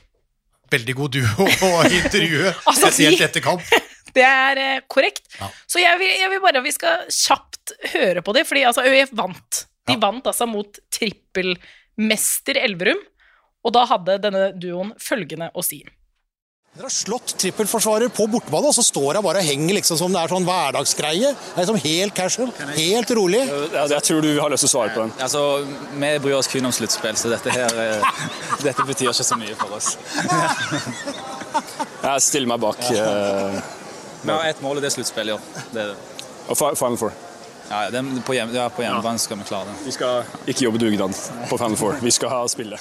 veldig 0.73 0.95
god 0.99 1.13
duo 1.17 1.47
å 1.47 1.71
intervjue, 1.87 2.53
Altså, 2.69 2.89
spesielt 2.91 3.21
etter 3.29 3.45
kamp. 3.45 3.63
Det 4.17 4.25
er 4.25 4.57
eh, 4.63 4.79
korrekt. 4.89 5.27
Ja. 5.37 5.49
Så 5.69 5.81
jeg 5.83 5.99
vil, 6.01 6.13
jeg 6.23 6.31
vil 6.33 6.41
bare 6.41 6.61
at 6.63 6.65
vi 6.65 6.73
skal 6.73 7.03
kjapt 7.13 7.75
høre 7.93 8.23
på 8.25 8.33
det, 8.33 8.47
fordi 8.49 8.63
altså, 8.65 8.85
ØIF 8.89 9.13
vant. 9.17 9.67
De 9.87 9.93
Ja. 9.97 10.01
vant 10.03 10.25
altså 10.27 10.47
mot 10.49 10.79
trippelmester 11.97 12.57
Elverum, 12.61 12.99
og 13.65 13.73
da 13.75 13.87
hadde 13.89 14.19
denne 14.23 14.53
duoen 14.55 14.93
følgende 15.01 15.51
å 15.55 15.63
si. 15.65 15.85
Dere 16.77 16.91
har 16.91 16.93
slått 16.93 17.33
trippelforsvarer 17.41 18.11
på 18.13 18.27
bortebane, 18.29 18.69
og 18.69 18.75
så 18.77 18.83
står 18.85 19.17
jeg 19.17 19.25
bare 19.25 19.41
og 19.41 19.47
henger 19.49 19.79
liksom 19.79 19.97
som 19.97 20.13
det 20.13 20.21
er 20.21 20.29
sånn 20.29 20.45
hverdagsgreie. 20.45 21.31
Det 21.33 21.55
er 21.55 21.63
liksom 21.65 21.79
helt 21.81 22.15
casual, 22.15 22.51
helt 22.77 23.13
rolig. 23.17 23.41
Jeg, 23.49 23.89
jeg 23.95 24.03
tror 24.05 24.21
du 24.21 24.29
har 24.37 24.53
lyst 24.53 24.67
til 24.67 24.69
å 24.69 24.75
svare 24.75 24.93
på 24.93 25.07
den. 25.07 25.15
Altså, 25.25 25.65
Vi 25.97 26.11
bryr 26.21 26.37
oss 26.37 26.51
kun 26.53 26.69
om 26.69 26.75
sluttspill, 26.77 27.17
så 27.17 27.33
dette 27.33 27.55
her 27.55 27.81
eh, 27.81 28.21
dette 28.67 28.85
betyr 28.85 29.09
ikke 29.09 29.25
så 29.25 29.41
mye 29.41 29.57
for 29.57 29.79
oss. 29.79 29.95
Jeg 32.07 32.23
stiller 32.23 32.51
meg 32.53 32.61
bak 32.61 32.83
eh, 32.93 33.57
Vi 34.21 34.29
har 34.29 34.45
ett 34.45 34.61
mål, 34.61 34.77
og 34.77 34.85
det 34.85 34.93
er 34.93 34.99
sluttspill 34.99 35.33
i 35.33 35.39
år. 35.39 35.49
Det, 35.73 35.89
og 36.53 36.61
Final 36.61 37.01
Four. 37.01 37.17
Ja, 37.71 37.81
det, 37.91 38.03
på, 38.27 38.37
hjem, 38.37 38.53
ja, 38.55 38.69
på 38.73 38.85
hjemmebane 38.85 39.21
skal 39.23 39.41
vi 39.41 39.49
klare 39.49 39.71
det. 39.71 39.81
Vi 39.87 39.95
skal 39.97 40.23
ikke 40.47 40.67
jobbe 40.69 40.81
dugnad 40.83 41.17
på 41.51 41.59
Final 41.59 41.77
Four. 41.81 41.99
Vi 42.03 42.13
skal 42.15 42.33
ha 42.33 42.45
spille. 42.51 42.79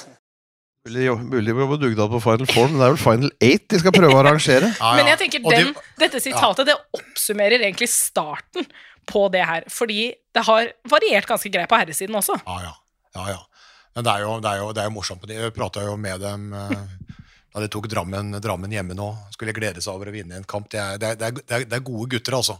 Mulig 0.86 1.50
å 1.50 1.64
jobbe 1.64 1.78
dugnad 1.82 2.12
på 2.12 2.20
Final 2.22 2.50
Four, 2.50 2.68
men 2.70 2.78
det 2.78 2.86
er 2.86 2.92
vel 2.94 3.00
Final 3.02 3.32
Eight 3.42 3.64
de 3.72 3.80
skal 3.82 3.94
prøve 3.96 4.14
å 4.14 4.20
arrangere. 4.22 4.70
Ja, 4.82 4.92
Men 4.94 5.10
jeg 5.10 5.20
tenker 5.24 5.42
den, 5.50 5.72
dette 5.98 6.22
sitatet 6.22 6.70
det 6.70 6.76
oppsummerer 6.94 7.58
egentlig 7.58 7.90
starten 7.90 8.68
på 9.10 9.26
det 9.34 9.42
her. 9.48 9.66
Fordi 9.72 10.12
det 10.34 10.46
har 10.46 10.70
variert 10.90 11.26
ganske 11.26 11.50
greit 11.50 11.70
på 11.70 11.80
herresiden 11.80 12.18
også. 12.18 12.38
Ja, 12.46 12.60
ja. 12.68 12.74
ja, 13.18 13.26
ja. 13.34 13.42
Men 13.96 14.06
det 14.06 14.12
er 14.12 14.24
jo, 14.26 14.32
det 14.44 14.50
er 14.52 14.60
jo, 14.60 14.70
det 14.76 14.82
er 14.82 14.90
jo 14.90 14.94
morsomt. 14.94 15.26
Jeg 15.32 15.54
prata 15.56 15.82
jo 15.86 15.96
med 15.98 16.20
dem 16.20 16.50
eh, 16.52 17.05
da 17.56 17.62
de 17.64 17.70
tok 17.72 17.88
Drammen, 17.88 18.36
Drammen 18.44 18.72
hjemme 18.74 18.92
nå. 18.96 19.08
Skulle 19.32 19.54
glede 19.56 19.80
seg 19.80 19.96
over 19.96 20.10
å 20.10 20.14
vinne 20.14 20.36
en 20.36 20.44
kamp. 20.44 20.68
Det 20.72 20.76
er, 20.76 21.00
det 21.00 21.08
er, 21.08 21.16
det 21.16 21.26
er, 21.48 21.64
det 21.64 21.78
er, 21.78 21.84
gode 21.86 22.10
gutter, 22.12 22.36
altså. 22.36 22.58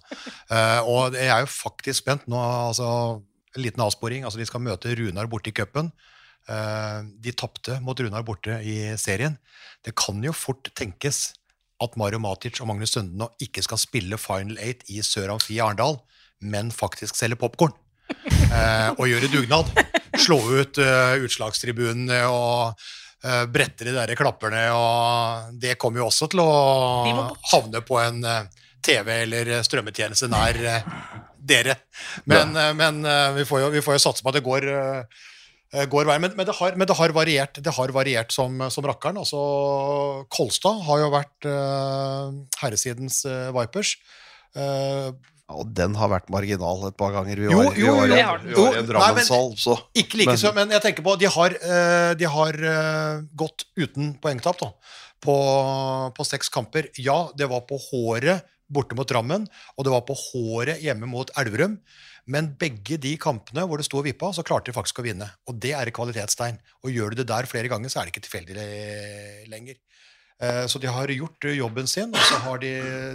Uh, 0.49 0.81
og 0.89 1.19
jeg 1.19 1.29
er 1.29 1.45
jo 1.45 1.51
faktisk 1.53 2.01
spent 2.01 2.25
nå. 2.33 2.41
altså 2.41 2.89
En 3.57 3.65
liten 3.65 3.85
avsporing. 3.85 4.25
altså 4.25 4.41
De 4.41 4.49
skal 4.49 4.65
møte 4.65 4.97
Runar 4.97 5.29
borte 5.29 5.53
i 5.53 5.57
cupen. 5.57 5.93
Uh, 6.49 7.05
de 7.21 7.37
tapte 7.37 7.77
mot 7.85 8.01
Runar 8.01 8.25
borte 8.25 8.57
i 8.65 8.79
serien. 8.97 9.37
Det 9.85 9.93
kan 10.01 10.25
jo 10.25 10.33
fort 10.33 10.73
tenkes 10.73 11.35
at 11.85 12.01
Mario 12.01 12.23
Matic 12.25 12.63
og 12.65 12.71
Magnus 12.71 12.97
Sønden 12.97 13.21
nå 13.21 13.29
ikke 13.45 13.61
skal 13.67 13.83
spille 13.83 14.17
Final 14.17 14.57
Eight 14.65 14.87
i 14.89 15.03
Sør 15.05 15.35
Amfi 15.35 15.59
i 15.59 15.61
Arendal, 15.61 16.01
men 16.41 16.73
faktisk 16.73 17.21
selge 17.21 17.37
popkorn 17.37 17.77
Uh, 18.47 18.91
og 19.01 19.09
gjøre 19.11 19.29
dugnad. 19.33 19.71
Slå 20.17 20.39
ut 20.39 20.79
eh, 20.81 21.17
utslagstribunene 21.27 22.23
og 22.31 22.79
eh, 23.25 23.45
brette 23.53 23.87
de 23.87 23.95
der 23.95 24.15
klapperne. 24.19 24.67
Og 24.77 25.57
det 25.63 25.77
kommer 25.81 26.03
jo 26.03 26.11
også 26.11 26.29
til 26.33 26.43
å 26.45 26.51
havne 27.53 27.83
på 27.87 28.01
en 28.03 28.23
eh, 28.25 28.67
TV 28.87 29.13
eller 29.23 29.55
strømmetjeneste 29.67 30.31
nær 30.33 30.61
eh, 30.61 30.91
dere. 31.47 31.79
Men, 32.25 32.57
ja. 32.59 32.73
men 32.75 33.03
vi, 33.37 33.47
får 33.47 33.67
jo, 33.67 33.73
vi 33.75 33.83
får 33.85 33.99
jo 33.99 34.05
satse 34.09 34.25
på 34.25 34.33
at 34.33 34.39
det 34.39 34.47
går 34.47 34.67
går 35.91 36.07
veien. 36.09 36.23
Men, 36.23 36.33
men, 36.39 36.47
det 36.49 36.55
har, 36.57 36.75
men 36.79 36.89
det 36.89 36.97
har 36.99 37.13
variert, 37.15 37.59
det 37.63 37.75
har 37.75 37.93
variert 37.95 38.35
som, 38.35 38.59
som 38.73 38.87
rakkeren. 38.87 39.19
Altså, 39.21 39.39
Kolstad 40.33 40.83
har 40.89 41.03
jo 41.03 41.13
vært 41.15 41.49
herresidens 42.63 43.23
eh, 43.29 43.51
Vipers. 43.55 43.97
Ja, 45.47 45.55
og 45.63 45.69
den 45.79 45.95
har 45.95 46.11
vært 46.11 46.31
marginal 46.33 46.89
et 46.89 46.97
par 46.99 47.13
ganger. 47.15 47.39
Vi 47.39 47.47
Jo, 47.47 47.59
var, 47.63 47.75
vi 47.77 47.81
jo, 47.85 47.87
jo, 47.87 47.93
vi 47.95 47.99
var 48.11 48.41
i 48.43 48.51
Jo, 48.51 48.65
en 48.81 48.87
nei, 48.97 49.13
men- 49.15 49.25
så 49.55 49.77
Ikke 49.95 50.19
like 50.19 50.27
Men- 50.33 50.37
så, 50.43 50.53
men 50.55 50.71
jeg 50.71 50.83
tenker 50.83 51.03
på 51.07 51.17
de 51.19 51.27
har, 51.27 51.51
eh, 51.55 52.15
de 52.15 52.25
har 52.27 52.53
eh, 52.55 53.21
gått 53.37 53.65
uten 53.77 54.19
poengtap 54.19 54.59
da, 54.59 54.73
på, 55.23 55.37
på 56.17 56.27
seks 56.27 56.49
kamper. 56.51 56.89
Ja, 56.99 57.31
det 57.37 57.49
var 57.49 57.61
på 57.63 57.79
håret 57.79 58.43
borte 58.69 58.97
mot 58.97 59.07
Drammen, 59.07 59.47
og 59.79 59.85
det 59.85 59.93
var 59.93 60.03
på 60.03 60.17
håret 60.19 60.83
hjemme 60.83 61.07
mot 61.07 61.31
Elverum. 61.39 61.79
Men 62.27 62.57
begge 62.59 62.99
de 62.99 63.17
kampene 63.17 63.63
hvor 63.69 63.79
det 63.79 63.87
sto 63.87 63.99
og 63.99 64.05
vippa, 64.09 64.33
så 64.35 64.43
klarte 64.43 64.67
de 64.67 64.73
faktisk 64.75 64.99
å 64.99 65.05
vinne. 65.07 65.31
Og 65.47 65.61
det 65.63 65.71
er 65.79 65.87
et 65.87 65.95
kvalitetstegn. 65.95 66.59
Og 66.83 66.91
gjør 66.91 67.11
du 67.15 67.23
det 67.23 67.29
der 67.29 67.47
flere 67.47 67.69
ganger, 67.71 67.87
så 67.89 68.01
er 68.03 68.07
det 68.11 68.17
ikke 68.17 68.27
tilfeldig 68.27 69.49
lenger. 69.49 69.77
Eh, 70.43 70.67
Så 70.69 70.79
de 70.83 70.87
har 70.93 71.09
gjort 71.09 71.45
eh, 71.49 71.57
jobben 71.57 71.87
sin, 71.89 72.11
og 72.13 72.21
så 72.21 72.37
har 72.45 72.59
de 72.61 72.73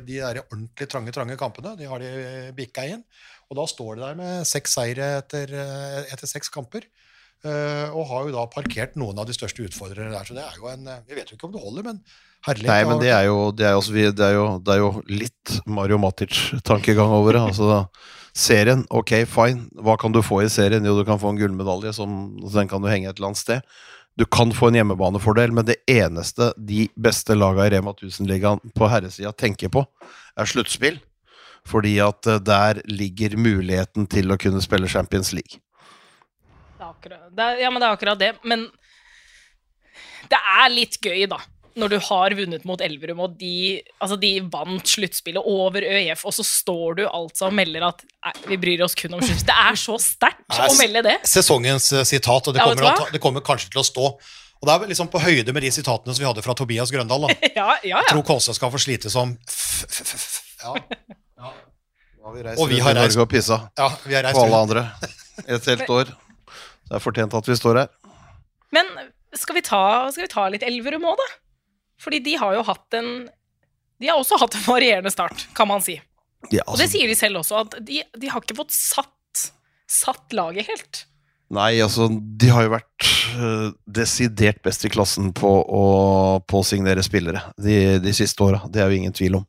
de 0.07 0.17
der 0.21 0.41
ordentlig 0.47 0.87
trange 0.89 1.11
trange 1.13 1.37
kampene 1.37 1.75
de 1.77 1.85
har 1.85 1.99
de 2.01 2.51
bikka 2.57 2.87
inn. 2.89 3.03
Og 3.51 3.57
da 3.59 3.65
står 3.67 3.95
de 3.99 4.01
der 4.07 4.15
med 4.15 4.47
seks 4.47 4.73
seire 4.77 5.17
etter, 5.19 5.51
eh, 5.53 6.13
etter 6.13 6.27
seks 6.27 6.49
kamper. 6.49 6.81
eh, 7.43 7.89
Og 7.93 8.07
har 8.07 8.25
jo 8.29 8.31
da 8.35 8.45
parkert 8.47 8.95
noen 8.95 9.17
av 9.19 9.25
de 9.27 9.33
største 9.33 9.61
utfordrerne 9.67 10.11
der. 10.13 10.23
Så 10.25 10.33
det 10.37 10.43
er 10.45 10.57
jo 10.57 10.67
en 10.71 10.87
eh, 10.87 10.99
Vi 11.09 11.15
vet 11.15 11.29
jo 11.29 11.35
ikke 11.37 11.49
om 11.49 11.53
det 11.53 11.61
holder, 11.61 11.83
men 11.83 12.01
herlig. 12.47 12.67
Nei, 12.69 12.83
men 12.85 12.99
det 13.01 13.11
er 13.13 13.25
jo, 13.25 13.51
det 13.51 13.65
er 13.67 13.73
jo, 13.77 13.81
det 14.17 14.25
er 14.25 14.33
jo, 14.33 14.47
det 14.59 14.73
er 14.73 14.79
jo 14.81 14.91
litt 15.09 15.59
Mario 15.67 15.97
Matic-tankegang 16.01 17.11
over 17.19 17.33
det. 17.37 17.41
Altså, 17.51 17.87
serien, 18.33 18.85
ok, 18.89 19.25
fine. 19.27 19.67
Hva 19.77 19.97
kan 19.99 20.11
du 20.15 20.21
få 20.23 20.41
i 20.45 20.49
serien? 20.49 20.85
Jo, 20.85 20.95
du 20.97 21.03
kan 21.05 21.19
få 21.19 21.29
en 21.33 21.37
gullmedalje, 21.41 21.93
som 21.93 22.37
den 22.39 22.67
kan 22.71 22.81
du 22.81 22.87
henge 22.87 23.09
et 23.09 23.17
eller 23.19 23.33
annet 23.33 23.41
sted. 23.41 23.61
Du 24.19 24.25
kan 24.25 24.51
få 24.53 24.67
en 24.67 24.75
hjemmebanefordel, 24.75 25.53
men 25.55 25.65
det 25.65 25.79
eneste 25.89 26.51
de 26.57 26.87
beste 26.99 27.35
laga 27.37 27.65
i 27.65 27.71
Rema 27.75 27.93
1000-ligaen 27.95 28.59
på 28.75 28.89
herresida 28.91 29.31
tenker 29.31 29.71
på, 29.71 29.85
er 30.35 30.49
sluttspill. 30.49 30.99
Fordi 31.67 31.95
at 32.03 32.27
eh, 32.27 32.41
der 32.41 32.81
ligger 32.89 33.37
muligheten 33.37 34.07
til 34.09 34.33
å 34.33 34.39
kunne 34.41 34.61
spille 34.63 34.89
Champions 34.89 35.31
League. 35.37 35.61
Det 36.77 36.83
er 36.83 36.89
akkurat, 36.89 37.25
det 37.37 37.47
er, 37.47 37.59
ja, 37.61 37.69
men 37.69 37.83
det 37.83 37.87
er 37.87 37.97
akkurat 37.97 38.21
det. 38.21 38.31
Men 38.43 38.65
det 40.31 40.39
er 40.39 40.73
litt 40.73 40.97
gøy, 41.01 41.25
da. 41.29 41.39
Når 41.79 41.89
du 41.93 41.97
har 42.03 42.33
vunnet 42.35 42.65
mot 42.67 42.81
Elverum, 42.83 43.19
og 43.23 43.37
de, 43.39 43.79
altså 44.03 44.17
de 44.19 44.31
vant 44.51 44.87
sluttspillet 44.91 45.43
over 45.47 45.81
ØIF, 45.87 46.25
og 46.27 46.33
så 46.35 46.43
står 46.43 46.97
du 46.99 47.03
altså 47.07 47.47
og 47.47 47.53
melder 47.55 47.85
at 47.87 48.03
nei, 48.07 48.33
vi 48.51 48.57
bryr 48.65 48.83
oss 48.83 48.95
kun 48.99 49.13
om 49.15 49.21
sluttspill. 49.23 49.47
Det 49.47 49.57
er 49.71 49.79
så 49.79 49.95
sterkt 50.03 50.57
å 50.57 50.69
melde 50.79 51.03
det. 51.07 51.15
Sesongens 51.31 51.91
eh, 51.95 52.03
sitat, 52.07 52.49
og 52.51 52.57
det 52.57 52.61
kommer, 52.65 52.83
ja, 52.89 52.95
ta, 52.99 53.07
det 53.15 53.21
kommer 53.23 53.45
kanskje 53.45 53.71
til 53.71 53.81
å 53.83 53.85
stå. 53.87 54.09
Og 54.61 54.67
det 54.69 54.73
er 54.75 54.91
liksom 54.91 55.07
på 55.09 55.21
høyde 55.23 55.53
med 55.55 55.63
de 55.65 55.71
sitatene 55.73 56.13
som 56.13 56.21
vi 56.21 56.27
hadde 56.29 56.43
fra 56.45 56.53
Tobias 56.59 56.91
Grøndal. 56.93 57.23
da. 57.29 57.37
Ja, 57.61 57.69
ja, 57.81 58.01
Jeg 58.03 58.11
tror 58.11 58.25
Kolstad 58.27 58.59
skal 58.59 58.69
få 58.75 58.81
slite 58.83 59.09
som 59.13 59.31
f- 59.49 59.87
f- 59.87 60.03
f- 60.11 60.41
Ja. 60.61 60.75
Ja, 61.41 61.53
Og 62.27 62.35
vi, 62.35 62.43
Og 62.53 62.67
vi 62.69 62.77
har 62.85 62.93
reist- 62.93 63.15
Norge 63.17 63.23
og 63.25 63.31
pissa 63.31 63.55
ja 63.79 63.87
vi 64.05 64.13
har 64.13 64.21
reist 64.27 64.37
på 64.37 64.43
alle 64.45 64.59
andre 64.67 64.83
et 65.47 65.65
helt 65.71 65.89
år. 65.97 66.11
Det 66.85 66.99
er 66.99 67.01
fortjent 67.01 67.33
at 67.39 67.47
vi 67.49 67.55
står 67.57 67.79
her. 67.81 67.89
Men 68.75 68.85
skal 69.33 69.55
vi 69.57 69.63
ta, 69.65 69.79
skal 70.13 70.27
vi 70.27 70.29
ta 70.29 70.43
litt 70.53 70.61
Elverum 70.67 71.07
òg, 71.09 71.17
da? 71.17 71.27
Fordi 72.01 72.21
de 72.25 72.37
har 72.41 72.55
jo 72.57 72.65
hatt 72.65 72.97
en 72.97 73.11
De 74.01 74.09
har 74.09 74.17
også 74.17 74.39
hatt 74.41 74.57
en 74.57 74.65
varierende 74.65 75.11
start, 75.13 75.45
kan 75.57 75.69
man 75.69 75.83
si. 75.85 75.99
Ja, 76.49 76.63
Og 76.65 76.77
det 76.79 76.87
altså, 76.87 76.91
sier 76.95 77.11
de 77.11 77.15
selv 77.17 77.41
også, 77.43 77.61
at 77.61 77.77
de, 77.85 78.01
de 78.17 78.29
har 78.31 78.41
ikke 78.41 78.57
fått 78.57 78.73
satt, 78.73 79.43
satt 79.85 80.33
laget 80.33 80.65
helt. 80.71 81.03
nei, 81.53 81.75
altså, 81.83 82.07
de 82.09 82.49
har 82.49 82.65
jo 82.65 82.73
vært 82.73 83.07
uh, 83.37 83.69
desidert 83.85 84.61
best 84.65 84.87
i 84.87 84.89
klassen 84.89 85.29
på 85.37 85.51
å, 85.61 85.83
påsignere 86.49 87.03
spillere 87.05 87.43
de, 87.61 87.99
de 88.01 88.13
siste 88.15 88.41
åra. 88.41 88.63
Det 88.71 88.81
er 88.81 88.89
jo 88.89 89.01
ingen 89.03 89.13
tvil 89.13 89.37
om. 89.43 89.47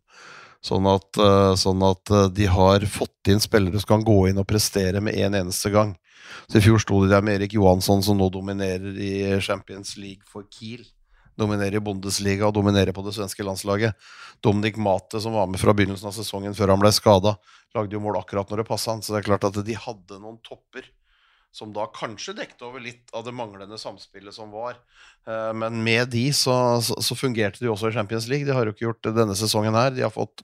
Sånn 0.62 0.84
at, 0.90 1.08
uh, 1.16 1.54
sånn 1.58 1.80
at 1.88 2.12
uh, 2.12 2.28
de 2.28 2.52
har 2.52 2.84
fått 2.90 3.32
inn 3.32 3.40
spillere 3.42 3.80
som 3.80 3.96
kan 3.96 4.04
gå 4.06 4.18
inn 4.28 4.42
og 4.42 4.50
prestere 4.50 5.00
med 5.00 5.16
en 5.16 5.40
eneste 5.40 5.72
gang. 5.72 5.96
Så 6.46 6.60
I 6.60 6.66
fjor 6.66 6.82
sto 6.82 7.00
de 7.02 7.10
der 7.10 7.24
med 7.24 7.40
Erik 7.40 7.56
Johansson, 7.56 8.04
som 8.04 8.20
nå 8.20 8.28
dominerer 8.34 9.00
i 9.00 9.40
Champions 9.40 9.96
League 9.96 10.28
for 10.28 10.44
Kiel. 10.52 10.84
Dominerer 11.38 11.78
i 11.78 11.84
Bundesliga 11.84 12.48
og 12.48 12.56
dominerer 12.56 12.94
på 12.96 13.04
det 13.06 13.14
svenske 13.16 13.44
landslaget. 13.46 13.96
Dominik 14.44 14.76
Mate, 14.76 15.20
som 15.22 15.36
var 15.36 15.48
med 15.50 15.60
fra 15.62 15.74
begynnelsen 15.76 16.10
av 16.10 16.16
sesongen 16.16 16.56
før 16.56 16.74
han 16.74 16.82
ble 16.82 16.92
skada, 16.94 17.36
lagde 17.76 17.96
jo 17.96 18.02
mål 18.04 18.20
akkurat 18.20 18.50
når 18.52 18.62
det 18.62 18.68
passa 18.68 18.92
han. 18.92 19.04
Så 19.04 19.14
det 19.14 19.22
er 19.22 19.30
klart 19.30 19.46
at 19.48 19.60
de 19.64 19.78
hadde 19.78 20.20
noen 20.20 20.40
topper 20.44 20.88
som 21.52 21.72
da 21.76 21.84
kanskje 21.92 22.32
dekte 22.32 22.64
over 22.64 22.80
litt 22.80 23.10
av 23.12 23.26
det 23.26 23.34
manglende 23.36 23.76
samspillet 23.78 24.32
som 24.32 24.50
var. 24.54 24.78
Eh, 25.28 25.50
Men 25.52 25.82
med 25.84 26.08
de 26.08 26.24
så, 26.32 26.80
så, 26.80 27.14
fungerte 27.14 27.60
de 27.60 27.68
også 27.68 27.90
i 27.90 27.92
Champions 27.92 28.24
League. 28.30 28.48
De 28.48 28.54
har 28.56 28.64
jo 28.64 28.72
ikke 28.72 28.86
gjort 28.86 29.02
det 29.04 29.12
denne 29.18 29.36
sesongen 29.36 29.76
her. 29.76 29.92
De 29.92 30.00
har 30.06 30.14
fått 30.14 30.40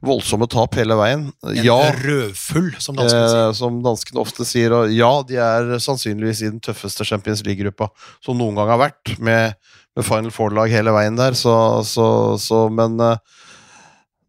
voldsomme 0.00 0.48
tap 0.48 0.78
hele 0.80 0.96
veien. 0.96 1.28
En 1.44 1.60
Ja, 1.60 1.76
rødfull, 2.00 2.72
som 2.80 2.96
danskene 2.96 3.28
sier. 3.28 3.44
Eh, 3.50 3.52
som 3.60 3.82
danskene 3.84 4.24
ofte 4.24 4.48
sier. 4.48 4.72
Og 4.72 4.96
ja, 4.96 5.12
de 5.28 5.36
er 5.44 5.76
sannsynligvis 5.76 6.46
i 6.46 6.50
den 6.54 6.64
tøffeste 6.64 7.04
Champions 7.04 7.44
League-gruppa 7.44 7.90
som 8.24 8.40
noen 8.40 8.56
gang 8.56 8.72
har 8.72 8.80
vært, 8.86 9.18
med, 9.20 9.60
med 9.92 10.08
Final 10.08 10.32
Four-lag 10.32 10.72
hele 10.72 10.96
veien 10.96 11.20
der, 11.20 11.36
så, 11.36 11.84
så, 11.84 12.08
så 12.40 12.66
Men 12.72 12.96
eh, 13.04 13.20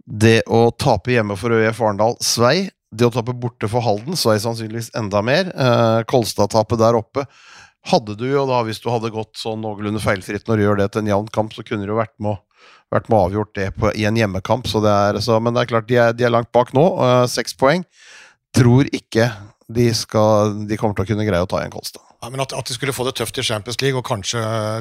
det 0.07 0.41
å 0.47 0.69
tape 0.75 1.15
hjemme 1.15 1.39
for 1.39 1.55
ØIF 1.55 1.79
Arendal 1.83 2.19
svei. 2.23 2.67
Det 2.95 3.07
å 3.07 3.11
tape 3.11 3.35
borte 3.35 3.67
for 3.71 3.83
Halden 3.83 4.15
svei 4.19 4.37
sannsynligvis 4.39 4.93
enda 4.97 5.21
mer. 5.25 5.49
Eh, 5.51 6.01
Kolstad-tapet 6.07 6.79
der 6.79 6.97
oppe 6.99 7.25
hadde 7.87 8.17
du 8.19 8.25
jo 8.27 8.43
da, 8.49 8.61
hvis 8.67 8.81
du 8.83 8.89
hadde 8.91 9.13
gått 9.13 9.39
sånn 9.39 9.61
noenlunde 9.63 10.01
feilfritt 10.03 10.47
når 10.47 10.59
du 10.59 10.63
gjør 10.65 10.79
det 10.81 10.87
til 10.91 11.03
en 11.03 11.11
jevn 11.13 11.29
kamp, 11.35 11.53
så 11.55 11.63
kunne 11.67 11.87
du 11.87 11.93
jo 11.93 11.99
vært 11.99 12.15
med 12.23 12.39
vært 12.91 13.09
med 13.11 13.19
avgjort 13.19 13.51
det 13.57 13.67
på, 13.75 13.91
i 13.99 14.05
en 14.07 14.15
hjemmekamp. 14.15 14.67
Så 14.71 14.79
det 14.83 14.91
er, 14.91 15.19
så, 15.23 15.41
men 15.43 15.55
det 15.55 15.65
er 15.65 15.71
klart, 15.73 15.87
de 15.89 15.99
er, 15.99 16.15
de 16.15 16.27
er 16.27 16.31
langt 16.31 16.51
bak 16.55 16.73
nå. 16.75 16.85
eh, 17.03 17.23
Seks 17.31 17.55
poeng. 17.59 17.83
Tror 18.55 18.87
ikke 18.95 19.27
de, 19.67 19.89
skal, 19.95 20.55
de 20.69 20.79
kommer 20.79 20.95
til 20.95 21.03
å 21.03 21.09
kunne 21.11 21.27
greie 21.27 21.43
å 21.43 21.49
ta 21.49 21.59
igjen 21.61 21.73
Kolstad. 21.75 22.06
Ja, 22.17 22.31
men 22.33 22.41
at, 22.41 22.53
at 22.57 22.65
de 22.65 22.73
skulle 22.73 22.95
få 22.97 23.05
det 23.05 23.13
tøft 23.19 23.37
i 23.37 23.43
Champions 23.45 23.77
League 23.83 23.99
og 23.99 24.07
kanskje 24.07 24.39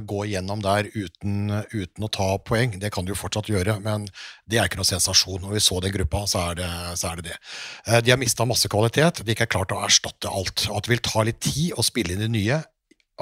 gå 0.09 0.23
igjennom 0.25 0.63
der 0.65 0.89
uten, 0.95 1.51
uten 1.69 2.07
å 2.07 2.09
ta 2.09 2.29
poeng, 2.41 2.79
det 2.81 2.89
kan 2.95 3.05
de 3.05 3.13
jo 3.13 3.19
fortsatt 3.21 3.51
gjøre, 3.53 3.75
men 3.85 4.07
det 4.49 4.57
er 4.57 4.71
ikke 4.71 4.81
noe 4.81 4.89
sensasjon. 4.89 5.43
Når 5.45 5.53
vi 5.59 5.65
så 5.67 5.83
den 5.85 5.93
gruppa, 5.99 6.23
så 6.31 6.47
er 6.51 6.63
det 6.63 6.71
så 6.97 7.11
er 7.11 7.21
det. 7.21 7.27
det. 7.29 7.37
Eh, 7.85 8.01
De 8.07 8.15
har 8.15 8.23
mista 8.23 8.49
masse 8.49 8.71
kvalitet, 8.73 9.21
de 9.21 9.37
ikke 9.37 9.45
er 9.51 9.53
klart 9.53 9.75
å 9.77 9.83
erstatte 9.85 10.33
alt. 10.33 10.65
At 10.73 10.89
det 10.89 10.95
vil 10.95 11.05
ta 11.05 11.27
litt 11.29 11.43
tid 11.45 11.77
å 11.77 11.85
spille 11.85 12.17
inn 12.17 12.25
de 12.25 12.33
nye, 12.33 12.63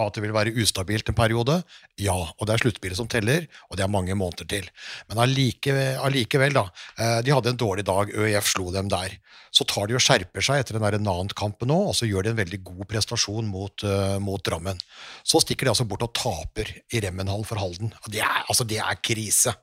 at 0.01 0.17
det 0.17 0.25
vil 0.25 0.35
være 0.35 0.55
ustabilt 0.59 1.09
en 1.11 1.17
periode, 1.17 1.61
ja. 2.03 2.17
Og 2.17 2.47
det 2.47 2.55
er 2.55 2.63
sluttspillet 2.65 2.99
som 2.99 3.09
teller, 3.11 3.47
og 3.71 3.79
det 3.79 3.85
er 3.85 3.93
mange 3.93 4.17
måneder 4.19 4.49
til. 4.51 4.67
Men 5.11 5.23
allikevel, 5.23 6.57
da. 6.57 6.65
eh, 6.99 7.21
De 7.23 7.35
hadde 7.35 7.53
en 7.55 7.61
dårlig 7.61 7.87
dag, 7.87 8.11
ØIF 8.11 8.51
slo 8.51 8.73
dem 8.75 8.91
der. 8.91 9.19
Så 9.55 9.63
tar 9.71 9.87
de 9.87 9.95
og 9.95 10.03
skjerper 10.03 10.43
seg 10.43 10.65
etter 10.65 10.75
den 10.75 10.83
der 10.83 10.99
Nant-kampen 10.99 11.71
nå, 11.71 11.77
og 11.91 11.95
så 11.95 12.09
gjør 12.11 12.27
de 12.27 12.33
en 12.33 12.41
veldig 12.41 12.59
god 12.67 12.89
prestasjon 12.91 13.47
mot, 13.47 13.85
uh, 13.87 14.17
mot 14.19 14.43
Drammen. 14.43 14.81
Så 15.23 15.39
stikker 15.45 15.69
de 15.69 15.71
altså 15.71 15.87
bort 15.87 16.03
og 16.03 16.11
taper 16.19 16.73
i 16.91 17.03
Remmenhallen 17.05 17.47
for 17.47 17.63
Halden. 17.63 17.93
Det 18.11 18.19
er, 18.19 18.43
altså, 18.49 18.67
det 18.67 18.81
er 18.83 18.99
krise. 18.99 19.55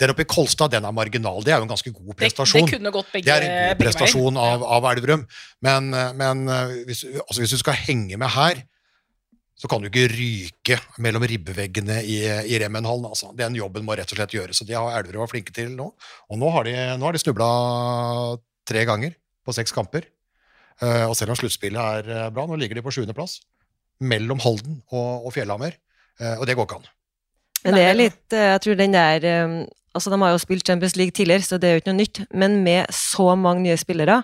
Den 0.00 0.14
oppe 0.14 0.24
i 0.24 0.30
Kolstad, 0.32 0.72
den 0.72 0.88
er 0.88 0.96
marginal. 0.96 1.44
Det 1.44 1.52
er 1.52 1.60
jo 1.60 1.68
en 1.68 1.74
ganske 1.74 1.92
god 1.92 2.16
prestasjon. 2.22 2.72
det 2.72 2.94
gått 2.96 3.12
begge, 3.12 3.28
Det 3.28 3.36
er 3.36 3.44
en 3.44 3.74
god 3.74 3.84
prestasjon 3.84 4.40
av, 4.40 4.64
av 4.64 4.88
Elverum. 4.94 5.26
Men, 5.60 5.92
eh, 5.92 6.14
men 6.16 6.46
hvis, 6.88 7.04
altså 7.04 7.44
hvis 7.44 7.52
du 7.52 7.60
skal 7.60 7.76
henge 7.84 8.16
med 8.16 8.32
her, 8.32 8.64
så 9.54 9.70
kan 9.70 9.82
du 9.82 9.86
ikke 9.86 10.08
ryke 10.10 10.78
mellom 11.02 11.22
ribbeveggene 11.30 12.00
i, 12.02 12.16
i 12.50 12.58
Remmenhallen. 12.58 13.06
Altså. 13.06 13.30
Den 13.38 13.54
jobben 13.54 13.84
må 13.86 13.94
rett 13.94 14.10
og 14.10 14.18
slett 14.18 14.34
gjøres, 14.34 14.60
og 14.60 14.70
det 14.70 14.76
har 14.76 14.98
Elverum 14.98 15.22
vært 15.22 15.34
flinke 15.36 15.54
til 15.54 15.70
nå. 15.76 15.92
Og 16.30 16.40
nå 16.40 16.50
har 16.56 16.66
de, 16.66 16.74
nå 16.98 17.06
har 17.06 17.14
de 17.14 17.22
snubla 17.22 17.48
tre 18.66 18.82
ganger 18.88 19.14
på 19.46 19.54
seks 19.54 19.74
kamper. 19.76 20.08
Uh, 20.82 21.06
og 21.06 21.14
selv 21.14 21.30
om 21.30 21.38
sluttspillet 21.38 21.78
er 21.78 22.08
eh, 22.10 22.30
bra, 22.34 22.48
nå 22.50 22.56
ligger 22.58 22.74
de 22.74 22.82
på 22.82 22.90
sjuendeplass. 22.96 23.38
Mellom 24.02 24.40
Halden 24.42 24.80
og, 24.90 25.28
og 25.28 25.36
Fjellhammer. 25.36 25.78
uh, 26.18 26.34
og 26.40 26.48
det 26.50 26.58
går 26.58 26.66
ikke 26.66 26.80
an. 26.80 26.90
Men 27.64 27.78
det 27.78 27.84
er 27.86 27.96
litt 27.96 28.34
Jeg 28.36 28.60
tror 28.60 28.74
den 28.76 28.92
der 28.92 29.24
Altså, 29.94 30.10
de 30.10 30.18
har 30.20 30.32
jo 30.34 30.40
spilt 30.42 30.66
Champions 30.66 30.96
League 30.98 31.14
tidligere, 31.14 31.46
så 31.46 31.56
det 31.56 31.68
er 31.68 31.76
jo 31.76 31.80
ikke 31.80 31.92
noe 31.92 32.00
nytt. 32.00 32.18
Men 32.34 32.56
med 32.66 32.90
så 32.90 33.28
mange 33.38 33.62
nye 33.62 33.78
spillere, 33.78 34.16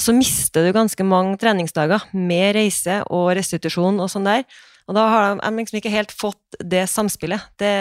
så 0.00 0.14
mister 0.16 0.64
du 0.64 0.72
ganske 0.72 1.04
mange 1.04 1.36
treningsdager 1.40 2.06
med 2.16 2.54
reise 2.56 3.02
og 3.12 3.32
restitusjon 3.36 4.00
og 4.00 4.08
sånn 4.12 4.28
der. 4.28 4.46
Og 4.90 4.96
da 4.96 5.04
har 5.08 5.36
de 5.38 5.50
liksom 5.60 5.78
ikke 5.78 5.92
helt 5.92 6.14
fått 6.14 6.56
det 6.58 6.82
samspillet. 6.90 7.44
Det, 7.60 7.72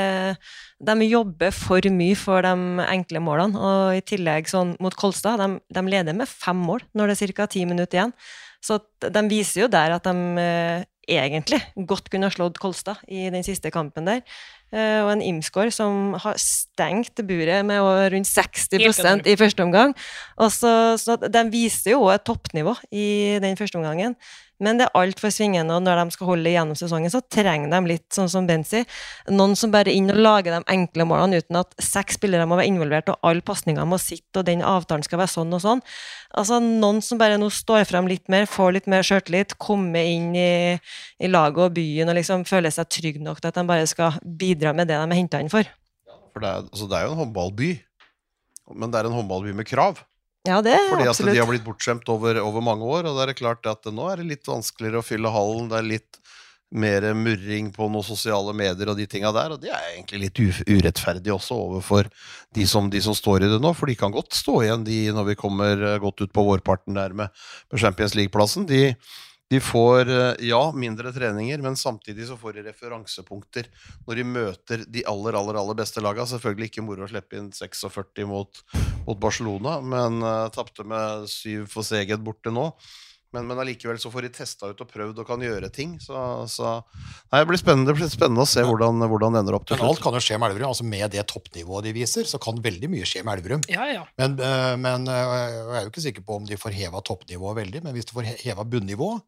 de 0.86 1.08
jobber 1.08 1.54
for 1.56 1.88
mye 1.94 2.18
for 2.20 2.46
de 2.46 2.86
enkle 2.86 3.24
målene. 3.24 3.58
Og 3.58 3.98
i 3.98 4.04
tillegg 4.06 4.52
sånn 4.52 4.76
mot 4.84 4.96
Kolstad, 4.96 5.42
de, 5.42 5.58
de 5.74 5.86
leder 5.88 6.18
med 6.18 6.30
fem 6.30 6.60
mål 6.62 6.86
når 6.98 7.12
det 7.12 7.18
er 7.18 7.36
ca. 7.40 7.50
ti 7.50 7.66
minutter 7.66 7.98
igjen. 7.98 8.16
Så 8.62 8.78
de 9.02 9.26
viser 9.32 9.64
jo 9.64 9.72
der 9.74 9.96
at 9.96 10.06
de 10.06 10.44
eh, 10.44 10.84
egentlig 11.10 11.62
godt 11.90 12.12
kunne 12.12 12.30
ha 12.30 12.34
slått 12.34 12.62
Kolstad 12.62 13.02
i 13.10 13.30
den 13.34 13.46
siste 13.48 13.74
kampen 13.74 14.06
der. 14.06 14.22
Eh, 14.72 15.02
og 15.04 15.10
en 15.12 15.24
Imsgaard 15.26 15.74
som 15.76 16.14
har 16.24 16.38
stengt 16.40 17.20
buret 17.28 17.66
med 17.68 17.84
rundt 18.14 18.30
60% 18.30 19.28
i 19.28 19.36
første 19.36 19.66
omgang. 19.66 19.96
Og 20.40 20.52
så, 20.52 20.96
så 21.02 21.18
De 21.20 21.44
viser 21.52 21.98
jo 21.98 22.08
et 22.14 22.24
toppnivå 22.24 22.78
i 22.92 23.38
den 23.44 23.60
første 23.60 23.82
omgangen. 23.82 24.16
Men 24.62 24.78
det 24.78 24.86
er 24.86 24.98
altfor 25.00 25.32
svingende, 25.34 25.74
og 25.74 25.82
når 25.82 26.04
de 26.04 26.14
skal 26.16 26.30
holde 26.30 26.52
gjennom 26.54 26.78
sesongen, 26.78 27.10
så 27.10 27.24
trenger 27.34 27.72
de 27.74 27.80
litt, 27.90 28.06
sånn 28.14 28.30
som 28.30 28.46
Benzi, 28.46 28.84
noen 29.34 29.56
som 29.58 29.74
bare 29.74 29.90
er 29.90 29.98
inn 29.98 30.14
og 30.14 30.20
lager 30.22 30.54
de 30.54 30.62
enkle 30.76 31.08
målene 31.10 31.42
uten 31.42 31.58
at 31.64 31.74
seks 31.82 32.20
spillere 32.20 32.46
må 32.50 32.60
være 32.60 32.70
involvert, 32.70 33.10
og 33.10 33.26
alle 33.26 33.42
pasninger 33.46 33.88
må 33.90 33.98
sitte, 34.02 34.44
og 34.44 34.46
den 34.50 34.62
avtalen 34.62 35.06
skal 35.08 35.24
være 35.24 35.34
sånn 35.34 35.58
og 35.58 35.64
sånn. 35.66 35.82
Altså 36.38 36.62
Noen 36.62 37.02
som 37.04 37.20
bare 37.20 37.40
nå 37.42 37.50
står 37.52 37.88
frem 37.90 38.08
litt 38.12 38.30
mer, 38.32 38.46
får 38.50 38.78
litt 38.78 38.92
mer 38.92 39.06
sjøltillit, 39.08 39.58
kommer 39.62 40.06
inn 40.06 40.32
i, 40.38 40.78
i 41.18 41.32
laget 41.32 41.66
og 41.66 41.76
byen 41.76 42.14
og 42.14 42.20
liksom 42.20 42.46
føler 42.50 42.74
seg 42.74 42.90
trygg 42.94 43.20
nok 43.26 43.42
til 43.42 43.50
at 43.50 43.58
de 43.58 43.66
bare 43.68 43.90
skal 43.90 44.22
bidra 44.22 44.76
med 44.78 44.92
det 44.92 45.00
de 45.00 45.10
er 45.10 45.18
henta 45.18 45.42
inn 45.42 45.52
for. 45.52 45.66
For 46.32 46.44
det 46.44 46.54
er, 46.54 46.70
altså 46.70 46.88
det 46.88 47.00
er 47.00 47.08
jo 47.08 47.16
en 47.16 47.22
håndballby, 47.26 47.74
men 48.78 48.94
det 48.94 49.02
er 49.02 49.10
en 49.10 49.18
håndballby 49.18 49.58
med 49.58 49.68
krav. 49.68 50.06
Ja, 50.48 50.58
det 50.66 50.74
er 50.74 50.88
Fordi 50.90 51.06
at 51.06 51.14
absolutt. 51.14 51.36
de 51.36 51.42
har 51.44 51.50
blitt 51.50 51.66
bortskjemt 51.66 52.08
over, 52.10 52.40
over 52.42 52.64
mange 52.66 52.88
år, 52.88 53.06
og 53.10 53.20
det 53.20 53.28
er 53.30 53.38
klart 53.38 53.68
at 53.70 53.86
nå 53.94 54.08
er 54.10 54.22
det 54.22 54.30
litt 54.32 54.48
vanskeligere 54.50 55.02
å 55.02 55.06
fylle 55.06 55.30
hallen. 55.34 55.70
Det 55.70 55.78
er 55.78 55.90
litt 55.92 56.22
mer 56.72 57.04
murring 57.14 57.68
på 57.76 57.90
noen 57.92 58.06
sosiale 58.08 58.54
medier 58.56 58.90
og 58.90 58.96
de 58.98 59.06
tinga 59.12 59.30
der, 59.36 59.54
og 59.54 59.62
det 59.62 59.74
er 59.76 59.90
egentlig 59.92 60.22
litt 60.24 60.40
urettferdig 60.72 61.34
også 61.36 61.58
overfor 61.68 62.08
de 62.56 62.66
som, 62.70 62.88
de 62.90 63.02
som 63.04 63.16
står 63.18 63.44
i 63.44 63.50
det 63.52 63.60
nå, 63.62 63.74
for 63.76 63.92
de 63.92 63.98
kan 64.00 64.14
godt 64.16 64.38
stå 64.38 64.62
igjen 64.64 64.86
de 64.88 65.02
når 65.12 65.34
vi 65.34 65.40
kommer 65.40 65.84
godt 66.02 66.24
ut 66.24 66.32
på 66.34 66.46
vårparten 66.48 66.96
der 66.96 67.14
med, 67.18 67.44
med 67.70 67.84
Champions 67.84 68.16
League-plassen. 68.16 68.70
De, 68.72 68.96
de 69.52 69.60
får, 69.60 70.10
eh, 70.10 70.48
ja, 70.48 70.72
mindre 70.72 71.12
treninger, 71.12 71.60
men 71.62 71.76
samtidig 71.76 72.28
så 72.30 72.38
får 72.40 72.54
de 72.56 72.62
referansepunkter 72.70 73.68
når 74.08 74.16
de 74.22 74.24
møter 74.24 74.86
de 74.88 75.04
aller, 75.12 75.36
aller, 75.36 75.60
aller 75.60 75.76
beste 75.76 76.00
laga. 76.00 76.24
Selvfølgelig 76.30 76.70
ikke 76.72 76.86
moro 76.88 77.04
å 77.04 77.12
slippe 77.12 77.36
inn 77.36 77.50
46 77.52 78.24
mot, 78.30 78.62
mot 79.04 79.20
Barcelona, 79.20 79.82
men 79.84 80.24
uh, 80.24 80.48
tapte 80.56 80.88
med 80.88 81.28
syv 81.28 81.68
for 81.74 81.84
Seged 81.84 82.24
borte 82.24 82.54
nå. 82.54 82.70
Men, 83.36 83.46
men 83.48 83.60
allikevel 83.64 84.00
så 84.00 84.12
får 84.12 84.26
de 84.28 84.30
testa 84.36 84.70
ut 84.72 84.82
og 84.84 84.88
prøvd 84.92 85.20
og 85.24 85.28
kan 85.28 85.44
gjøre 85.44 85.68
ting. 85.72 85.98
Så, 86.04 86.16
så 86.52 86.72
Nei, 87.32 87.42
det 87.42 87.48
blir 87.48 87.60
det 87.60 87.96
blir 87.96 88.12
spennende 88.12 88.44
å 88.44 88.50
se 88.50 88.64
hvordan, 88.68 89.04
hvordan 89.08 89.36
det 89.36 89.44
ender 89.44 89.56
opp 89.56 89.68
til 89.68 89.80
Men 89.80 89.88
alt 89.88 90.04
kan 90.04 90.16
jo 90.16 90.24
skje 90.24 90.40
med 90.40 90.52
Elverum. 90.52 90.72
altså 90.72 90.88
Med 90.88 91.12
det 91.16 91.24
toppnivået 91.32 91.88
de 91.88 91.96
viser, 91.96 92.28
så 92.28 92.40
kan 92.44 92.60
veldig 92.64 92.92
mye 92.92 93.08
skje 93.08 93.24
med 93.28 93.40
Elverum. 93.40 93.68
Ja, 93.72 93.88
ja. 93.88 94.08
Men, 94.20 94.36
eh, 94.40 94.74
men 94.80 95.12
jeg 95.12 95.60
er 95.76 95.86
jo 95.86 95.92
ikke 95.92 96.08
sikker 96.08 96.28
på 96.28 96.40
om 96.40 96.48
de 96.48 96.60
får 96.60 96.76
heva 96.76 97.04
toppnivået 97.08 97.62
veldig, 97.64 97.84
men 97.88 97.96
hvis 97.96 98.08
de 98.12 98.16
får 98.16 98.32
heva 98.46 98.68
bunnivået 98.68 99.28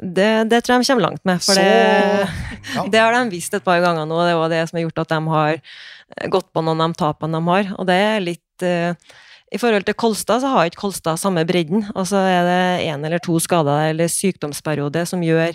Det, 0.00 0.28
det 0.50 0.62
tror 0.64 0.76
jeg 0.76 0.84
de 0.84 0.90
kommer 0.90 1.06
langt 1.08 1.24
med. 1.28 1.42
For 1.44 1.54
Så- 1.54 1.64
det, 1.64 2.28
ja. 2.74 2.84
det 2.92 3.00
har 3.00 3.16
de 3.16 3.34
visst 3.34 3.54
et 3.54 3.64
par 3.64 3.80
ganger 3.84 4.08
nå, 4.08 4.20
det 4.24 4.36
er 4.36 4.54
det 4.54 4.62
som 4.70 4.78
har 4.78 4.86
gjort 4.86 5.02
at 5.04 5.12
de 5.14 5.20
har 5.34 5.60
gått 6.32 6.48
på 6.52 6.62
noen 6.64 6.80
av 6.80 6.94
de 6.94 7.00
tapene 7.02 7.38
de 7.38 7.52
har. 7.52 7.74
Og 7.78 7.90
det 7.90 7.98
er 7.98 8.24
litt 8.24 8.64
uh, 8.66 8.94
I 9.50 9.58
forhold 9.58 9.86
til 9.86 9.98
Kolstad, 9.98 10.42
så 10.42 10.54
har 10.54 10.70
ikke 10.70 10.84
Kolstad 10.86 11.20
samme 11.20 11.44
bredden. 11.46 11.86
Og 11.94 12.08
så 12.08 12.22
er 12.22 12.42
det 12.48 12.88
én 12.88 13.06
eller 13.06 13.22
to 13.22 13.38
skader 13.42 13.90
eller 13.90 14.10
sykdomsperiode 14.10 15.06
som 15.10 15.22
gjør 15.24 15.54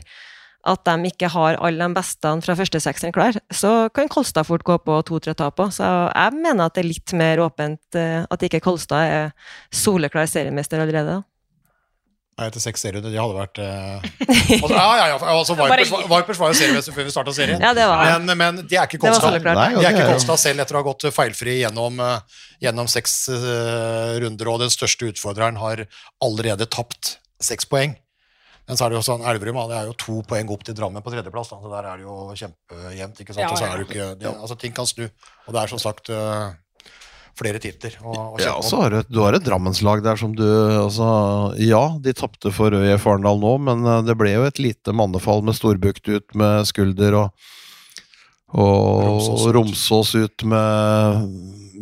at 0.66 0.82
de 0.82 1.12
ikke 1.12 1.30
har 1.30 1.60
alle 1.62 1.86
de 1.86 1.94
beste 1.94 2.30
fra 2.42 2.56
første 2.58 2.80
sekseren 2.82 3.14
klar, 3.14 3.36
så 3.54 3.86
kan 3.94 4.10
Kolstad 4.10 4.48
fort 4.48 4.64
gå 4.66 4.80
på 4.82 4.96
to-tre 5.06 5.36
tap 5.38 5.62
òg. 5.62 5.70
Så 5.76 5.86
jeg 5.86 6.34
mener 6.40 6.66
at 6.66 6.74
det 6.74 6.82
er 6.82 6.90
litt 6.90 7.14
mer 7.18 7.44
åpent 7.46 8.00
uh, 8.00 8.26
at 8.26 8.46
ikke 8.48 8.64
Kolstad 8.66 9.14
er 9.14 9.32
soleklar 9.70 10.30
seriemester 10.30 10.82
allerede. 10.82 11.20
da. 11.20 11.35
Nei, 12.36 12.50
etter 12.50 12.60
seks 12.60 12.82
serierunder, 12.84 13.14
De 13.14 13.20
hadde 13.20 13.36
vært 13.38 13.60
eh, 13.64 14.08
altså, 14.58 14.74
Ja, 14.76 14.88
ja, 15.00 15.06
ja. 15.14 15.20
Altså, 15.32 15.56
Vipers, 15.56 15.92
Vipers 16.12 16.40
var 16.42 16.52
jo 16.52 16.58
seriemester 16.60 16.96
før 16.96 17.08
vi 17.08 17.14
starta 17.14 17.34
serien. 17.36 17.62
Ja, 17.64 17.72
det 17.78 17.86
var. 17.88 18.10
Men, 18.20 18.36
men 18.42 18.58
det 18.68 18.76
er 18.76 18.90
ikke 18.90 19.00
Kolstad. 19.06 19.38
Nei, 19.46 19.70
og 19.78 19.80
De 19.80 19.88
er 19.88 19.96
ikke 19.96 20.10
Kolstad 20.12 20.42
selv 20.44 20.66
etter 20.66 20.76
å 20.76 20.82
ha 20.82 20.88
gått 20.90 21.08
feilfri 21.16 21.62
gjennom, 21.62 22.02
eh, 22.04 22.42
gjennom 22.66 22.90
seks 22.92 23.14
uh, 23.32 24.18
runder, 24.20 24.52
og 24.52 24.66
den 24.66 24.74
største 24.74 25.08
utfordreren 25.14 25.62
har 25.64 25.86
allerede 26.26 26.68
tapt 26.76 27.16
seks 27.44 27.70
poeng. 27.72 27.96
Men 28.66 28.80
så 28.80 28.86
er 28.86 28.92
det 28.92 28.98
jo 28.98 29.06
sånn, 29.06 29.24
Elverum 29.30 29.62
det 29.70 29.78
er 29.78 29.88
jo 29.88 29.96
to 30.02 30.20
poeng 30.28 30.50
opp 30.52 30.64
til 30.66 30.76
Drammen 30.76 31.04
på 31.06 31.14
tredjeplass, 31.14 31.52
da, 31.54 31.62
så 31.62 31.72
der 31.72 31.88
er 31.88 32.02
det 32.02 32.08
jo 32.08 32.16
kjempejevnt. 32.34 33.20
ikke 33.22 33.36
sant? 33.36 33.44
Ja, 33.46 33.52
Og 33.54 33.60
så 33.62 33.68
ja. 33.68 33.72
er 33.72 33.82
det 33.82 33.88
ikke, 33.88 34.08
det, 34.20 34.32
altså 34.34 34.58
Ting 34.60 34.74
kan 34.76 34.90
snu, 34.90 35.06
og 35.06 35.56
det 35.56 35.62
er 35.62 35.72
som 35.72 35.82
sagt 35.82 36.10
eh, 36.10 36.48
flere 37.40 37.60
titler 37.64 37.98
Og, 38.02 38.16
og 38.16 38.40
Ja, 38.44 38.54
og 38.58 38.64
så 38.64 38.80
har 38.84 38.94
du, 38.94 39.00
du 39.12 39.20
har 39.24 39.36
et 39.36 39.44
Drammenslag 39.46 40.04
der 40.06 40.16
som 40.20 40.32
du 40.38 40.46
altså, 40.46 41.08
Ja, 41.60 41.84
de 42.00 42.14
tapte 42.16 42.52
for 42.56 42.72
ØIF 42.76 43.06
Arendal 43.12 43.42
nå, 43.42 43.54
men 43.68 43.84
eh, 43.86 44.02
det 44.08 44.16
ble 44.20 44.34
jo 44.38 44.48
et 44.48 44.62
lite 44.64 44.96
mannefall 44.96 45.44
med 45.46 45.58
Storbukt 45.58 46.08
ut 46.10 46.36
med 46.40 46.66
skulder 46.72 47.20
og 47.26 47.52
og 48.56 49.02
Romsås 49.04 49.42
ut. 49.42 49.54
Romsås 49.56 50.12
ut 50.16 50.44
med 50.48 51.26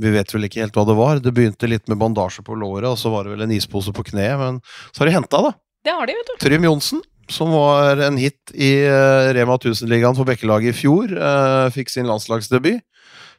Vi 0.02 0.10
vet 0.16 0.32
vel 0.34 0.48
ikke 0.48 0.64
helt 0.64 0.78
hva 0.78 0.86
det 0.88 0.96
var. 0.98 1.20
Det 1.22 1.34
begynte 1.36 1.70
litt 1.70 1.86
med 1.92 2.00
bandasje 2.02 2.42
på 2.48 2.56
låret, 2.58 2.88
og 2.90 2.98
så 2.98 3.12
var 3.14 3.28
det 3.28 3.36
vel 3.36 3.44
en 3.46 3.54
ispose 3.54 3.94
på 3.94 4.06
kneet. 4.08 4.40
Men 4.40 4.58
så 4.90 5.04
har 5.04 5.12
de 5.12 5.14
henta, 5.20 5.42
da. 5.44 5.52
Det 5.86 5.94
har 5.94 6.10
de, 6.10 6.16
vet 6.18 6.32
du. 6.32 6.34
Trym 6.42 6.66
Johnsen, 6.66 7.04
som 7.30 7.52
var 7.54 8.02
en 8.08 8.18
hit 8.18 8.56
i 8.56 8.72
eh, 8.88 9.30
Rema 9.38 9.60
1000-ligaen 9.60 10.18
for 10.18 10.26
Bekkelaget 10.32 10.74
i 10.74 10.80
fjor. 10.80 11.14
eh, 11.14 11.68
fikk 11.76 11.94
sin 11.94 12.10
landslagsdebut. 12.10 12.82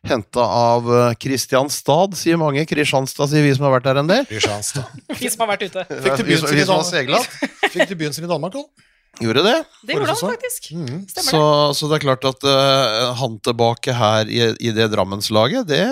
Henta 0.05 0.45
av 0.45 0.89
eh, 0.93 1.13
Kristianstad, 1.21 2.17
sier 2.19 2.41
mange. 2.41 2.65
Kristianstad, 2.69 3.31
sier 3.33 3.45
vi 3.47 3.53
som 3.57 3.67
har 3.69 3.77
vært 3.79 3.87
der 3.89 4.01
en 4.03 4.11
del. 4.11 4.27
Kristianstad. 4.29 4.91
Vi 5.21 5.31
som 5.33 5.45
har 5.45 5.55
vært 5.55 5.69
ute. 5.69 5.85
Fikk 5.89 6.25
Vi 6.29 6.41
som, 6.41 6.51
sin 6.51 6.61
i 6.61 6.67
har 6.67 6.83
Danmark. 6.85 7.39
Fikk 7.75 7.89
debuten 7.95 8.17
sin 8.17 8.27
i 8.27 8.31
Danmark, 8.31 8.57
da. 8.57 8.91
Gjorde 9.23 9.45
det. 9.47 9.59
Det 9.87 9.95
gjorde 9.95 10.11
han 10.11 10.19
sesong. 10.19 10.35
faktisk. 10.35 10.73
Mm. 10.75 11.05
Så, 11.15 11.43
så 11.79 11.89
det 11.89 12.01
er 12.01 12.05
klart 12.05 12.27
at 12.27 12.47
uh, 12.49 13.13
han 13.21 13.39
tilbake 13.47 13.95
her 13.95 14.31
i, 14.31 14.41
i 14.59 14.75
det 14.75 14.89
Drammenslaget, 14.93 15.69
det 15.71 15.85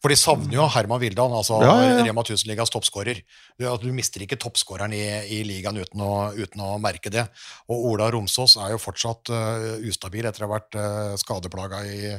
For 0.00 0.12
de 0.12 0.16
savner 0.16 0.56
jo 0.56 0.64
Herman 0.72 1.00
Vildan, 1.02 1.34
altså 1.36 1.58
Ja, 1.60 1.74
ja, 1.84 1.92
ja. 1.98 2.04
Rema 2.08 2.24
1000-ligas 2.24 2.72
toppskårer. 2.72 3.20
Du, 3.60 3.66
du 3.82 3.90
mister 3.92 4.24
ikke 4.24 4.38
toppskåreren 4.40 4.94
i, 4.96 5.04
i 5.36 5.42
ligaen 5.44 5.76
uten 5.76 6.00
å, 6.04 6.12
uten 6.32 6.64
å 6.64 6.72
merke 6.80 7.12
det. 7.12 7.26
Og 7.68 7.92
Ola 7.92 8.08
Romsås 8.14 8.56
er 8.60 8.72
jo 8.72 8.80
fortsatt 8.80 9.32
uh, 9.34 9.76
ustabil 9.84 10.24
etter 10.24 10.46
å 10.46 10.48
ha 10.48 10.54
vært 10.56 10.78
uh, 10.80 11.14
skadeplaga 11.20 11.84
i, 11.84 12.14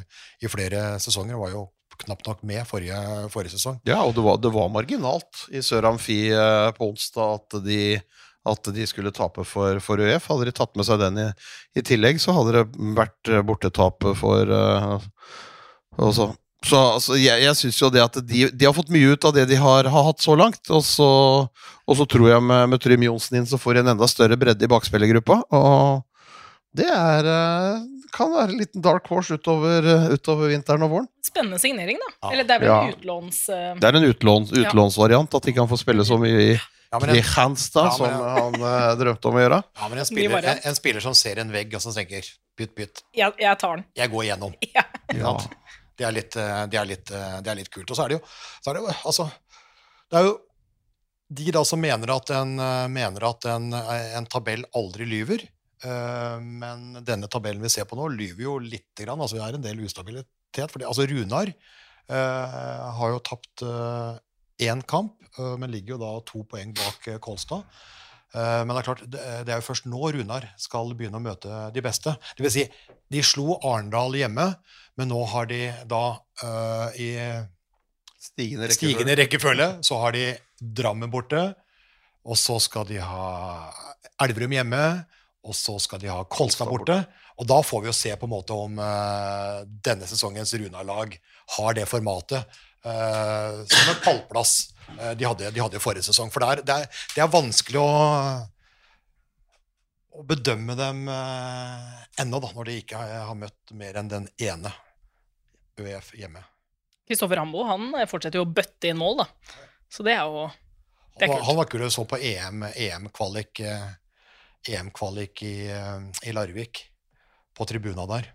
i 0.46 0.52
flere 0.52 1.00
sesonger. 1.02 1.40
Var 1.42 1.56
jo 1.56 1.66
knapt 2.06 2.28
nok 2.28 2.42
med 2.48 2.66
forrige, 2.70 2.98
forrige 3.34 3.56
sesong. 3.56 3.80
Ja, 3.88 4.02
og 4.06 4.16
det 4.18 4.26
var, 4.26 4.40
det 4.42 4.52
var 4.54 4.72
marginalt 4.74 5.46
i 5.54 5.64
Sør 5.66 5.92
Amfi 5.92 6.24
uh, 6.34 6.70
på 6.78 6.92
onsdag 6.92 7.40
at 7.40 7.58
de, 7.66 7.82
at 8.50 8.72
de 8.76 8.88
skulle 8.90 9.14
tape 9.16 9.46
for, 9.48 9.82
for 9.84 10.02
UF. 10.02 10.30
Hadde 10.32 10.50
de 10.50 10.56
tatt 10.58 10.78
med 10.80 10.88
seg 10.88 11.02
den 11.02 11.20
i, 11.22 11.28
i 11.78 11.86
tillegg, 11.86 12.22
så 12.22 12.36
hadde 12.38 12.60
det 12.60 12.94
vært 12.98 13.32
eh, 13.32 13.44
bortetap 13.46 14.08
for 14.20 14.54
uh, 14.54 14.98
også. 15.98 16.32
Så 16.66 16.78
altså, 16.78 17.16
jeg, 17.18 17.42
jeg 17.42 17.58
syns 17.58 17.80
jo 17.82 17.90
det 17.90 18.04
at 18.04 18.20
de, 18.22 18.44
de 18.54 18.66
har 18.68 18.76
fått 18.78 18.92
mye 18.94 19.16
ut 19.16 19.26
av 19.26 19.34
det 19.34 19.48
de 19.50 19.58
har, 19.58 19.88
har 19.90 20.04
hatt 20.12 20.22
så 20.22 20.36
langt. 20.38 20.62
Og 20.70 20.84
så, 20.86 21.08
og 21.50 21.98
så 21.98 22.06
tror 22.06 22.28
jeg 22.30 22.44
med, 22.46 22.70
med 22.70 22.82
Trym 22.84 23.02
Johnsen 23.08 23.40
inn 23.40 23.48
så 23.50 23.58
får 23.58 23.80
de 23.80 23.84
en 23.86 23.94
enda 23.96 24.08
større 24.12 24.38
bredde 24.38 24.68
i 24.68 24.70
bakspillergruppa. 24.70 25.40
Og 25.58 26.04
det 26.78 26.86
er, 26.88 27.26
eh, 27.28 27.80
kan 28.14 28.30
være 28.32 28.54
en 28.54 28.60
liten 28.62 28.84
dark 28.86 29.10
horse 29.12 29.36
utover, 29.42 29.88
utover 30.14 30.52
vinteren 30.54 30.86
og 30.86 30.94
våren. 30.94 31.08
Spennende 31.26 31.58
signering, 31.60 31.98
da. 32.00 32.12
Ja. 32.22 32.30
Eller 32.36 32.46
det 32.48 32.56
er 32.56 32.62
vel 32.64 32.70
Ja. 32.70 32.78
en 32.86 32.94
utlåns... 32.94 33.42
Uh... 33.50 33.74
Det 33.82 33.90
er 33.90 33.98
en 33.98 34.08
utlån, 34.12 34.46
utlånsvariant, 34.62 35.34
at 35.42 35.50
de 35.50 35.56
kan 35.58 35.68
få 35.72 35.80
spille 35.82 36.06
så 36.08 36.20
mye 36.22 36.46
i 36.46 36.52
Ja, 36.92 37.00
Kristianstad, 37.00 37.90
Ja, 37.90 37.90
men 37.90 37.98
som 37.98 38.06
ja. 38.12 38.32
han 38.38 38.56
uh, 38.62 38.94
drømte 39.00 39.32
om 39.32 39.40
å 39.40 39.44
gjøre. 39.46 39.60
ja, 39.82 39.90
men 39.90 40.04
en, 40.04 40.08
spiller, 40.10 40.48
en, 40.54 40.62
en 40.70 40.76
spiller 40.78 41.04
som 41.04 41.16
ser 41.18 41.40
en 41.42 41.52
vegg 41.56 41.74
og 41.74 41.82
som 41.84 41.96
tenker 41.96 42.28
bytt, 42.60 42.74
bytt, 42.76 43.02
jeg, 43.16 43.32
jeg 43.40 43.58
tar 43.62 43.80
den. 43.80 43.86
jeg 43.98 44.12
går 44.12 44.28
igjennom. 44.30 44.56
Ja. 44.76 44.84
Sant? 45.24 45.58
Det, 46.02 46.08
er 46.08 46.16
litt, 46.16 46.38
eh, 46.40 46.62
det, 46.72 46.80
er 46.80 46.88
litt, 46.90 47.12
eh, 47.14 47.38
det 47.46 47.52
er 47.52 47.60
litt 47.60 47.72
kult. 47.74 47.92
Og 47.92 47.98
så 47.98 48.06
er 48.06 48.14
det 48.14 48.18
jo, 48.18 48.24
er 48.66 48.78
det 48.78 48.82
jo 48.82 48.94
altså 49.12 49.28
Det 50.10 50.20
er 50.20 50.28
jo 50.28 50.38
de 51.32 51.52
da 51.56 51.62
som 51.64 51.80
mener 51.80 52.12
at 52.12 52.32
en, 52.36 52.56
eh, 52.60 52.88
mener 52.92 53.28
at 53.30 53.48
en, 53.54 53.70
en 53.72 54.30
tabell 54.32 54.66
aldri 54.78 55.08
lyver. 55.08 55.48
Men 55.82 57.00
denne 57.02 57.26
tabellen 57.32 57.64
vi 57.64 57.70
ser 57.74 57.88
på 57.90 57.98
nå, 57.98 58.12
lyver 58.14 58.44
jo 58.44 58.60
lite 58.62 59.02
grann. 59.02 59.18
Altså, 59.18 59.40
vi 59.40 59.42
har 59.42 59.56
en 59.58 59.64
del 59.64 59.80
ustabilitet. 59.82 60.70
Fordi, 60.70 60.86
altså, 60.86 61.08
Runar 61.10 61.50
uh, 61.50 62.84
har 63.00 63.16
jo 63.16 63.24
tapt 63.26 63.64
uh, 63.66 64.20
én 64.62 64.84
kamp, 64.86 65.16
uh, 65.40 65.56
men 65.58 65.74
ligger 65.74 65.96
jo 65.96 66.00
da 66.04 66.12
to 66.28 66.44
poeng 66.52 66.76
bak 66.78 67.10
Kolstad. 67.26 67.66
Eh, 68.32 68.62
men 68.64 68.74
det 68.74 68.82
er 68.82 68.88
klart, 68.88 69.04
det 69.06 69.24
det 69.48 69.54
er 69.54 69.62
jo 69.62 69.68
først 69.68 69.88
nå 69.92 70.12
Runar 70.16 70.48
skal 70.60 70.94
begynne 70.98 71.20
å 71.20 71.24
møte 71.24 71.64
de 71.76 71.84
beste. 71.84 72.16
Det 72.38 72.46
vil 72.46 72.54
si, 72.54 72.68
de 73.12 73.24
slo 73.26 73.58
Arendal 73.60 74.16
hjemme, 74.16 74.48
men 75.00 75.12
nå 75.12 75.24
har 75.34 75.50
de 75.50 75.66
da 75.90 76.06
uh, 76.44 76.88
i 77.00 77.12
Stigende 78.22 78.68
rekkefølge. 78.70 78.76
stigende 78.78 79.16
rekkefølge 79.18 79.68
så 79.88 79.98
har 80.04 80.14
de 80.16 80.26
Drammen 80.62 81.10
borte, 81.12 81.40
og 82.22 82.38
så 82.38 82.60
skal 82.62 82.86
de 82.86 83.00
ha 83.02 83.26
Elverum 84.22 84.54
hjemme, 84.54 84.84
og 85.42 85.58
så 85.58 85.80
skal 85.82 86.02
de 86.04 86.12
ha 86.12 86.22
Kolstad 86.30 86.70
borte. 86.70 87.00
Og 87.42 87.48
da 87.50 87.58
får 87.66 87.82
vi 87.82 87.90
jo 87.90 87.96
se 87.98 88.12
på 88.20 88.28
en 88.28 88.34
måte 88.36 88.54
om 88.54 88.78
uh, 88.78 89.64
denne 89.66 90.06
sesongens 90.06 90.54
Runar-lag 90.54 91.16
har 91.58 91.78
det 91.78 91.88
formatet 91.90 92.46
uh, 92.86 93.64
som 93.66 93.90
en 93.90 94.02
pallplass 94.04 94.54
eh, 94.70 94.81
de, 95.18 95.26
hadde, 95.28 95.52
de 95.52 95.62
hadde 95.64 95.78
i 95.80 95.84
forrige 95.84 96.04
sesong. 96.10 96.32
For 96.34 96.44
det 96.44 96.50
er, 96.50 96.62
det 96.68 96.76
er, 96.84 97.04
det 97.16 97.24
er 97.26 97.32
vanskelig 97.34 97.80
å, 97.82 97.92
å 100.20 100.24
bedømme 100.28 100.76
dem 100.80 101.06
eh, 101.12 102.00
ennå, 102.24 102.42
da, 102.44 102.50
når 102.56 102.70
de 102.70 102.78
ikke 102.82 103.00
har, 103.00 103.14
har 103.30 103.38
møtt 103.40 103.76
mer 103.80 104.00
enn 104.02 104.10
den 104.12 104.28
ene 104.44 104.74
ØF 105.82 106.12
hjemme. 106.20 106.44
Kristoffer 107.08 107.40
Rambo 107.40 107.64
han 107.68 107.90
fortsetter 108.08 108.40
jo 108.42 108.46
å 108.46 108.52
bøtte 108.56 108.92
inn 108.92 109.00
mål, 109.00 109.24
da. 109.24 109.30
Så 109.92 110.04
det 110.08 110.14
er 110.18 110.28
jo 110.28 110.46
det 111.18 111.26
er 111.26 111.28
Han 111.28 111.32
var- 111.32 111.38
kult. 111.40 111.48
Han 111.48 111.58
var 111.62 111.70
kul 111.72 111.82
å 111.88 111.90
så 111.92 112.06
på 112.08 112.20
EM, 112.20 112.64
EM-kvalik 112.72 113.60
eh, 113.68 113.90
EM-kvalik 114.72 115.42
i, 115.48 115.56
eh, 115.74 116.28
i 116.30 116.36
Larvik, 116.36 116.84
på 117.58 117.66
tribuna 117.68 118.06
der. 118.08 118.30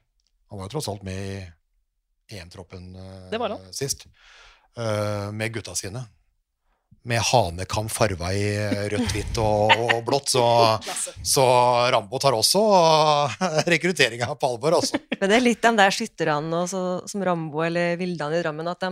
Han 0.51 0.59
var 0.61 0.67
jo 0.69 0.75
tross 0.77 0.89
alt 0.93 1.05
med 1.07 1.21
i 2.33 2.37
EM-troppen 2.37 2.91
eh, 2.97 3.39
han. 3.39 3.73
sist, 3.73 4.07
eh, 4.77 5.31
med 5.33 5.53
gutta 5.55 5.75
sine. 5.79 6.03
Med 7.07 7.23
hanekam 7.23 7.87
farva 7.93 8.33
i 8.35 8.47
rødt, 8.91 9.13
hvitt 9.15 9.39
og, 9.39 9.71
og 9.85 10.01
blått, 10.07 10.33
så, 10.35 10.43
så 11.23 11.45
Rambo 11.95 12.19
tar 12.23 12.35
også 12.35 12.63
rekrutteringa 13.71 14.33
på 14.35 14.51
alvor, 14.51 14.81
altså. 14.81 14.99
Men 15.21 15.31
det 15.31 15.39
er 15.39 15.45
litt 15.45 15.63
de 15.63 15.73
der 15.79 15.95
skytterne 15.95 16.65
som 16.71 17.25
Rambo 17.29 17.63
eller 17.63 17.95
Vildan 18.01 18.35
i 18.35 18.43
Drammen, 18.43 18.73
at 18.73 18.83
de, 18.83 18.91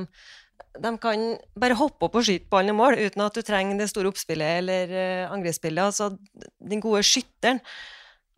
de 0.84 0.94
kan 1.02 1.26
bare 1.58 1.80
hoppe 1.80 2.06
opp 2.06 2.20
og 2.20 2.28
skyte 2.28 2.46
ballen 2.52 2.70
i 2.70 2.78
mål 2.78 3.00
uten 3.02 3.26
at 3.26 3.34
du 3.34 3.42
trenger 3.42 3.82
det 3.82 3.90
store 3.90 4.12
oppspillet 4.12 4.60
eller 4.62 4.94
uh, 4.94 5.34
angrepsspillet. 5.34 5.90
Altså, 5.90 6.14
den 6.62 6.84
gode 6.84 7.02
skytteren 7.06 7.62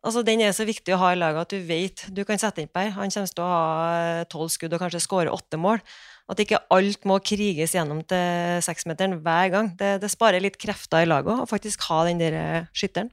altså, 0.07 0.22
den 0.27 0.43
er 0.45 0.55
så 0.57 0.66
viktig 0.66 0.95
å 0.95 1.01
ha 1.03 1.12
i 1.12 1.18
laget 1.18 1.47
at 1.47 1.55
du 1.55 1.68
vet 1.68 2.05
du 2.14 2.22
kan 2.27 2.41
sette 2.41 2.62
inn 2.62 2.70
på 2.72 2.85
her. 2.85 2.95
Han 2.97 3.12
kommer 3.12 3.33
til 3.33 3.45
å 3.45 3.51
ha 3.51 4.27
tolv 4.33 4.53
skudd 4.55 4.77
og 4.77 4.83
kanskje 4.83 5.03
skåre 5.05 5.35
åtte 5.35 5.61
mål. 5.61 5.83
At 6.27 6.41
ikke 6.43 6.59
alt 6.74 7.05
må 7.07 7.20
kriges 7.22 7.77
gjennom 7.77 8.01
til 8.11 8.62
seksmeteren 8.66 9.20
hver 9.22 9.53
gang. 9.53 9.70
Det, 9.79 9.93
det 10.03 10.11
sparer 10.11 10.43
litt 10.43 10.59
krefter 10.59 11.05
i 11.05 11.09
laget 11.09 11.45
å 11.45 11.47
faktisk 11.47 11.87
ha 11.87 12.01
den 12.09 12.22
der 12.22 12.35
eh, 12.41 12.68
skytteren. 12.74 13.12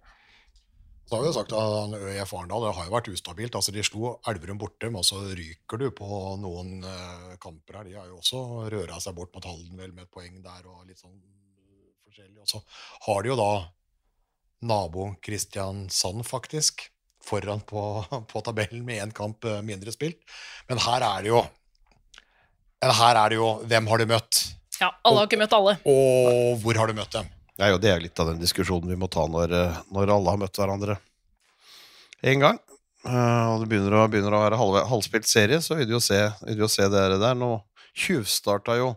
Så 1.03 1.19
har 1.19 1.25
vi 1.27 1.33
sagt 1.35 1.53
at 1.53 1.93
ØIF 1.93 2.31
Arendal 2.33 2.69
har 2.73 2.87
jo 2.87 2.93
vært 2.95 3.11
ustabilt. 3.11 3.53
altså 3.53 3.73
De 3.75 3.83
slo 3.85 4.15
Elverum 4.29 4.57
borte, 4.57 4.89
men 4.89 5.05
så 5.05 5.19
ryker 5.35 5.81
du 5.81 5.89
på 5.93 6.07
noen 6.41 6.79
eh, 6.89 7.35
kamper 7.43 7.81
her. 7.81 7.89
De 7.89 7.97
har 7.99 8.07
jo 8.09 8.17
også 8.17 8.41
røra 8.73 8.97
seg 9.03 9.13
bort 9.17 9.33
mot 9.35 9.45
Halden 9.45 9.77
vel 9.77 9.93
med 9.93 10.07
et 10.07 10.13
poeng 10.13 10.39
der 10.41 10.65
og 10.65 10.87
litt 10.87 11.03
sånn 11.03 11.19
forskjellig. 12.07 12.41
Og 12.41 12.49
så 12.49 12.63
har 13.05 13.21
de 13.21 13.33
jo 13.33 13.37
da 13.37 13.51
naboen 14.63 15.17
Kristiansand, 15.21 16.23
faktisk, 16.25 16.87
foran 17.23 17.61
på, 17.67 17.83
på 18.31 18.43
tabellen 18.47 18.81
med 18.87 19.03
én 19.03 19.13
kamp 19.13 19.45
eh, 19.45 19.61
mindre 19.61 19.93
spilt. 19.93 20.23
Men 20.71 20.81
her 20.81 21.03
er 21.11 21.27
det 21.27 21.33
jo 21.33 21.43
her 22.83 23.19
er 23.21 23.31
det 23.31 23.39
jo 23.39 23.53
Hvem 23.69 23.87
har 23.91 24.01
du 24.01 24.05
møtt? 24.09 24.41
Ja, 24.81 24.89
alle 25.05 25.21
har 25.21 25.29
ikke 25.29 25.39
møtt 25.39 25.55
alle. 25.55 25.77
Og 25.87 26.59
hvor 26.63 26.79
har 26.81 26.89
du 26.89 26.97
møtt 26.97 27.13
dem? 27.15 27.29
Det 27.53 27.65
er 27.65 27.71
jo 27.75 27.79
det 27.79 27.91
er 27.93 28.01
litt 28.03 28.19
av 28.19 28.31
den 28.31 28.41
diskusjonen 28.41 28.89
vi 28.89 28.97
må 28.99 29.07
ta 29.11 29.23
når, 29.29 29.53
eh, 29.53 29.81
når 29.93 30.11
alle 30.15 30.33
har 30.33 30.41
møtt 30.41 30.57
hverandre 30.57 30.97
én 32.25 32.41
gang. 32.41 32.57
Eh, 33.05 33.45
og 33.51 33.61
det 33.61 33.69
begynner 33.71 33.99
å, 33.99 34.07
begynner 34.09 34.35
å 34.35 34.41
være 34.45 34.59
halv, 34.59 34.79
halvspilt 34.89 35.29
serie, 35.29 35.61
så 35.61 35.77
vil 35.77 35.87
du 35.87 35.95
jo 35.97 36.01
se, 36.03 36.19
vil 36.47 36.57
du 36.57 36.65
jo 36.65 36.71
se 36.71 36.87
det 36.89 37.05
der. 37.21 37.37
Nå 37.37 37.55
tjuvstarta 37.93 38.79
jo 38.79 38.93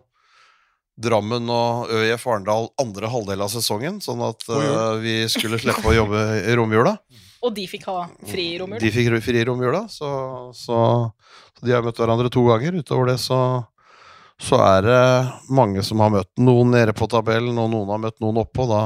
Drammen 0.97 1.45
og 1.53 1.91
ØIF 1.93 2.23
Arendal 2.25 2.71
andre 2.81 3.09
halvdel 3.13 3.43
av 3.45 3.51
sesongen, 3.53 3.99
sånn 4.01 4.23
at 4.25 4.47
uh, 4.49 4.95
vi 4.97 5.19
skulle 5.29 5.59
slippe 5.61 5.85
å 5.85 5.93
jobbe 5.93 6.23
i 6.41 6.55
romjula. 6.57 6.95
Og 7.45 7.53
de 7.53 7.67
fikk 7.69 7.85
ha 7.91 8.07
fri 8.25 8.47
i 8.55 8.57
romjula? 8.57 8.81
De 8.81 8.89
fikk 8.95 9.11
fri 9.21 9.43
i 9.43 9.45
romjula, 9.45 9.83
så, 9.93 10.09
så, 10.57 10.79
så 11.53 11.67
de 11.67 11.75
har 11.75 11.85
møtt 11.85 12.01
hverandre 12.01 12.31
to 12.33 12.41
ganger. 12.47 12.79
Utover 12.81 13.11
det 13.11 13.19
så, 13.21 13.37
så 14.41 14.59
er 14.61 14.85
det 14.85 15.01
mange 15.49 15.83
som 15.83 16.01
har 16.03 16.13
møtt 16.13 16.31
noen 16.37 16.71
nede 16.75 16.93
på 16.93 17.09
tabellen, 17.09 17.57
og 17.57 17.71
noen 17.73 17.89
har 17.89 18.01
møtt 18.07 18.19
noen 18.21 18.43
oppå. 18.43 18.67
Da. 18.69 18.81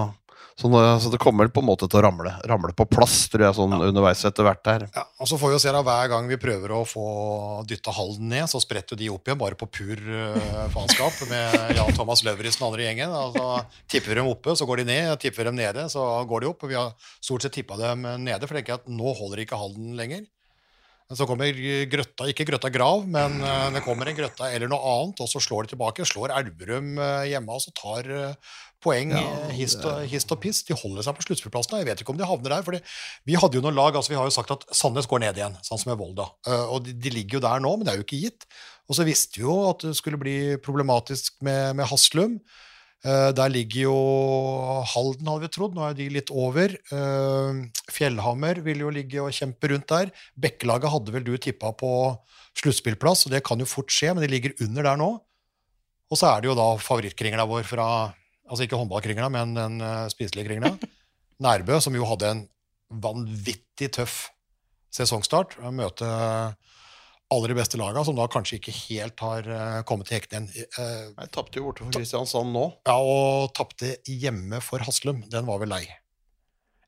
Så, 0.56 0.70
det, 0.70 1.02
så 1.02 1.10
det 1.10 1.18
kommer 1.18 1.48
på 1.48 1.62
en 1.64 1.68
måte 1.72 1.88
til 1.90 1.98
å 1.98 2.04
ramle, 2.06 2.32
ramle 2.48 2.74
på 2.78 2.86
plass, 2.86 3.24
tror 3.32 3.48
jeg, 3.48 3.56
sånn 3.58 3.74
underveis 3.76 4.22
etter 4.28 4.46
hvert 4.46 4.68
her. 4.70 4.86
Ja, 4.94 5.04
og 5.18 5.30
så 5.30 5.40
får 5.40 5.50
vi 5.50 5.56
jo 5.58 5.62
se 5.64 5.74
da, 5.74 5.82
Hver 5.88 6.12
gang 6.12 6.28
vi 6.30 6.38
prøver 6.42 6.76
å 6.76 6.82
få 6.88 7.06
dytta 7.68 7.94
Halden 7.96 8.30
ned, 8.32 8.46
så 8.52 8.62
spretter 8.62 9.00
de 9.00 9.10
opp 9.12 9.28
igjen, 9.28 9.40
bare 9.42 9.58
på 9.58 9.70
pur 9.72 10.04
uh, 10.06 10.68
faenskap, 10.76 11.24
med 11.32 11.78
Jan 11.80 11.96
Thomas 11.98 12.24
Løvrisen 12.28 12.66
og 12.66 12.72
andre 12.72 12.86
gjengen. 12.88 13.16
Altså, 13.24 13.48
tipper 13.92 14.22
dem 14.22 14.30
oppe, 14.32 14.56
så 14.60 14.68
går 14.70 14.84
de 14.84 14.90
ned. 14.92 15.16
Tipper 15.24 15.50
dem 15.50 15.58
nede, 15.58 15.88
så 15.92 16.06
går 16.30 16.46
de 16.46 16.52
opp. 16.52 16.68
og 16.68 16.72
Vi 16.72 16.80
har 16.80 16.94
stort 17.18 17.48
sett 17.48 17.58
tippa 17.58 17.80
dem 17.82 18.06
nede, 18.22 18.46
for 18.46 18.56
jeg 18.56 18.68
tenker 18.68 18.80
at 18.80 18.92
nå 18.92 19.16
holder 19.18 19.44
ikke 19.44 19.60
Halden 19.60 19.96
lenger. 20.00 20.28
Men 21.12 21.20
så 21.20 21.26
kommer 21.28 21.58
Grøtta, 21.92 22.24
ikke 22.32 22.46
Grøtta 22.48 22.70
Grav, 22.72 23.02
men 23.04 23.42
eh, 23.44 23.66
det 23.76 23.82
kommer 23.84 24.08
en 24.08 24.16
Grøtta 24.16 24.48
eller 24.48 24.70
noe 24.72 24.94
annet, 24.94 25.20
og 25.20 25.28
så 25.28 25.42
slår 25.44 25.68
de 25.68 25.74
tilbake. 25.74 26.06
Slår 26.08 26.32
Elverum 26.38 26.94
eh, 26.96 27.26
hjemme, 27.34 27.52
og 27.52 27.60
så 27.60 27.74
tar 27.76 28.08
eh, 28.08 28.54
poeng 28.80 29.12
eh, 29.20 29.50
hist, 29.58 29.84
og, 29.84 30.06
hist 30.08 30.32
og 30.32 30.40
piss. 30.40 30.62
De 30.70 30.78
holder 30.80 31.04
seg 31.04 31.18
på 31.18 31.26
sluttspillplassene. 31.26 31.82
Jeg 31.82 31.90
vet 31.90 32.06
ikke 32.06 32.16
om 32.16 32.22
de 32.22 32.30
havner 32.30 32.56
der. 32.56 32.64
fordi 32.64 32.80
vi 33.28 33.36
hadde 33.36 33.60
jo 33.60 33.66
noen 33.66 33.76
lag, 33.76 33.92
altså 33.92 34.14
vi 34.14 34.22
har 34.22 34.30
jo 34.30 34.38
sagt 34.38 34.56
at 34.56 34.64
Sandnes 34.72 35.10
går 35.12 35.26
ned 35.26 35.42
igjen, 35.42 35.60
sånn 35.68 35.84
som 35.84 35.92
med 35.92 36.00
Volda. 36.00 36.30
Og 36.72 36.88
de, 36.88 36.96
de 36.96 37.12
ligger 37.12 37.42
jo 37.42 37.46
der 37.50 37.60
nå, 37.68 37.76
men 37.76 37.84
det 37.90 37.92
er 37.92 38.00
jo 38.00 38.08
ikke 38.08 38.24
gitt. 38.30 38.48
Og 38.88 38.96
så 38.96 39.04
visste 39.04 39.42
vi 39.42 39.44
jo 39.44 39.58
at 39.68 39.84
det 39.84 39.98
skulle 40.00 40.22
bli 40.24 40.38
problematisk 40.64 41.42
med, 41.44 41.76
med 41.76 41.92
Haslum. 41.92 42.40
Eh, 43.02 43.32
der 43.34 43.50
ligger 43.50 43.88
jo 43.88 43.96
Halden, 44.92 45.26
hadde 45.26 45.48
vi 45.48 45.52
trodd. 45.56 45.74
Nå 45.74 45.86
er 45.88 45.98
de 45.98 46.08
litt 46.14 46.30
over. 46.30 46.76
Eh, 46.78 47.62
Fjellhammer 47.90 48.62
vil 48.66 48.84
jo 48.86 48.94
ligge 48.94 49.24
og 49.24 49.34
kjempe 49.34 49.72
rundt 49.74 49.90
der. 49.90 50.14
Bekkelaget 50.38 50.94
hadde 50.94 51.16
vel 51.16 51.26
du 51.26 51.34
tippa 51.42 51.74
på 51.78 51.92
sluttspillplass, 52.62 53.26
og 53.26 53.34
det 53.34 53.44
kan 53.48 53.62
jo 53.62 53.70
fort 53.70 53.90
skje, 53.94 54.14
men 54.14 54.26
de 54.26 54.30
ligger 54.30 54.54
under 54.62 54.90
der 54.92 55.00
nå. 55.02 55.12
Og 56.12 56.20
så 56.20 56.28
er 56.30 56.42
det 56.44 56.52
jo 56.52 56.58
da 56.60 56.74
favorittkringla 56.82 57.48
vår 57.50 57.68
fra 57.68 57.88
Altså 58.52 58.66
ikke 58.66 58.76
håndballkringla, 58.76 59.30
men 59.32 59.54
den 59.56 59.78
uh, 59.80 60.10
spiselige 60.12 60.50
kringla. 60.50 60.74
Nærbø, 61.46 61.78
som 61.80 61.96
jo 61.96 62.04
hadde 62.04 62.32
en 62.34 62.42
vanvittig 63.00 63.88
tøff 63.96 64.26
sesongstart. 64.92 65.56
Møte 65.72 66.10
alle 67.32 67.48
de 67.52 67.56
beste 67.56 67.80
laga, 67.80 68.04
som 68.04 68.16
da 68.18 68.26
kanskje 68.32 68.58
ikke 68.60 68.74
helt 68.76 69.22
har 69.24 69.48
eh, 69.48 69.80
kommet 69.88 70.10
til 70.10 70.18
hektene 70.20 70.50
igjen. 70.52 70.68
Uh, 70.76 71.24
Jeg 71.24 71.32
tapte 71.32 71.60
jo 71.62 71.66
borte 71.70 71.86
for 71.86 71.96
Kristiansand 71.96 72.52
nå. 72.52 72.66
ja, 72.88 72.96
og 73.00 73.54
tapte 73.56 73.94
hjemme 74.10 74.60
for 74.64 74.84
Haslum. 74.84 75.22
Den 75.32 75.48
var 75.48 75.62
vel 75.64 75.72
lei. 75.72 75.86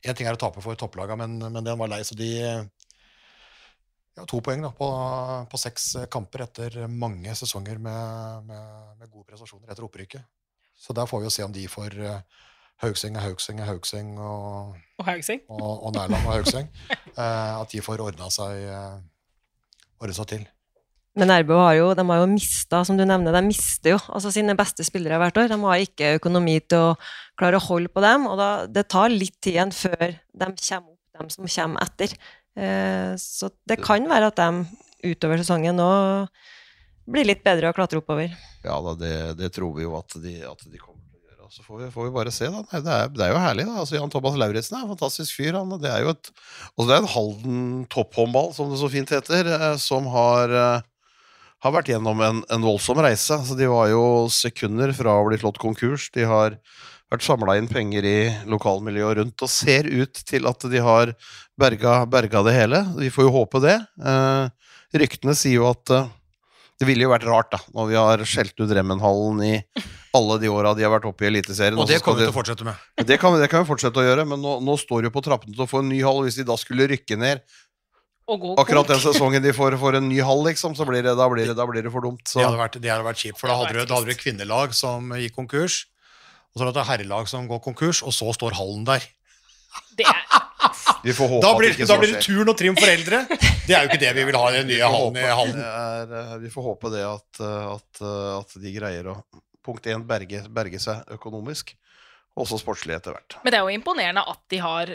Én 0.04 0.18
ting 0.20 0.28
er 0.28 0.36
å 0.36 0.42
tape 0.42 0.60
for 0.60 0.76
topplaga, 0.76 1.16
men, 1.16 1.38
men 1.40 1.64
den 1.64 1.80
var 1.80 1.88
lei, 1.94 2.02
så 2.04 2.18
de 2.20 2.28
ja, 4.14 4.26
To 4.30 4.42
poeng 4.46 4.62
da, 4.62 4.70
på, 4.78 4.88
på 5.50 5.58
seks 5.58 5.86
kamper 6.14 6.44
etter 6.46 6.76
mange 6.92 7.34
sesonger 7.40 7.80
med, 7.82 8.44
med, 8.50 8.98
med 9.00 9.10
gode 9.10 9.26
prestasjoner 9.32 9.72
etter 9.74 9.88
opprykket. 9.88 10.28
Så 10.78 10.94
der 10.94 11.08
får 11.10 11.24
vi 11.24 11.30
jo 11.30 11.34
se 11.34 11.46
om 11.48 11.54
de 11.56 11.64
får 11.72 11.96
eh, 12.04 12.20
Haugseng 12.84 13.16
er 13.16 13.24
Haugseng 13.26 13.62
er 13.64 13.70
Haugseng 13.72 14.12
og, 14.20 14.76
Og 15.00 15.08
Haugseng. 15.08 15.42
og, 15.48 15.72
og 15.88 15.96
Nærland 15.96 16.20
og 16.28 16.34
Haugseng. 16.36 16.70
eh, 16.92 17.52
at 17.62 17.72
de 17.74 17.82
får 17.86 18.04
ordna 18.06 18.28
seg, 18.34 18.60
eh, 18.70 19.02
ordne 20.04 20.18
så 20.18 20.28
til. 20.30 20.44
Men 21.20 21.30
RBO 21.30 21.60
har 21.62 21.76
jo, 21.78 21.90
de 21.94 22.04
har 22.10 22.22
jo 22.24 22.30
mista, 22.32 22.80
som 22.88 22.98
du 22.98 23.04
nevner, 23.06 23.36
de 23.36 23.42
mister 23.46 23.94
jo 23.94 24.00
altså 24.10 24.32
sine 24.34 24.56
beste 24.58 24.86
spillere 24.86 25.20
hvert 25.22 25.38
år. 25.38 25.52
De 25.52 25.60
har 25.62 25.84
ikke 25.84 26.16
økonomi 26.18 26.56
til 26.66 26.90
å 26.90 26.96
klare 27.38 27.60
å 27.60 27.66
holde 27.68 27.92
på 27.94 28.02
dem, 28.02 28.26
og 28.32 28.40
da, 28.40 28.50
det 28.66 28.88
tar 28.90 29.14
litt 29.14 29.38
tid 29.38 29.60
igjen 29.60 29.76
før 29.78 30.08
de 30.10 30.48
kommer 30.50 30.90
opp, 30.90 31.04
de 31.20 31.36
som 31.36 31.52
kommer 31.56 31.86
etter. 31.86 32.16
Eh, 32.58 33.14
så 33.22 33.52
det 33.70 33.78
kan 33.86 34.10
være 34.10 34.32
at 34.34 34.42
de 34.42 35.14
utover 35.14 35.42
sesongen 35.42 35.78
nå 35.78 35.92
blir 37.10 37.28
litt 37.28 37.44
bedre 37.46 37.70
å 37.70 37.78
klatre 37.78 38.02
oppover. 38.02 38.34
Ja 38.64 38.80
da, 38.82 38.96
det, 38.98 39.16
det 39.38 39.52
tror 39.54 39.74
vi 39.78 39.86
jo 39.86 39.94
at 40.00 40.18
de, 40.24 40.38
at 40.48 40.66
de 40.66 40.82
kommer. 40.82 40.93
Så 41.54 41.62
får 41.62 41.84
vi, 41.84 41.88
får 41.94 42.08
vi 42.08 42.14
bare 42.16 42.32
se, 42.34 42.48
da. 42.50 42.64
Nei, 42.72 42.80
det, 42.82 42.94
er, 42.94 43.10
det 43.14 43.26
er 43.26 43.30
jo 43.30 43.42
herlig, 43.44 43.66
da. 43.68 43.76
Altså, 43.84 43.98
Jan 44.00 44.10
Thomas 44.10 44.38
Lauritzen 44.42 44.80
er 44.80 44.88
en 44.88 44.94
fantastisk 44.96 45.36
fyr. 45.38 45.54
Han, 45.54 45.76
det 45.78 45.92
er 45.92 46.02
jo 46.02 46.16
et 46.16 46.32
altså, 46.32 46.88
det 46.88 46.96
er 46.96 47.04
en 47.04 47.12
Halden 47.14 47.60
topphåndball, 47.94 48.50
som 48.56 48.72
det 48.72 48.80
så 48.82 48.90
fint 48.90 49.14
heter, 49.14 49.52
eh, 49.54 49.76
som 49.82 50.10
har 50.10 50.56
eh, 50.58 50.90
har 51.64 51.76
vært 51.76 51.94
gjennom 51.94 52.20
en, 52.26 52.42
en 52.52 52.66
voldsom 52.66 53.00
reise. 53.06 53.38
Altså, 53.38 53.56
de 53.60 53.70
var 53.72 53.92
jo 53.92 54.02
sekunder 54.34 54.92
fra 54.98 55.14
å 55.20 55.28
bli 55.30 55.38
slått 55.40 55.62
konkurs. 55.62 56.10
De 56.16 56.26
har 56.28 56.58
vært 57.14 57.28
samla 57.28 57.56
inn 57.60 57.70
penger 57.70 58.08
i 58.10 58.18
lokalmiljøet 58.50 59.22
rundt, 59.22 59.46
og 59.46 59.52
ser 59.52 59.88
ut 59.88 60.24
til 60.28 60.50
at 60.50 60.66
de 60.74 60.82
har 60.84 61.14
berga, 61.60 62.02
berga 62.10 62.42
det 62.50 62.58
hele. 62.58 62.82
Vi 62.98 63.14
får 63.14 63.30
jo 63.30 63.36
håpe 63.38 63.62
det. 63.64 63.78
Eh, 64.02 64.74
ryktene 65.04 65.38
sier 65.38 65.62
jo 65.62 65.70
at 65.70 65.94
eh, 65.94 66.10
det 66.84 66.90
ville 66.90 67.06
jo 67.08 67.14
vært 67.14 67.26
rart, 67.30 67.52
da, 67.54 67.60
når 67.72 67.90
vi 67.90 67.96
har 67.96 68.24
skjelt 68.28 68.58
ut 68.60 68.72
Remmenhallen 68.76 69.40
i 69.48 69.54
alle 70.14 70.36
de 70.42 70.50
åra 70.52 70.74
de 70.76 70.84
har 70.84 70.92
vært 70.92 71.08
oppe 71.08 71.26
i 71.26 71.30
Eliteserien. 71.32 71.80
Og 71.80 71.88
det 71.88 72.02
kan 72.02 72.12
kommer 72.12 72.20
vi 72.22 72.28
til 72.28 72.34
å 72.34 72.36
fortsette 72.36 72.68
med. 72.68 72.82
det 73.08 73.18
kan, 73.22 73.36
det 73.40 73.48
kan 73.52 73.64
vi 73.64 73.70
fortsette 73.72 74.02
å 74.02 74.04
gjøre, 74.06 74.26
men 74.30 74.44
nå, 74.44 74.58
nå 74.66 74.76
står 74.82 75.08
det 75.08 75.14
på 75.16 75.24
trappene 75.24 75.56
til 75.56 75.64
å 75.64 75.70
få 75.70 75.80
en 75.80 75.90
ny 75.94 76.02
hall. 76.04 76.20
Hvis 76.28 76.42
de 76.42 76.46
da 76.48 76.58
skulle 76.60 76.90
rykke 76.92 77.18
ned 77.22 77.42
Og 78.28 78.44
gå 78.44 78.52
akkurat 78.62 78.92
den 78.92 79.02
sesongen 79.04 79.44
de 79.44 79.56
får, 79.56 79.78
får 79.80 80.00
en 80.02 80.08
ny 80.12 80.20
hall, 80.28 80.44
liksom, 80.50 80.76
så 80.76 80.88
blir 80.90 81.06
det, 81.08 81.16
da, 81.20 81.30
blir 81.32 81.48
det, 81.50 81.56
da 81.58 81.68
blir 81.70 81.88
det 81.88 81.94
for 81.96 82.06
dumt. 82.06 82.22
Så. 82.28 82.42
Det 82.42 82.50
hadde 82.50 82.62
vært, 82.62 82.78
det 82.84 82.92
hadde 82.92 83.08
vært 83.08 83.24
kjipt, 83.24 83.40
for 83.40 83.52
da 83.52 83.58
hadde 83.62 83.80
du, 83.80 83.82
da 83.88 83.98
hadde 83.98 84.12
du 84.12 84.16
et 84.16 84.22
kvinnelag 84.22 84.76
som 84.78 85.16
gikk 85.24 85.40
konkurs, 85.40 85.86
og 86.52 86.60
så 86.60 86.66
hadde 86.66 86.76
du 86.76 86.84
et 86.84 86.92
herrelag 86.92 87.32
som 87.32 87.48
går 87.50 87.64
konkurs, 87.64 88.04
og 88.04 88.16
så 88.16 88.36
står 88.36 88.60
hallen 88.60 88.84
der. 88.92 89.08
Det 89.98 90.06
er, 90.06 90.43
Vi 91.04 91.14
får 91.14 91.28
håpe 91.34 91.44
Da 91.44 91.52
at 91.52 91.60
blir, 91.60 91.74
ikke 91.76 91.86
da 91.88 91.94
så 91.94 92.00
blir 92.00 92.14
det 92.14 92.22
turn 92.24 92.50
og 92.54 92.58
trim 92.58 92.76
foreldre. 92.80 93.22
Det 93.68 93.76
er 93.76 93.84
jo 93.84 93.90
ikke 93.92 94.00
det 94.02 94.12
vi 94.16 94.24
vil 94.30 94.38
ha 94.40 94.50
i 94.52 94.58
den 94.62 94.68
nye 94.72 94.90
hallen. 94.94 95.18
i 95.20 95.28
hallen. 95.28 95.56
det 95.60 95.70
er, 95.70 96.14
eh, 96.20 96.36
vi 96.44 96.52
får 96.54 96.64
håpe 96.70 96.92
det 96.94 97.04
at, 97.08 97.42
eh, 97.44 97.72
at, 97.74 98.02
eh, 98.02 98.30
at 98.40 98.56
de 98.64 98.74
greier 98.76 99.10
å 99.12 99.16
punkt 99.64 99.88
én 99.92 100.04
berge, 100.08 100.42
berge 100.52 100.80
seg 100.84 101.04
økonomisk, 101.16 101.74
og 102.36 102.46
også 102.46 102.60
sportslig 102.60 102.96
etter 102.98 103.16
hvert. 103.16 103.38
men 103.44 103.52
det 103.52 103.60
er 103.60 103.64
jo 103.68 103.76
imponerende 103.78 104.24
at 104.28 104.42
de 104.52 104.58
har 104.64 104.94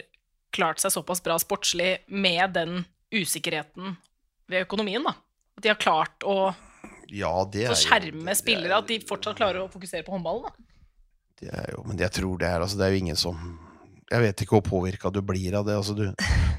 klart 0.53 0.81
seg 0.81 0.93
såpass 0.93 1.21
bra 1.25 1.37
sportslig 1.41 1.99
med 2.09 2.53
den 2.57 2.85
usikkerheten 3.13 3.97
ved 4.49 4.65
økonomien, 4.67 5.05
da. 5.05 5.15
At 5.57 5.63
de 5.65 5.69
har 5.73 5.77
klart 5.81 6.25
å, 6.25 6.55
Ja, 7.09 7.45
det 7.45 7.65
er 7.65 7.71
jo- 7.73 7.81
skjerme 7.89 8.25
det 8.25 8.35
er 8.37 8.43
spillere, 8.43 8.79
at 8.79 8.87
de 8.87 8.99
fortsatt 9.01 9.37
klarer 9.37 9.61
å 9.65 9.71
fokusere 9.73 10.05
på 10.05 10.13
håndballen. 10.17 10.45
da. 10.45 10.53
Det 11.41 11.53
er 11.55 11.73
jo, 11.77 11.83
men 11.87 11.97
jeg 11.97 12.11
tror 12.13 12.39
det 12.39 12.49
er 12.49 12.61
altså, 12.61 12.77
Det 12.77 12.87
er 12.87 12.91
jo 12.97 12.99
ingen 13.05 13.17
som 13.17 13.59
Jeg 14.09 14.25
vet 14.25 14.41
ikke 14.41 14.57
hvor 14.57 14.65
påvirka 14.65 15.11
du 15.13 15.21
blir 15.25 15.59
av 15.59 15.67
det. 15.69 15.77
altså 15.77 15.95
Du, 15.97 16.07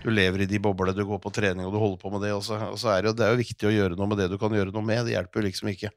du 0.04 0.10
lever 0.14 0.45
i 0.45 0.50
de 0.50 0.60
boblene, 0.62 0.93
du 0.93 1.02
går 1.08 1.22
på 1.24 1.32
trening 1.34 1.66
og 1.66 1.74
du 1.74 1.80
holder 1.82 2.02
på 2.02 2.12
med 2.14 2.22
det. 2.28 2.34
Og 2.38 2.43
så, 2.45 2.60
og 2.70 2.78
så 2.82 2.93
er 2.93 3.02
det, 3.02 3.10
jo, 3.10 3.16
det 3.18 3.26
er 3.26 3.34
jo 3.34 3.41
viktig 3.41 3.70
å 3.70 3.74
gjøre 3.74 3.97
noe 3.97 4.10
med 4.12 4.22
det 4.22 4.30
du 4.30 4.38
kan 4.41 4.54
gjøre 4.54 4.74
noe 4.76 4.86
med. 4.86 5.02
Det 5.08 5.16
hjelper 5.16 5.41
jo 5.41 5.47
liksom 5.47 5.72
ikke. 5.74 5.91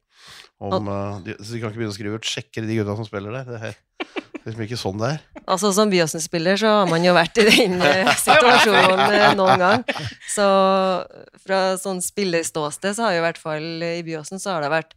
Om, 0.63 0.89
uh, 0.89 1.21
de, 1.27 1.37
så 1.41 1.53
de 1.53 1.61
kan 1.61 1.73
ikke 1.73 1.83
begynne 1.83 1.93
å 1.93 1.99
skrive 1.99 2.21
ut 2.21 2.29
sjekker, 2.29 2.65
de 2.65 2.79
gutta 2.79 2.97
som 2.97 3.09
spiller 3.09 3.37
der. 3.37 3.51
Det 3.53 3.73
er 3.73 4.47
liksom 4.47 4.65
ikke 4.65 4.81
sånn 4.81 5.03
det 5.03 5.11
er. 5.15 5.25
Altså 5.45 5.73
Som 5.77 5.93
Byåsen-spiller 5.93 6.61
så 6.63 6.73
har 6.81 6.89
man 6.91 7.05
jo 7.05 7.13
vært 7.15 7.43
i 7.43 7.47
den 7.51 7.77
eh, 7.85 8.13
situasjonen 8.27 9.03
eh, 9.05 9.27
noen 9.39 9.61
gang. 9.61 9.85
Så 10.33 10.47
fra 11.45 11.61
sånn 11.79 12.01
spillerståsted 12.03 12.97
så 12.97 13.07
har 13.07 13.19
jo 13.19 13.23
i 13.23 13.27
hvert 13.27 13.43
fall 13.43 13.69
i 13.93 14.01
Byåsen 14.07 14.43
så 14.43 14.57
har 14.57 14.65
det 14.65 14.73
vært 14.73 14.97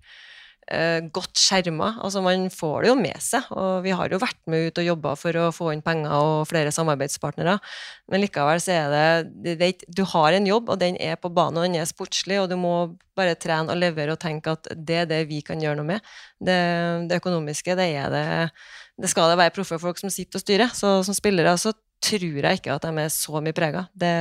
godt 1.13 1.37
skjerma. 1.37 1.91
Altså 2.01 2.23
man 2.25 2.47
får 2.49 2.85
det 2.85 2.89
jo 2.89 2.95
med 2.97 3.21
seg, 3.21 3.49
og 3.53 3.83
vi 3.85 3.93
har 3.93 4.09
jo 4.09 4.21
vært 4.21 4.39
med 4.49 4.69
ut 4.69 4.79
og 4.81 4.87
jobba 4.87 5.11
for 5.19 5.37
å 5.37 5.49
få 5.53 5.71
inn 5.75 5.83
penger 5.85 6.15
og 6.15 6.47
flere 6.49 6.73
samarbeidspartnere. 6.73 7.59
Men 8.09 8.23
likevel 8.23 8.61
så 8.63 8.73
er 8.73 8.93
det, 8.93 9.33
det, 9.45 9.57
det 9.61 9.67
er 9.69 9.97
Du 9.99 10.03
har 10.15 10.33
en 10.33 10.49
jobb, 10.49 10.71
og 10.73 10.81
den 10.81 10.97
er 10.97 11.19
på 11.21 11.29
banen, 11.29 11.61
og 11.61 11.67
den 11.67 11.77
er 11.77 11.89
sportslig, 11.89 12.39
og 12.41 12.49
du 12.49 12.57
må 12.57 12.75
bare 13.15 13.37
trene 13.39 13.71
og 13.71 13.79
levere 13.79 14.15
og 14.15 14.19
tenke 14.19 14.57
at 14.57 14.71
det 14.75 15.03
er 15.03 15.11
det 15.11 15.21
vi 15.29 15.43
kan 15.45 15.61
gjøre 15.61 15.79
noe 15.79 15.91
med. 15.93 16.15
Det, 16.41 16.57
det 17.11 17.21
økonomiske, 17.21 17.77
det 17.77 17.91
er 18.01 18.09
det 18.13 18.25
det 18.95 19.11
skal 19.11 19.27
det 19.31 19.39
være 19.39 19.53
proffe 19.55 19.79
folk 19.79 19.99
som 19.99 20.11
sitter 20.13 20.39
og 20.39 20.43
styrer. 20.43 20.71
Så 20.75 21.01
som 21.03 21.17
spillere 21.17 21.55
så 21.59 21.73
tror 22.05 22.47
jeg 22.47 22.59
ikke 22.59 22.75
at 22.75 22.85
de 22.85 23.03
er 23.03 23.11
så 23.11 23.41
mye 23.43 23.55
prega. 23.55 23.85
Det, 23.91 24.11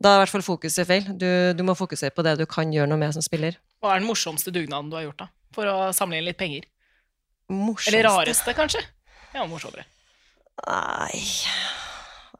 da 0.00 0.14
er 0.14 0.18
i 0.18 0.22
hvert 0.24 0.32
fall 0.32 0.44
fokuset 0.46 0.88
feil. 0.88 1.04
Du, 1.20 1.26
du 1.56 1.62
må 1.66 1.74
fokusere 1.76 2.14
på 2.16 2.24
det 2.24 2.38
du 2.40 2.46
kan 2.48 2.72
gjøre 2.72 2.88
noe 2.88 3.00
med 3.00 3.12
som 3.16 3.24
spiller. 3.24 3.58
Hva 3.84 3.94
er 3.94 4.00
den 4.02 4.08
morsomste 4.08 4.52
dugnaden 4.54 4.88
du 4.92 4.96
har 4.96 5.04
gjort, 5.08 5.26
da? 5.26 5.28
For 5.56 5.68
å 5.68 5.76
samle 5.96 6.20
inn 6.20 6.26
litt 6.28 6.38
penger? 6.40 6.64
Morsomste 7.50 7.90
Eller 7.92 8.06
rareste, 8.08 8.54
kanskje? 8.56 8.82
Ja, 9.34 9.44
morsommere. 9.50 9.84
Nei. 10.66 11.20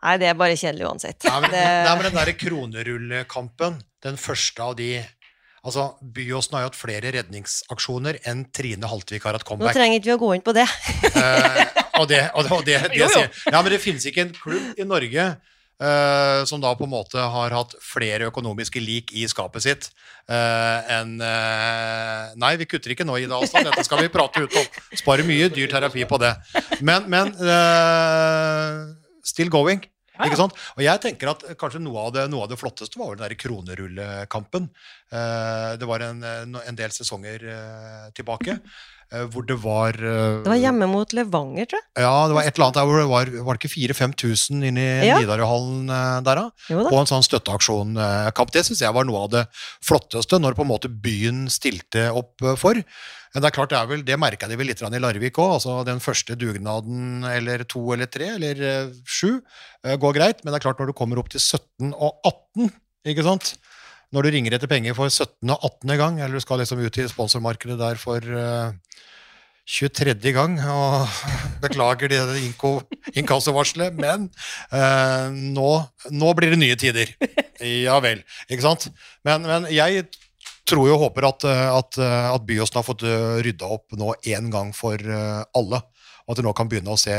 Nei, 0.01 0.17
det 0.21 0.29
er 0.31 0.37
bare 0.41 0.57
kjedelig 0.57 0.87
uansett. 0.89 1.25
Nei, 1.29 1.39
men, 1.45 1.53
Det, 1.53 1.65
nei, 1.85 1.95
men 1.99 2.07
den 2.09 2.19
der 2.21 2.33
kronerullekampen, 2.41 3.81
den 4.07 4.21
første 4.21 4.63
av 4.71 4.77
de 4.81 4.93
Altså, 5.61 5.91
Byåsen 6.01 6.55
har 6.57 6.63
jo 6.63 6.69
hatt 6.71 6.77
flere 6.79 7.11
redningsaksjoner 7.13 8.17
enn 8.31 8.47
Trine 8.49 8.89
Haltvik 8.89 9.27
har 9.29 9.37
hatt 9.37 9.45
comeback. 9.45 9.75
nå 9.75 9.77
trenger 9.77 9.99
ikke 9.99 10.09
vi 10.09 10.15
å 10.15 10.21
gå 10.23 10.31
inn 10.39 10.45
på 10.47 10.55
det. 10.57 10.65
Eh, 11.11 11.59
og 12.01 12.07
det, 12.09 12.23
og 12.33 12.47
det, 12.47 12.53
og 12.57 12.63
det, 12.65 12.79
det 12.95 12.97
Jo, 12.97 13.05
jo. 13.05 13.11
sier 13.13 13.53
Ja, 13.53 13.61
men 13.61 13.69
det 13.75 13.81
finnes 13.85 14.07
ikke 14.09 14.23
en 14.25 14.33
klubb 14.33 14.81
i 14.81 14.87
Norge 14.89 15.27
eh, 15.81 16.43
som 16.49 16.61
da 16.63 16.73
på 16.77 16.87
en 16.87 16.93
måte 16.93 17.21
har 17.35 17.55
hatt 17.57 17.75
flere 17.85 18.29
økonomiske 18.31 18.83
lik 18.83 19.15
i 19.17 19.27
skapet 19.31 19.65
sitt 19.65 19.89
uh, 20.31 20.81
enn 20.99 21.17
uh, 21.19 22.31
Nei, 22.41 22.53
vi 22.61 22.69
kutter 22.71 22.95
ikke 22.95 23.07
nå, 23.09 23.17
Ida 23.21 23.39
Alstad. 23.39 23.67
Dette 23.67 23.85
skal 23.87 24.05
vi 24.05 24.13
prate 24.13 24.45
ut 24.45 24.59
om. 24.61 24.69
Sparer 25.01 25.27
mye 25.27 25.49
dyr 25.53 25.71
terapi 25.73 26.05
på 26.09 26.21
det. 26.23 26.35
Men, 26.87 27.09
men 27.11 27.33
still 29.27 29.51
going. 29.53 29.83
Ja. 30.15 30.29
Ikke 30.29 30.39
sant? 30.39 30.55
Og 30.77 30.85
jeg 30.85 31.01
tenker 31.03 31.33
at 31.33 31.43
kanskje 31.59 31.83
noe 31.83 32.07
av 32.07 32.15
det, 32.15 32.29
noe 32.31 32.45
av 32.45 32.53
det 32.53 32.61
flotteste 32.61 33.01
var 33.01 33.17
den 33.17 33.25
der 33.25 33.37
kronerullekampen. 33.41 34.69
Det 35.11 35.89
var 35.89 36.05
en, 36.07 36.23
en 36.61 36.79
del 36.79 36.93
sesonger 36.95 37.47
tilbake 38.17 38.61
hvor 39.33 39.47
det 39.49 39.57
var 39.63 39.97
eh, 39.99 40.41
det 40.45 40.51
var 40.53 40.61
hjemme 40.61 40.87
mot 40.91 41.15
Levanger, 41.17 41.67
tror 41.71 41.81
jeg. 41.81 42.05
ja, 42.05 42.13
det 42.31 42.37
var 42.37 42.47
et 42.47 42.55
eller 42.55 42.67
annet 42.69 42.79
der 42.79 42.89
hvor 42.91 43.01
det 43.01 43.09
var, 43.11 43.33
var 43.47 43.57
det 43.59 43.63
ikke 43.65 43.75
4000-5000 43.75 44.67
inne 44.71 44.85
i 44.85 45.09
Ja. 45.09 45.17
Nidarøhallen 45.19 45.89
eh, 45.91 46.19
der, 46.27 46.43
da? 46.45 46.77
På 46.91 47.01
en 47.01 47.11
sånn 47.11 47.27
støtteaksjon-kamp. 47.27 48.53
Det 48.55 48.63
syns 48.69 48.85
jeg 48.85 48.95
var 48.95 49.09
noe 49.09 49.25
av 49.25 49.33
det 49.35 49.47
flotteste, 49.87 50.39
når 50.43 50.59
på 50.59 50.67
en 50.67 50.71
måte 50.71 50.93
byen 50.93 51.49
stilte 51.51 52.09
opp 52.15 52.45
eh, 52.47 52.55
for. 52.61 52.79
Men 53.31 53.45
det 53.45 53.51
er 53.51 53.55
klart, 53.55 53.71
det, 53.71 53.79
er 53.79 53.91
vel, 53.91 54.01
det 54.07 54.19
merka 54.19 54.49
de 54.51 54.59
vel 54.59 54.71
litt 54.71 54.81
i 54.83 55.03
Larvik 55.03 55.39
òg. 55.39 55.57
Altså, 55.61 55.77
den 55.87 56.03
første 56.03 56.35
dugnaden, 56.39 57.23
eller 57.31 57.63
to 57.71 57.83
eller 57.95 58.11
tre, 58.11 58.33
eller 58.39 58.63
eh, 58.67 58.95
sju, 59.07 59.41
eh, 59.87 59.97
går 60.01 60.17
greit. 60.19 60.45
Men 60.45 60.53
det 60.53 60.61
er 60.61 60.67
klart, 60.67 60.83
når 60.83 60.91
du 60.91 60.99
kommer 60.99 61.21
opp 61.23 61.31
til 61.31 61.43
17 61.43 61.93
og 61.95 62.19
18, 62.27 62.73
ikke 63.11 63.27
sant 63.27 63.55
Når 64.11 64.27
du 64.27 64.35
ringer 64.35 64.57
etter 64.57 64.71
penger 64.71 64.97
for 64.99 65.11
17. 65.11 65.51
og 65.51 65.67
18. 65.85 65.97
gang, 66.01 66.21
eller 66.21 66.39
du 66.39 66.43
skal 66.43 66.63
liksom 66.63 66.83
ut 66.83 66.99
i 66.99 67.09
sponsormarkedet 67.11 67.77
der 67.79 68.01
for 68.01 68.19
uh, 68.19 68.73
23. 69.71 70.17
gang, 70.35 70.57
og 70.67 71.07
beklager 71.65 72.11
det 72.11 72.41
inkassovarselet, 73.15 73.95
men 74.01 74.27
uh, 74.75 75.31
nå, 75.31 75.71
nå 76.11 76.33
blir 76.39 76.57
det 76.57 76.63
nye 76.63 76.81
tider. 76.81 77.15
Ja 77.61 78.01
vel, 78.03 78.25
ikke 78.49 78.67
sant? 78.67 78.89
Men, 79.27 79.47
men 79.47 79.71
jeg 79.71 80.09
tror 80.71 80.91
og 80.93 81.03
håper 81.07 81.27
at, 81.29 81.47
eh, 81.49 81.69
at, 81.75 81.99
eh, 81.99 82.27
at 82.35 82.47
Byåsen 82.47 82.79
har 82.81 82.87
fått 82.87 83.05
eh, 83.07 83.41
rydda 83.45 83.71
opp 83.77 83.97
nå 83.99 84.15
én 84.29 84.51
gang 84.53 84.73
for 84.77 84.95
eh, 84.95 85.43
alle. 85.57 85.83
Og 86.31 86.37
at 86.37 86.41
de 86.41 86.47
nå 86.47 86.55
kan 86.55 86.71
begynne 86.71 86.95
å 86.95 87.01
se 87.01 87.15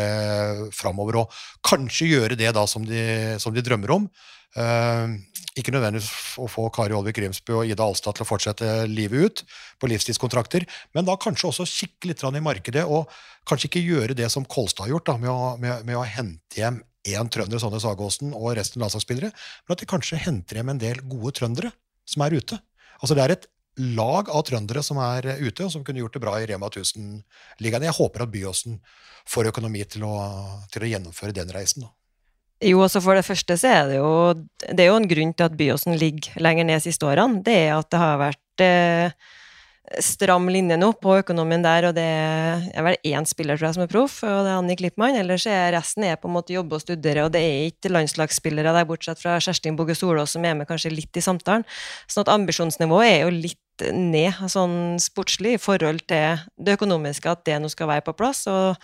framover 0.72 1.20
og 1.20 1.42
kanskje 1.68 2.08
gjøre 2.14 2.38
det 2.40 2.54
da 2.56 2.64
som 2.70 2.86
de, 2.88 3.36
som 3.44 3.52
de 3.52 3.64
drømmer 3.66 3.92
om. 3.98 4.08
Eh, 4.56 5.18
ikke 5.60 5.74
nødvendigvis 5.76 6.40
å 6.40 6.48
få 6.52 6.70
Kari 6.72 6.96
Olvik 6.96 7.18
Grimsby 7.20 7.56
og 7.56 7.68
Ida 7.68 7.84
Alstad 7.84 8.16
til 8.16 8.24
å 8.24 8.28
fortsette 8.30 8.70
livet 8.88 9.20
ut 9.26 9.44
på 9.80 9.90
livstidskontrakter, 9.92 10.64
men 10.96 11.08
da 11.08 11.18
kanskje 11.20 11.50
også 11.50 11.68
kikke 11.68 12.12
litt 12.12 12.24
i 12.24 12.44
markedet, 12.44 12.86
og 12.88 13.12
kanskje 13.48 13.68
ikke 13.68 13.84
gjøre 13.84 14.16
det 14.16 14.30
som 14.32 14.48
Kolstad 14.48 14.88
har 14.88 14.96
gjort, 14.96 15.10
da, 15.12 15.18
med, 15.20 15.32
å, 15.32 15.54
med, 15.60 15.86
med 15.88 16.00
å 16.00 16.08
hente 16.08 16.60
hjem 16.60 16.80
én 17.12 17.32
trønder, 17.34 17.60
Sonne 17.60 17.82
Sagåsen, 17.84 18.36
og 18.38 18.54
resten 18.56 18.84
landslagsspillere, 18.84 19.32
men 19.32 19.76
at 19.76 19.84
de 19.84 19.90
kanskje 19.90 20.20
henter 20.22 20.60
hjem 20.60 20.72
en 20.72 20.82
del 20.82 21.02
gode 21.04 21.34
trøndere 21.40 21.72
som 22.08 22.24
er 22.24 22.38
ute. 22.38 22.60
Altså 23.02 23.18
Det 23.18 23.26
er 23.26 23.36
et 23.36 23.48
lag 23.80 24.30
av 24.30 24.44
trøndere 24.48 24.84
som 24.84 25.00
er 25.02 25.30
ute, 25.40 25.66
og 25.66 25.72
som 25.74 25.86
kunne 25.86 26.02
gjort 26.02 26.18
det 26.18 26.24
bra 26.24 26.36
i 26.40 26.46
Rema 26.50 26.68
1000-ligaen. 26.68 27.88
Jeg 27.88 27.98
håper 27.98 28.26
at 28.26 28.34
Byåsen 28.34 28.80
får 29.30 29.52
økonomi 29.52 29.84
til 29.88 30.06
å, 30.08 30.16
til 30.74 30.86
å 30.86 30.92
gjennomføre 30.92 31.36
den 31.36 31.52
reisen. 31.56 31.88
da. 31.88 31.94
Jo, 32.62 32.84
altså 32.86 33.02
for 33.02 33.18
det 33.18 33.26
første 33.26 33.56
så 33.58 33.70
er 33.72 33.88
det 33.90 33.96
jo 33.98 34.10
Det 34.62 34.84
er 34.84 34.92
jo 34.92 34.98
en 35.00 35.08
grunn 35.10 35.32
til 35.34 35.48
at 35.48 35.56
Byåsen 35.58 35.96
ligger 35.98 36.36
lenger 36.46 36.68
ned 36.68 36.84
siste 36.84 37.08
årene. 37.10 37.42
Det 37.46 37.56
er 37.58 37.72
at 37.80 37.90
det 37.90 38.02
har 38.02 38.20
vært 38.22 38.66
eh, 38.66 39.16
stram 40.00 40.48
linje 40.52 40.78
nå 40.80 40.92
på 41.02 41.18
økonomien 41.20 41.64
der, 41.64 41.90
og 41.90 41.96
det 41.98 42.06
er 42.06 42.86
vel 42.86 42.98
én 43.08 43.28
spiller 43.28 43.60
tror 43.60 43.70
jeg 43.70 43.78
som 43.78 43.84
er 43.86 43.92
proff, 43.92 44.20
og 44.24 44.46
det 44.46 44.54
er 44.54 44.60
Annik 44.60 44.84
Lippmann. 44.86 45.18
Ellers 45.20 45.46
er 45.50 45.74
resten 45.76 46.06
er 46.08 46.20
på 46.22 46.30
en 46.30 46.36
måte 46.38 46.56
jobbe 46.56 46.78
og 46.78 46.84
studere, 46.84 47.26
og 47.26 47.34
det 47.36 47.42
er 47.44 47.68
ikke 47.72 47.92
landslagsspillere 47.92 48.74
der, 48.78 48.88
bortsett 48.90 49.22
fra 49.22 49.38
Kjerstin 49.44 49.78
Bugge 49.80 49.98
Solås, 49.98 50.36
som 50.38 50.46
er 50.48 50.56
med 50.58 50.70
kanskje 50.70 50.94
litt 50.94 51.18
i 51.20 51.26
samtalen. 51.26 51.68
Sånn 52.08 52.26
at 52.26 52.34
ambisjonsnivået 52.36 53.10
er 53.10 53.20
jo 53.26 53.36
litt 53.36 53.86
ned, 53.92 54.44
sånn 54.52 55.00
sportslig, 55.02 55.58
i 55.58 55.62
forhold 55.62 56.06
til 56.10 56.44
det 56.62 56.78
økonomiske, 56.78 57.32
at 57.32 57.44
det 57.50 57.58
nå 57.62 57.72
skal 57.74 57.90
være 57.92 58.06
på 58.08 58.18
plass. 58.18 58.46
og 58.52 58.78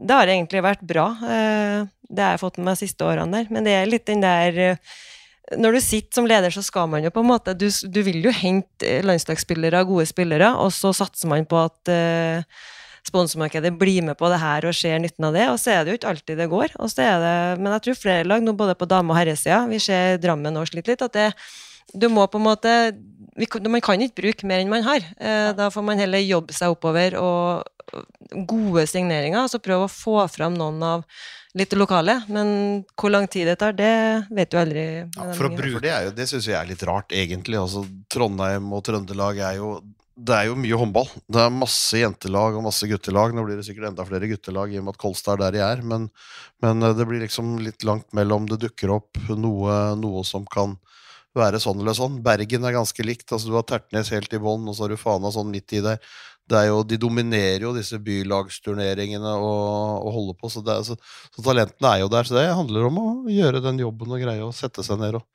det 0.00 0.16
har 0.16 0.30
egentlig 0.32 0.62
vært 0.64 0.82
bra, 0.86 1.10
eh, 1.28 1.88
det 2.08 2.24
har 2.24 2.34
jeg 2.34 2.40
fått 2.40 2.58
med 2.58 2.70
meg 2.70 2.78
de 2.78 2.86
siste 2.86 3.04
årene 3.04 3.36
der. 3.36 3.50
Men 3.52 3.66
det 3.66 3.74
er 3.76 3.90
litt 3.90 4.06
den 4.08 4.22
der 4.24 4.60
eh, 4.64 4.76
Når 5.58 5.76
du 5.76 5.80
sitter 5.82 6.20
som 6.20 6.28
leder, 6.30 6.52
så 6.54 6.62
skal 6.62 6.86
man 6.90 7.02
jo 7.02 7.10
på 7.14 7.24
en 7.24 7.30
måte 7.32 7.56
Du, 7.58 7.66
du 7.66 8.02
vil 8.06 8.20
jo 8.22 8.34
hente 8.34 8.86
eh, 8.86 9.02
landslagsspillere, 9.06 9.82
gode 9.88 10.06
spillere, 10.06 10.52
og 10.62 10.70
så 10.74 10.92
satser 10.94 11.30
man 11.30 11.48
på 11.48 11.58
at 11.58 11.90
uh, 11.90 12.60
sponsormarkedet 13.08 13.72
blir 13.80 14.04
med 14.06 14.18
på 14.20 14.30
det 14.30 14.38
her 14.42 14.68
og 14.68 14.76
ser 14.76 15.00
nytten 15.02 15.26
av 15.26 15.34
det. 15.34 15.48
Og 15.50 15.58
så 15.58 15.74
er 15.74 15.82
det 15.82 15.94
jo 15.94 16.00
ikke 16.00 16.12
alltid 16.12 16.38
det 16.38 16.50
går. 16.52 16.76
Og 16.78 16.92
så 16.92 17.06
er 17.06 17.24
det, 17.24 17.34
men 17.62 17.74
jeg 17.74 17.86
tror 17.86 17.98
flere 18.02 18.28
lag, 18.28 18.44
nå 18.44 18.54
både 18.54 18.76
på 18.78 18.88
dame- 18.90 19.14
og 19.14 19.18
herresida, 19.18 19.64
vi 19.70 19.82
ser 19.82 20.20
Drammen 20.22 20.54
nå 20.54 20.62
sliter 20.68 20.94
litt, 20.94 21.04
at 21.06 21.18
det, 21.18 21.28
du 21.98 22.06
må 22.12 22.28
på 22.30 22.38
en 22.38 22.46
måte 22.46 22.76
vi, 23.38 23.46
Man 23.66 23.82
kan 23.82 24.02
ikke 24.02 24.20
bruke 24.22 24.46
mer 24.46 24.62
enn 24.62 24.70
man 24.70 24.86
har. 24.86 25.02
Uh, 25.18 25.50
da 25.58 25.70
får 25.74 25.86
man 25.86 25.98
heller 25.98 26.22
jobbe 26.22 26.54
seg 26.54 26.76
oppover 26.76 27.18
og, 27.18 27.66
gode 28.30 28.86
signeringer, 28.86 29.42
altså 29.42 29.60
prøve 29.62 29.86
å 29.86 29.92
få 29.92 30.22
fram 30.30 30.56
noen 30.58 30.82
av 30.84 31.04
litt 31.58 31.72
lokale. 31.78 32.20
Men 32.28 32.82
hvor 32.98 33.12
lang 33.12 33.28
tid 33.30 33.48
det 33.50 33.58
tar, 33.60 33.76
det 33.76 33.92
vet 34.30 34.50
du 34.50 34.58
aldri. 34.60 34.84
Ja, 35.16 35.30
for 35.36 35.50
bruke 35.54 35.82
det, 35.84 35.94
jo, 36.06 36.12
det 36.16 36.28
syns 36.30 36.50
jeg 36.50 36.58
er 36.58 36.68
litt 36.68 36.84
rart, 36.86 37.14
egentlig. 37.16 37.58
Altså, 37.60 37.84
Trondheim 38.12 38.70
og 38.76 38.84
Trøndelag 38.86 39.42
er 39.52 39.58
jo 39.62 39.80
Det 40.20 40.34
er 40.36 40.50
jo 40.50 40.56
mye 40.58 40.76
håndball. 40.76 41.06
Det 41.32 41.40
er 41.40 41.52
masse 41.54 41.96
jentelag 41.96 42.58
og 42.58 42.66
masse 42.66 42.84
guttelag. 42.84 43.32
Nå 43.32 43.40
blir 43.46 43.56
det 43.56 43.64
sikkert 43.64 43.88
enda 43.88 44.04
flere 44.04 44.28
guttelag 44.28 44.74
i 44.74 44.76
og 44.76 44.84
med 44.84 44.92
at 44.92 45.00
Kolstad 45.00 45.38
er 45.38 45.46
der 45.46 45.54
de 45.54 45.62
er, 45.64 45.80
men, 45.80 46.10
men 46.60 46.84
eh, 46.84 46.92
det 46.92 47.06
blir 47.08 47.22
liksom 47.24 47.54
litt 47.64 47.86
langt 47.88 48.10
mellom 48.12 48.44
det 48.50 48.60
dukker 48.60 48.92
opp 48.98 49.16
noe, 49.32 49.78
noe 49.96 50.24
som 50.28 50.44
kan 50.44 50.76
være 51.36 51.60
sånn 51.62 51.78
eller 51.82 51.94
sånn. 51.96 52.18
Bergen 52.24 52.66
er 52.66 52.74
ganske 52.74 53.06
likt. 53.06 53.28
altså 53.30 53.50
Du 53.50 53.56
har 53.58 53.66
Tertnes 53.68 54.10
helt 54.14 54.32
i 54.34 54.42
bånn, 54.42 54.66
og 54.68 54.76
så 54.76 54.86
har 54.86 54.94
du 54.94 55.00
Fana 55.00 55.30
sånn 55.34 55.50
midt 55.52 55.76
i 55.76 55.84
der. 55.84 56.02
Er 56.50 56.66
jo, 56.66 56.80
de 56.82 56.96
dominerer 56.98 57.62
jo 57.62 57.70
disse 57.76 57.94
bylagsturneringene 58.02 59.36
og, 59.38 60.02
og 60.02 60.14
holder 60.16 60.38
på, 60.40 60.48
så, 60.50 60.64
er, 60.66 60.80
så, 60.82 60.96
så 61.30 61.44
talentene 61.46 61.92
er 61.92 62.00
jo 62.02 62.08
der. 62.10 62.26
Så 62.26 62.34
det 62.34 62.48
handler 62.48 62.88
om 62.88 62.98
å 62.98 63.08
gjøre 63.30 63.62
den 63.62 63.78
jobben 63.78 64.16
og 64.16 64.24
greie 64.24 64.42
å 64.42 64.50
sette 64.54 64.82
seg 64.82 64.98
ned 64.98 65.20
og 65.20 65.26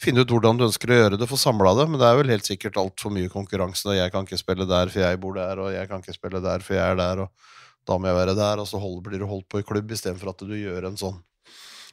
finne 0.00 0.22
ut 0.22 0.32
hvordan 0.32 0.56
du 0.56 0.64
ønsker 0.68 0.94
å 0.94 1.00
gjøre 1.02 1.18
det, 1.20 1.28
få 1.28 1.36
samla 1.36 1.74
det. 1.76 1.88
Men 1.90 2.00
det 2.00 2.08
er 2.08 2.18
vel 2.22 2.32
helt 2.32 2.48
sikkert 2.48 2.80
altfor 2.80 3.12
mye 3.12 3.28
konkurranse. 3.32 3.90
Og 3.90 3.98
jeg 3.98 4.14
kan 4.14 4.24
ikke 4.24 4.40
spille 4.40 4.68
der, 4.70 4.94
for 4.94 5.04
jeg 5.04 5.20
bor 5.20 5.36
der, 5.36 5.60
og 5.60 5.72
jeg 5.74 5.90
kan 5.90 6.04
ikke 6.04 6.16
spille 6.16 6.40
der, 6.44 6.64
for 6.64 6.78
jeg 6.78 6.94
er 6.94 7.00
der, 7.02 7.26
og 7.26 7.54
da 7.88 8.00
må 8.00 8.08
jeg 8.08 8.20
være 8.22 8.38
der. 8.38 8.64
Og 8.64 8.70
så 8.72 8.80
hold, 8.80 9.02
blir 9.04 9.20
du 9.20 9.28
holdt 9.28 9.50
på 9.52 9.60
i 9.60 9.68
klubb 9.68 9.92
istedenfor 9.92 10.32
at 10.32 10.48
du 10.48 10.56
gjør 10.56 10.88
en 10.88 11.00
sånn 11.00 11.20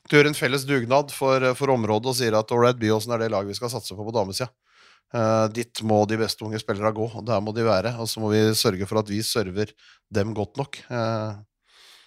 du 0.06 0.16
gjør 0.18 0.30
en 0.30 0.38
felles 0.38 0.66
dugnad 0.70 1.14
for, 1.14 1.44
for 1.58 1.74
området 1.74 2.12
og 2.12 2.18
sier 2.18 2.38
at 2.38 2.52
ålreit, 2.54 2.78
Byåsen 2.82 3.16
er 3.16 3.24
det 3.24 3.32
laget 3.34 3.54
vi 3.54 3.58
skal 3.58 3.72
satse 3.74 3.98
på 3.98 4.06
på 4.06 4.14
damesida. 4.16 4.52
Uh, 5.16 5.46
dit 5.54 5.82
må 5.86 6.02
de 6.10 6.18
beste 6.20 6.44
unge 6.46 6.60
spillerne 6.60 6.92
gå, 6.96 7.06
og 7.18 7.26
der 7.26 7.42
må 7.42 7.54
de 7.56 7.66
være. 7.66 7.94
Og 8.02 8.10
så 8.10 8.22
må 8.22 8.32
vi 8.34 8.42
sørge 8.58 8.88
for 8.90 9.00
at 9.02 9.10
vi 9.10 9.22
server 9.26 9.72
dem 10.14 10.34
godt 10.38 10.58
nok. 10.62 10.82
Uh. 10.90 11.38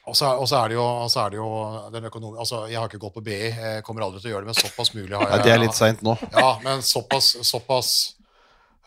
Og 0.09 0.17
så, 0.17 0.31
er- 0.31 0.63
er 0.63 0.69
det 0.73 0.77
jo, 0.79 0.87
så 1.13 1.21
er 1.21 1.31
det 1.35 1.37
jo 1.37 1.49
den 1.93 2.07
økonom... 2.09 2.39
Altså, 2.41 2.63
jeg 2.71 2.79
har 2.81 2.89
ikke 2.89 3.01
gått 3.03 3.17
på 3.19 3.25
BI, 3.27 3.41
jeg 3.53 3.83
kommer 3.85 4.07
aldri 4.07 4.23
til 4.23 4.31
å 4.31 4.33
gjøre 4.35 4.47
det, 4.47 4.53
men 4.55 4.57
såpass 4.57 4.95
mulig 4.95 5.13
har 5.13 5.27
jeg. 5.27 5.35
Ja, 5.35 5.43
det 5.45 5.53
er 5.53 5.61
litt 5.61 5.77
seint 5.77 6.05
nå. 6.07 6.15
Ja, 6.33 6.53
men 6.65 6.81
såpass, 6.87 7.35
såpass 7.45 7.91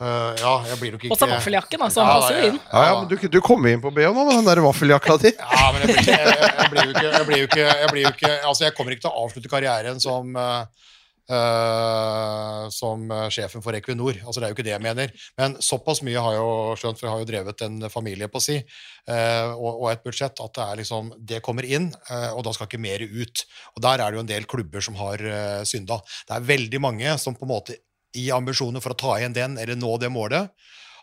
øh, 0.02 0.42
Ja, 0.42 0.54
jeg 0.72 0.80
blir 0.82 0.96
nok 0.96 1.06
ikke 1.06 1.14
Og 1.16 1.22
så 1.22 1.30
vaffeljakken, 1.30 1.86
altså. 1.88 2.04
Han 2.04 2.10
Ja, 2.10 2.20
passer 2.20 2.40
jo 2.42 2.52
inn. 2.52 2.60
Ja, 2.74 2.84
ja, 2.90 3.00
men 3.00 3.10
du, 3.12 3.16
du 3.38 3.42
kommer 3.46 3.72
inn 3.72 3.84
på 3.84 3.94
BH 3.94 4.12
nå 4.12 4.28
med 4.28 4.36
den 4.40 4.50
der 4.50 4.64
vaffeljakka 4.66 5.18
di. 5.22 5.34
Ja, 5.38 5.72
men 5.72 5.86
jeg 5.86 5.96
blir, 5.96 6.12
jeg, 6.12 6.46
jeg 6.60 6.70
blir 6.76 6.86
jo 6.86 6.94
ikke 6.96 7.10
Jeg 7.12 7.26
blir 7.30 7.42
jo 7.42 7.50
ikke, 7.50 7.66
jeg 7.68 7.92
blir 7.96 8.08
jo 8.08 8.14
ikke 8.16 8.38
Altså, 8.40 8.68
jeg 8.68 8.78
kommer 8.78 8.96
ikke 8.96 9.08
til 9.08 9.14
å 9.14 9.26
avslutte 9.26 9.52
karrieren 9.52 10.02
som 10.04 10.36
uh, 11.32 12.68
som 12.74 13.06
sjefen 13.32 13.64
for 13.64 13.76
Equinor. 13.78 14.18
Altså, 14.26 14.42
det 14.42 14.48
er 14.48 14.52
jo 14.52 14.58
ikke 14.58 14.66
det 14.68 14.74
jeg 14.74 14.84
mener. 14.84 15.14
Men 15.40 15.56
såpass 15.64 16.02
mye 16.04 16.20
har 16.20 16.36
jeg 16.36 16.42
jo 16.42 16.56
skjønt, 16.82 17.00
for 17.00 17.08
jeg 17.08 17.14
har 17.14 17.22
jo 17.22 17.30
drevet 17.30 17.64
en 17.68 17.78
familie 17.94 18.28
på 18.32 18.42
si, 18.44 18.58
uh, 18.60 19.54
og, 19.56 19.70
og 19.70 19.86
et 19.94 20.04
budsjett, 20.04 20.42
at 20.44 20.58
det 20.58 20.66
er 20.66 20.82
liksom 20.82 21.14
Det 21.32 21.40
kommer 21.46 21.68
inn, 21.68 21.92
uh, 22.10 22.32
og 22.36 22.44
da 22.48 22.56
skal 22.56 22.68
ikke 22.68 22.82
mer 22.84 23.06
ut. 23.06 23.46
Og 23.76 23.86
der 23.86 24.02
er 24.04 24.12
det 24.12 24.20
jo 24.20 24.26
en 24.26 24.34
del 24.34 24.50
klubber 24.50 24.84
som 24.84 25.00
har 25.00 25.24
synda. 25.68 26.02
Det 26.28 26.36
er 26.36 26.52
veldig 26.52 26.84
mange 26.84 27.16
som 27.22 27.38
på 27.38 27.48
en 27.48 27.54
måte 27.54 27.80
i 28.18 28.30
ambisjoner 28.34 28.84
for 28.84 28.94
å 28.94 29.00
ta 29.00 29.18
igjen 29.20 29.36
den, 29.36 29.58
eller 29.62 29.80
nå 29.80 29.96
det 30.02 30.12
målet, 30.14 30.52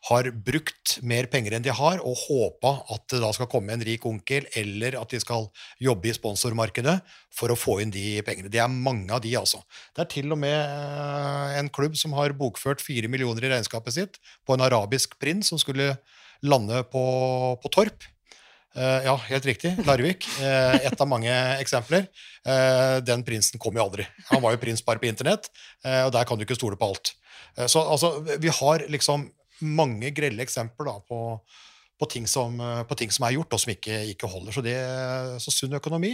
har 0.06 0.28
brukt 0.30 0.98
mer 1.02 1.26
penger 1.30 1.56
enn 1.56 1.64
de 1.64 1.72
har, 1.74 2.00
og 2.06 2.20
håpa 2.28 2.70
at 2.94 3.06
det 3.10 3.20
da 3.22 3.30
skal 3.34 3.48
komme 3.50 3.74
en 3.74 3.82
rik 3.84 4.04
onkel, 4.06 4.46
eller 4.56 4.98
at 5.00 5.10
de 5.10 5.20
skal 5.22 5.48
jobbe 5.82 6.10
i 6.10 6.14
sponsormarkedet 6.14 6.98
for 7.34 7.50
å 7.50 7.58
få 7.58 7.78
inn 7.82 7.92
de 7.94 8.20
pengene. 8.26 8.50
Det 8.52 8.62
er 8.62 8.70
mange 8.70 9.10
av 9.14 9.22
de, 9.24 9.34
altså. 9.40 9.60
Det 9.96 10.04
er 10.04 10.12
til 10.12 10.34
og 10.34 10.40
med 10.44 10.54
eh, 10.54 11.58
en 11.58 11.72
klubb 11.74 11.98
som 11.98 12.14
har 12.18 12.36
bokført 12.38 12.84
fire 12.84 13.10
millioner 13.10 13.48
i 13.48 13.52
regnskapet 13.56 13.98
sitt 13.98 14.20
på 14.46 14.54
en 14.54 14.64
arabisk 14.68 15.18
prins 15.18 15.50
som 15.50 15.60
skulle 15.60 15.96
lande 16.46 16.84
på, 16.92 17.02
på 17.58 17.74
Torp. 17.74 18.06
Eh, 18.76 19.04
ja, 19.04 19.14
helt 19.28 19.46
riktig. 19.46 19.72
Larvik. 19.86 20.26
Eh, 20.42 20.86
et 20.86 21.00
av 21.00 21.08
mange 21.08 21.32
eksempler. 21.62 22.08
Eh, 22.44 22.98
den 23.04 23.24
prinsen 23.26 23.60
kom 23.60 23.76
jo 23.78 23.86
aldri. 23.86 24.04
Han 24.32 24.42
var 24.44 24.54
jo 24.54 24.60
prins 24.62 24.84
bare 24.84 25.00
på 25.00 25.08
internett, 25.08 25.48
og 26.04 26.12
der 26.14 26.28
kan 26.28 26.38
du 26.38 26.44
ikke 26.44 26.58
stole 26.58 26.78
på 26.78 26.90
alt. 26.92 27.14
Så 27.66 27.80
altså, 27.82 28.12
vi 28.38 28.52
har 28.54 28.84
liksom 28.92 29.24
mange 29.66 30.12
grelle 30.14 30.44
eksempler 30.44 30.86
da, 30.86 31.00
på, 31.02 31.40
på, 31.98 32.08
ting 32.12 32.28
som, 32.30 32.60
på 32.86 32.98
ting 32.98 33.10
som 33.10 33.26
er 33.26 33.34
gjort, 33.34 33.56
og 33.56 33.62
som 33.62 33.72
ikke, 33.72 33.96
ikke 34.12 34.30
holder. 34.30 34.54
Så, 34.54 34.62
det, 34.62 34.76
så 35.42 35.54
sunn 35.54 35.74
økonomi. 35.80 36.12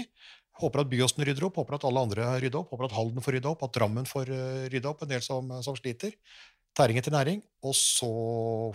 Håper 0.63 0.85
at 0.85 0.89
Byåsen 0.89 1.27
rydder 1.27 1.49
opp, 1.49 1.59
håper 1.61 1.77
at 1.77 1.85
alle 1.85 2.07
andre 2.07 2.31
rydder 2.39 2.63
opp, 2.63 2.73
håper 2.73 2.89
at 2.89 2.97
Halden 2.97 3.25
får 3.25 3.37
rydde 3.37 3.51
opp, 3.51 3.67
at 3.67 3.77
Drammen 3.77 4.09
får 4.09 4.31
rydde 4.73 4.89
opp, 4.89 5.03
en 5.05 5.11
del 5.11 5.25
som, 5.27 5.51
som 5.67 5.77
sliter. 5.77 6.15
Tæring 6.79 7.03
etter 7.03 7.13
næring. 7.13 7.43
Og 7.67 7.77
så 7.77 8.13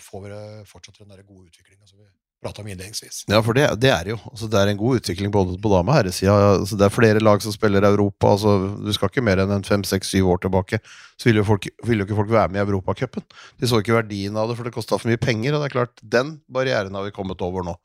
får 0.04 0.28
vi 0.28 0.40
fortsatt 0.70 1.02
den 1.02 1.16
der 1.16 1.26
gode 1.26 1.48
utviklinga 1.50 1.90
vi 1.96 2.06
prata 2.44 2.62
om 2.62 2.68
innledningsvis. 2.68 3.24
Ja, 3.28 3.42
for 3.44 3.58
det, 3.58 3.66
det 3.84 3.92
er 3.92 4.12
jo. 4.14 4.18
Altså, 4.32 4.48
det 4.52 4.60
er 4.60 4.72
en 4.72 4.80
god 4.80 5.02
utvikling 5.02 5.32
både 5.34 5.58
på 5.60 5.72
dame- 5.74 5.92
og 5.92 5.98
herresida. 5.98 6.36
Altså, 6.56 6.78
det 6.80 6.86
er 6.88 6.94
flere 6.96 7.24
lag 7.24 7.42
som 7.44 7.56
spiller 7.56 7.88
Europa. 7.88 8.34
Altså, 8.36 8.56
du 8.80 8.92
skal 8.96 9.12
ikke 9.12 9.26
mer 9.26 9.44
enn 9.44 9.56
en 9.58 9.68
fem, 9.68 9.84
seks, 9.88 10.14
syv 10.14 10.32
år 10.36 10.44
tilbake, 10.46 10.80
så 11.20 11.30
ville 11.30 11.44
jo, 11.44 11.58
ville 11.88 12.04
jo 12.04 12.08
ikke 12.08 12.20
folk 12.22 12.32
være 12.32 12.54
med 12.54 12.62
i 12.62 12.66
Europacupen. 12.66 13.26
De 13.60 13.70
så 13.70 13.82
ikke 13.84 13.98
verdien 13.98 14.38
av 14.40 14.52
det, 14.52 14.60
for 14.60 14.68
det 14.68 14.76
kosta 14.76 15.00
for 15.00 15.12
mye 15.12 15.22
penger. 15.22 15.56
Og 15.56 15.64
det 15.64 15.72
er 15.72 15.78
klart, 15.80 16.06
den 16.18 16.38
barrieren 16.52 16.96
har 16.96 17.08
vi 17.08 17.16
kommet 17.16 17.44
over 17.46 17.68
nå. 17.68 17.76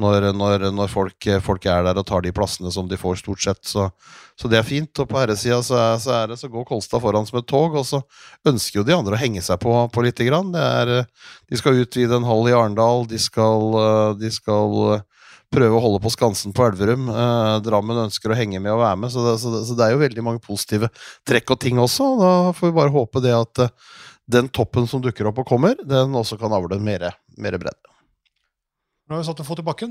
Når, 0.00 0.30
når, 0.32 0.64
når 0.72 0.88
folk, 0.88 1.26
folk 1.44 1.66
er 1.68 1.82
der 1.84 1.98
og 2.00 2.06
tar 2.08 2.22
de 2.24 2.32
plassene 2.34 2.70
som 2.72 2.86
de 2.88 2.96
får, 2.96 3.18
stort 3.20 3.42
sett. 3.44 3.60
Så, 3.68 3.90
så 4.40 4.48
det 4.48 4.58
er 4.58 4.66
fint. 4.66 4.90
Og 5.02 5.08
på 5.08 5.18
herresida 5.20 5.60
så, 5.64 5.78
så 6.00 6.14
er 6.16 6.32
så 6.38 6.48
går 6.50 6.64
Kolstad 6.68 7.02
foran 7.04 7.28
som 7.28 7.38
et 7.42 7.48
tog, 7.50 7.76
og 7.76 7.84
så 7.86 8.00
ønsker 8.48 8.80
jo 8.80 8.86
de 8.88 8.96
andre 8.96 9.18
å 9.18 9.20
henge 9.20 9.44
seg 9.44 9.60
på, 9.62 9.74
på 9.92 10.04
lite 10.06 10.26
grann. 10.28 10.54
Er, 10.56 11.04
de 11.04 11.60
skal 11.60 11.82
utvide 11.82 12.16
en 12.16 12.26
hall 12.28 12.48
i 12.48 12.56
Arendal, 12.56 13.04
de 13.10 13.20
skal, 13.20 13.68
eh, 13.82 14.08
de 14.22 14.32
skal 14.32 14.80
eh, 14.94 15.04
prøve 15.52 15.76
å 15.76 15.84
holde 15.84 16.02
på 16.02 16.14
Skansen 16.16 16.56
på 16.56 16.66
Elverum. 16.70 17.12
Eh, 17.12 17.60
Drammen 17.68 18.06
ønsker 18.06 18.32
å 18.32 18.40
henge 18.40 18.64
med 18.64 18.72
og 18.72 18.82
være 18.86 19.02
med, 19.04 19.12
så 19.12 19.28
det, 19.28 19.36
så, 19.44 19.52
det, 19.52 19.64
så 19.68 19.76
det 19.76 19.86
er 19.86 19.94
jo 19.94 20.02
veldig 20.06 20.26
mange 20.30 20.42
positive 20.42 20.88
trekk 21.28 21.52
og 21.52 21.62
ting 21.62 21.82
også. 21.82 22.14
Da 22.22 22.34
får 22.56 22.72
vi 22.72 22.78
bare 22.80 22.96
håpe 22.96 23.22
det 23.24 23.36
at 23.36 23.66
den 24.32 24.48
toppen 24.48 24.88
som 24.88 25.04
dukker 25.04 25.28
opp 25.28 25.44
og 25.44 25.50
kommer, 25.52 25.76
den 25.84 26.16
også 26.16 26.40
kan 26.40 26.54
avle 26.56 26.80
mer, 26.80 27.10
mer 27.36 27.60
bredde. 27.60 27.91
Nå 29.12 29.18
har 29.18 29.24
vi 29.26 29.28
satt 29.28 29.40
en 29.44 29.44
fot 29.44 29.58
i 29.60 29.62
bakken. 29.66 29.90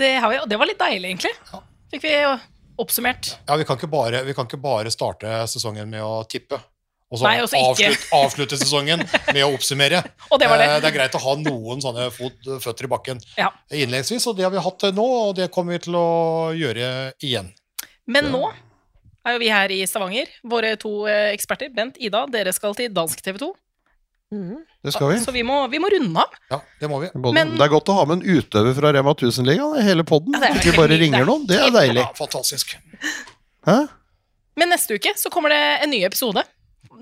Det, 0.00 0.14
har 0.24 0.30
vi, 0.32 0.38
og 0.40 0.48
det 0.48 0.56
var 0.56 0.64
litt 0.70 0.78
deilig, 0.80 1.10
egentlig. 1.10 1.32
Ja. 1.52 1.58
Fikk 1.92 2.04
vi 2.06 2.12
oppsummert. 2.80 3.34
Ja, 3.44 3.58
vi 3.60 3.66
kan 3.68 3.76
ikke 3.76 3.90
bare, 3.92 4.22
vi 4.24 4.32
kan 4.34 4.48
ikke 4.48 4.56
bare 4.62 4.88
starte 4.90 5.34
sesongen 5.52 5.90
med 5.92 6.00
å 6.00 6.22
tippe. 6.24 6.56
Og 7.12 7.20
så 7.20 7.28
avslut, 7.28 8.06
avslutte, 8.16 8.56
sesongen 8.58 9.04
med 9.04 9.42
å 9.44 9.50
oppsummere. 9.52 10.00
Og 10.32 10.40
det 10.40 10.48
var 10.48 10.62
det. 10.64 10.70
Eh, 10.72 10.78
Det 10.80 10.88
er 10.88 10.96
greit 10.96 11.18
å 11.18 11.20
ha 11.26 11.34
noen 11.44 11.84
sånne 11.84 12.08
fot, 12.16 12.40
føtter 12.64 12.88
i 12.88 12.90
bakken 12.94 13.20
Ja. 13.36 13.50
innledningsvis, 13.68 14.24
og 14.32 14.40
det 14.40 14.48
har 14.48 14.54
vi 14.56 14.64
hatt 14.64 14.88
nå, 14.96 15.04
og 15.28 15.36
det 15.36 15.50
kommer 15.52 15.76
vi 15.76 15.84
til 15.84 16.00
å 16.00 16.08
gjøre 16.56 16.88
igjen. 17.20 17.52
Men 18.08 18.32
nå 18.32 18.46
er 18.48 19.36
jo 19.36 19.44
vi 19.44 19.52
her 19.52 19.76
i 19.76 19.82
Stavanger, 19.86 20.32
våre 20.42 20.72
to 20.80 21.04
eh, 21.04 21.34
eksperter. 21.36 21.68
Bent, 21.76 22.00
Ida, 22.00 22.24
dere 22.32 22.56
skal 22.56 22.74
til 22.80 22.88
dansk 22.96 23.20
TV 23.28 23.38
2. 23.44 23.52
Mhm. 24.34 24.62
Det 24.84 24.92
skal 24.92 25.12
vi. 25.12 25.18
Så 25.22 25.32
vi 25.32 25.42
må, 25.46 25.62
vi 25.72 25.78
må 25.80 25.88
runde 25.94 26.20
av. 26.20 26.32
Ja, 26.50 26.58
det 26.80 26.88
må 26.90 26.98
vi. 27.00 27.08
Både, 27.14 27.32
Men- 27.36 27.54
det 27.56 27.64
er 27.64 27.70
godt 27.72 27.88
å 27.88 27.94
ha 27.96 28.04
med 28.10 28.18
en 28.20 28.36
utøver 28.36 28.74
fra 28.76 28.90
Rema 28.92 29.14
1000-ligaen 29.14 29.78
i 29.80 29.84
hele 29.86 30.04
poden. 30.04 30.34
Ja, 30.36 30.50
Ikke 30.58 30.74
bare 30.76 30.98
ringer 31.00 31.22
er 31.22 31.28
noen. 31.28 31.46
Det 31.48 31.56
er 31.60 31.70
deilig. 31.72 32.02
Ja, 32.02 32.10
fantastisk. 32.18 32.74
Hæ? 33.66 33.78
Men 34.56 34.70
neste 34.74 34.98
uke 34.98 35.14
så 35.16 35.30
kommer 35.32 35.54
det 35.54 35.62
en 35.84 35.90
ny 35.90 36.02
episode. 36.04 36.44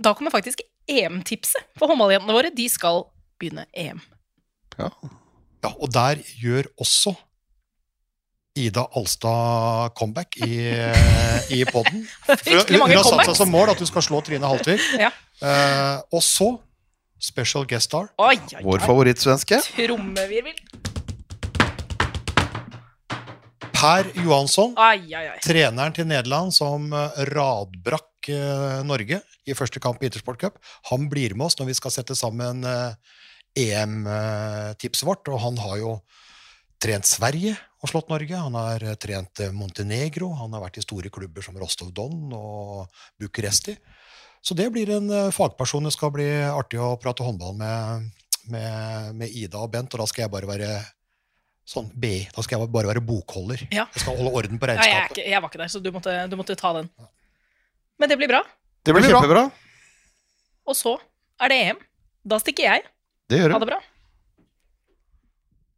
Da 0.00 0.14
kommer 0.14 0.30
faktisk 0.30 0.62
EM-tipset 0.88 1.66
for 1.78 1.88
håndballjentene 1.90 2.32
våre. 2.36 2.54
De 2.54 2.68
skal 2.68 3.04
begynne 3.40 3.66
EM. 3.74 4.00
Ja, 4.78 4.88
og 5.78 5.92
der 5.92 6.22
gjør 6.40 6.66
også 6.80 7.14
Ida 8.58 8.84
Alstad 8.96 9.94
comeback 9.96 10.36
i, 10.44 10.58
i 11.56 11.62
poden. 11.64 12.02
Fryktelig 12.26 12.80
Hun 12.80 12.90
har 12.92 13.06
satt 13.06 13.24
seg 13.30 13.38
som 13.38 13.52
mål 13.52 13.72
at 13.72 13.80
hun 13.80 13.88
skal 13.88 14.04
slå 14.04 14.20
Trine 14.26 14.48
Haltvik. 14.48 14.82
Ja. 15.00 15.08
Uh, 15.40 16.02
og 16.12 16.20
så 16.24 16.50
special 17.22 17.66
guest 17.68 17.90
star. 17.90 18.10
Oi, 18.18 18.34
oi, 18.36 18.62
Vår 18.66 18.82
favorittsvenske. 18.82 19.60
Trommevirvel. 19.76 20.58
Per 23.82 24.08
Johansson, 24.14 24.76
treneren 25.42 25.94
til 25.94 26.06
Nederland 26.06 26.52
som 26.54 26.84
eh, 26.94 27.22
radbrakk 27.32 28.28
eh, 28.30 28.82
Norge 28.86 29.18
i 29.42 29.56
første 29.58 29.82
kamp 29.82 30.02
i 30.02 30.06
Intersport 30.06 30.38
Cup, 30.38 30.60
han 30.92 31.08
blir 31.10 31.34
med 31.34 31.48
oss 31.48 31.58
når 31.58 31.72
vi 31.72 31.74
skal 31.74 31.94
sette 31.94 32.14
sammen 32.18 32.62
eh, 32.62 33.16
EM-tipset 33.58 35.06
vårt. 35.06 35.26
Og 35.34 35.42
han 35.42 35.58
har 35.64 35.80
jo 35.80 35.96
trent 36.82 37.10
Sverige 37.10 37.56
og 37.82 37.90
slått 37.90 38.12
Norge. 38.12 38.38
Han 38.38 38.54
har 38.56 38.86
trent 39.02 39.42
Montenegro. 39.54 40.30
Han 40.38 40.54
har 40.54 40.62
vært 40.62 40.78
i 40.78 40.86
store 40.86 41.10
klubber 41.12 41.42
som 41.44 41.58
Rostov 41.58 41.90
Don 41.94 42.30
og 42.38 43.02
Bucuresti. 43.18 43.74
Så 44.42 44.56
det 44.58 44.66
blir 44.74 44.90
en 44.90 45.06
eh, 45.14 45.28
fagperson. 45.34 45.84
Det 45.86 45.92
skal 45.94 46.10
bli 46.14 46.26
artig 46.50 46.80
å 46.82 46.96
prate 47.00 47.22
håndball 47.22 47.54
med, 47.60 48.08
med, 48.50 49.12
med 49.20 49.30
Ida 49.38 49.60
og 49.62 49.70
Bent, 49.74 49.94
og 49.94 50.02
da 50.02 50.06
skal 50.10 50.24
jeg 50.26 50.32
bare 50.34 50.48
være 50.50 50.70
sånn 51.72 51.86
BI. 51.94 52.24
Da 52.34 52.42
skal 52.42 52.58
jeg 52.58 52.72
bare 52.74 52.90
være 52.90 53.04
bokholder. 53.06 53.62
Ja. 53.70 53.86
Jeg 53.94 54.02
skal 54.02 54.18
holde 54.18 54.32
orden 54.42 54.58
på 54.58 54.66
Ja, 54.66 54.74
jeg, 54.74 54.82
er 54.82 54.82
regnskapet. 54.82 55.18
ikke, 55.20 55.28
jeg 55.30 55.42
var 55.44 55.52
ikke 55.52 55.62
der, 55.62 55.70
så 55.70 55.82
du 55.84 55.90
måtte, 55.94 56.16
du 56.32 56.34
måtte 56.40 56.58
ta 56.58 56.72
den. 56.80 56.90
Men 58.02 58.10
det 58.10 58.18
blir 58.18 58.32
bra. 58.32 58.42
Det 58.82 58.90
blir 58.90 59.04
Det 59.04 59.12
blir 59.12 59.14
kjempebra. 59.14 59.44
Og 60.66 60.74
så 60.78 60.96
er 61.42 61.52
det 61.54 61.60
EM. 61.68 61.80
Da 62.26 62.38
stikker 62.42 62.66
jeg. 62.66 62.86
Det 63.30 63.38
gjør 63.38 63.54
Ha 63.54 63.62
det. 63.62 63.66
det 63.68 63.72
bra. 63.76 63.80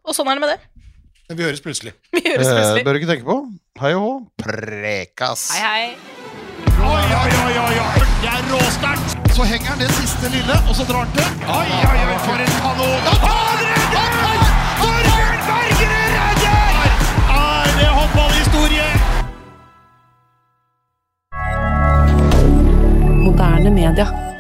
Og 0.09 0.17
sånn 0.17 0.29
er 0.33 0.41
det 0.41 0.45
med 0.45 0.55
det. 0.55 0.61
Men 1.29 1.39
vi 1.41 1.47
høres 1.47 1.61
plutselig. 1.65 1.95
Vi 2.13 2.21
høres 2.25 2.49
Eh, 2.49 2.83
bør 2.85 2.97
du 2.97 3.01
ikke 3.01 3.13
tenke 3.13 3.29
på. 3.29 3.39
Hei 3.81 3.93
og 3.97 4.05
hå. 4.05 4.13
Prekas. 4.45 5.51
Hei, 5.57 5.65
hei. 5.65 6.24
Oi, 6.85 7.07
oi, 7.23 7.31
oi, 7.47 7.55
oi, 7.67 7.77
oi. 7.87 7.99
Det 8.23 8.31
er 8.37 8.43
råsterkt. 8.53 9.09
Så 9.37 9.43
henger 9.51 9.69
han 9.73 9.79
det 9.79 9.91
siste 10.01 10.27
lille, 10.37 10.57
og 10.69 10.75
så 10.79 10.85
drar 10.89 10.99
han 11.05 11.13
til. 11.17 11.29
Oi, 11.59 11.69
oi, 11.91 12.01
oi, 12.11 12.19
for 12.27 12.37
en 12.45 12.53
kanon. 12.63 13.01
Han 13.25 13.59
redder! 13.71 14.41
Torbjørn 14.81 15.41
Bergerud 15.49 16.11
redder! 16.19 16.91
Er 17.39 17.71
det 17.79 17.89
håndballhistorie? 17.97 18.89
Moderne 23.25 23.71
media. 23.81 24.34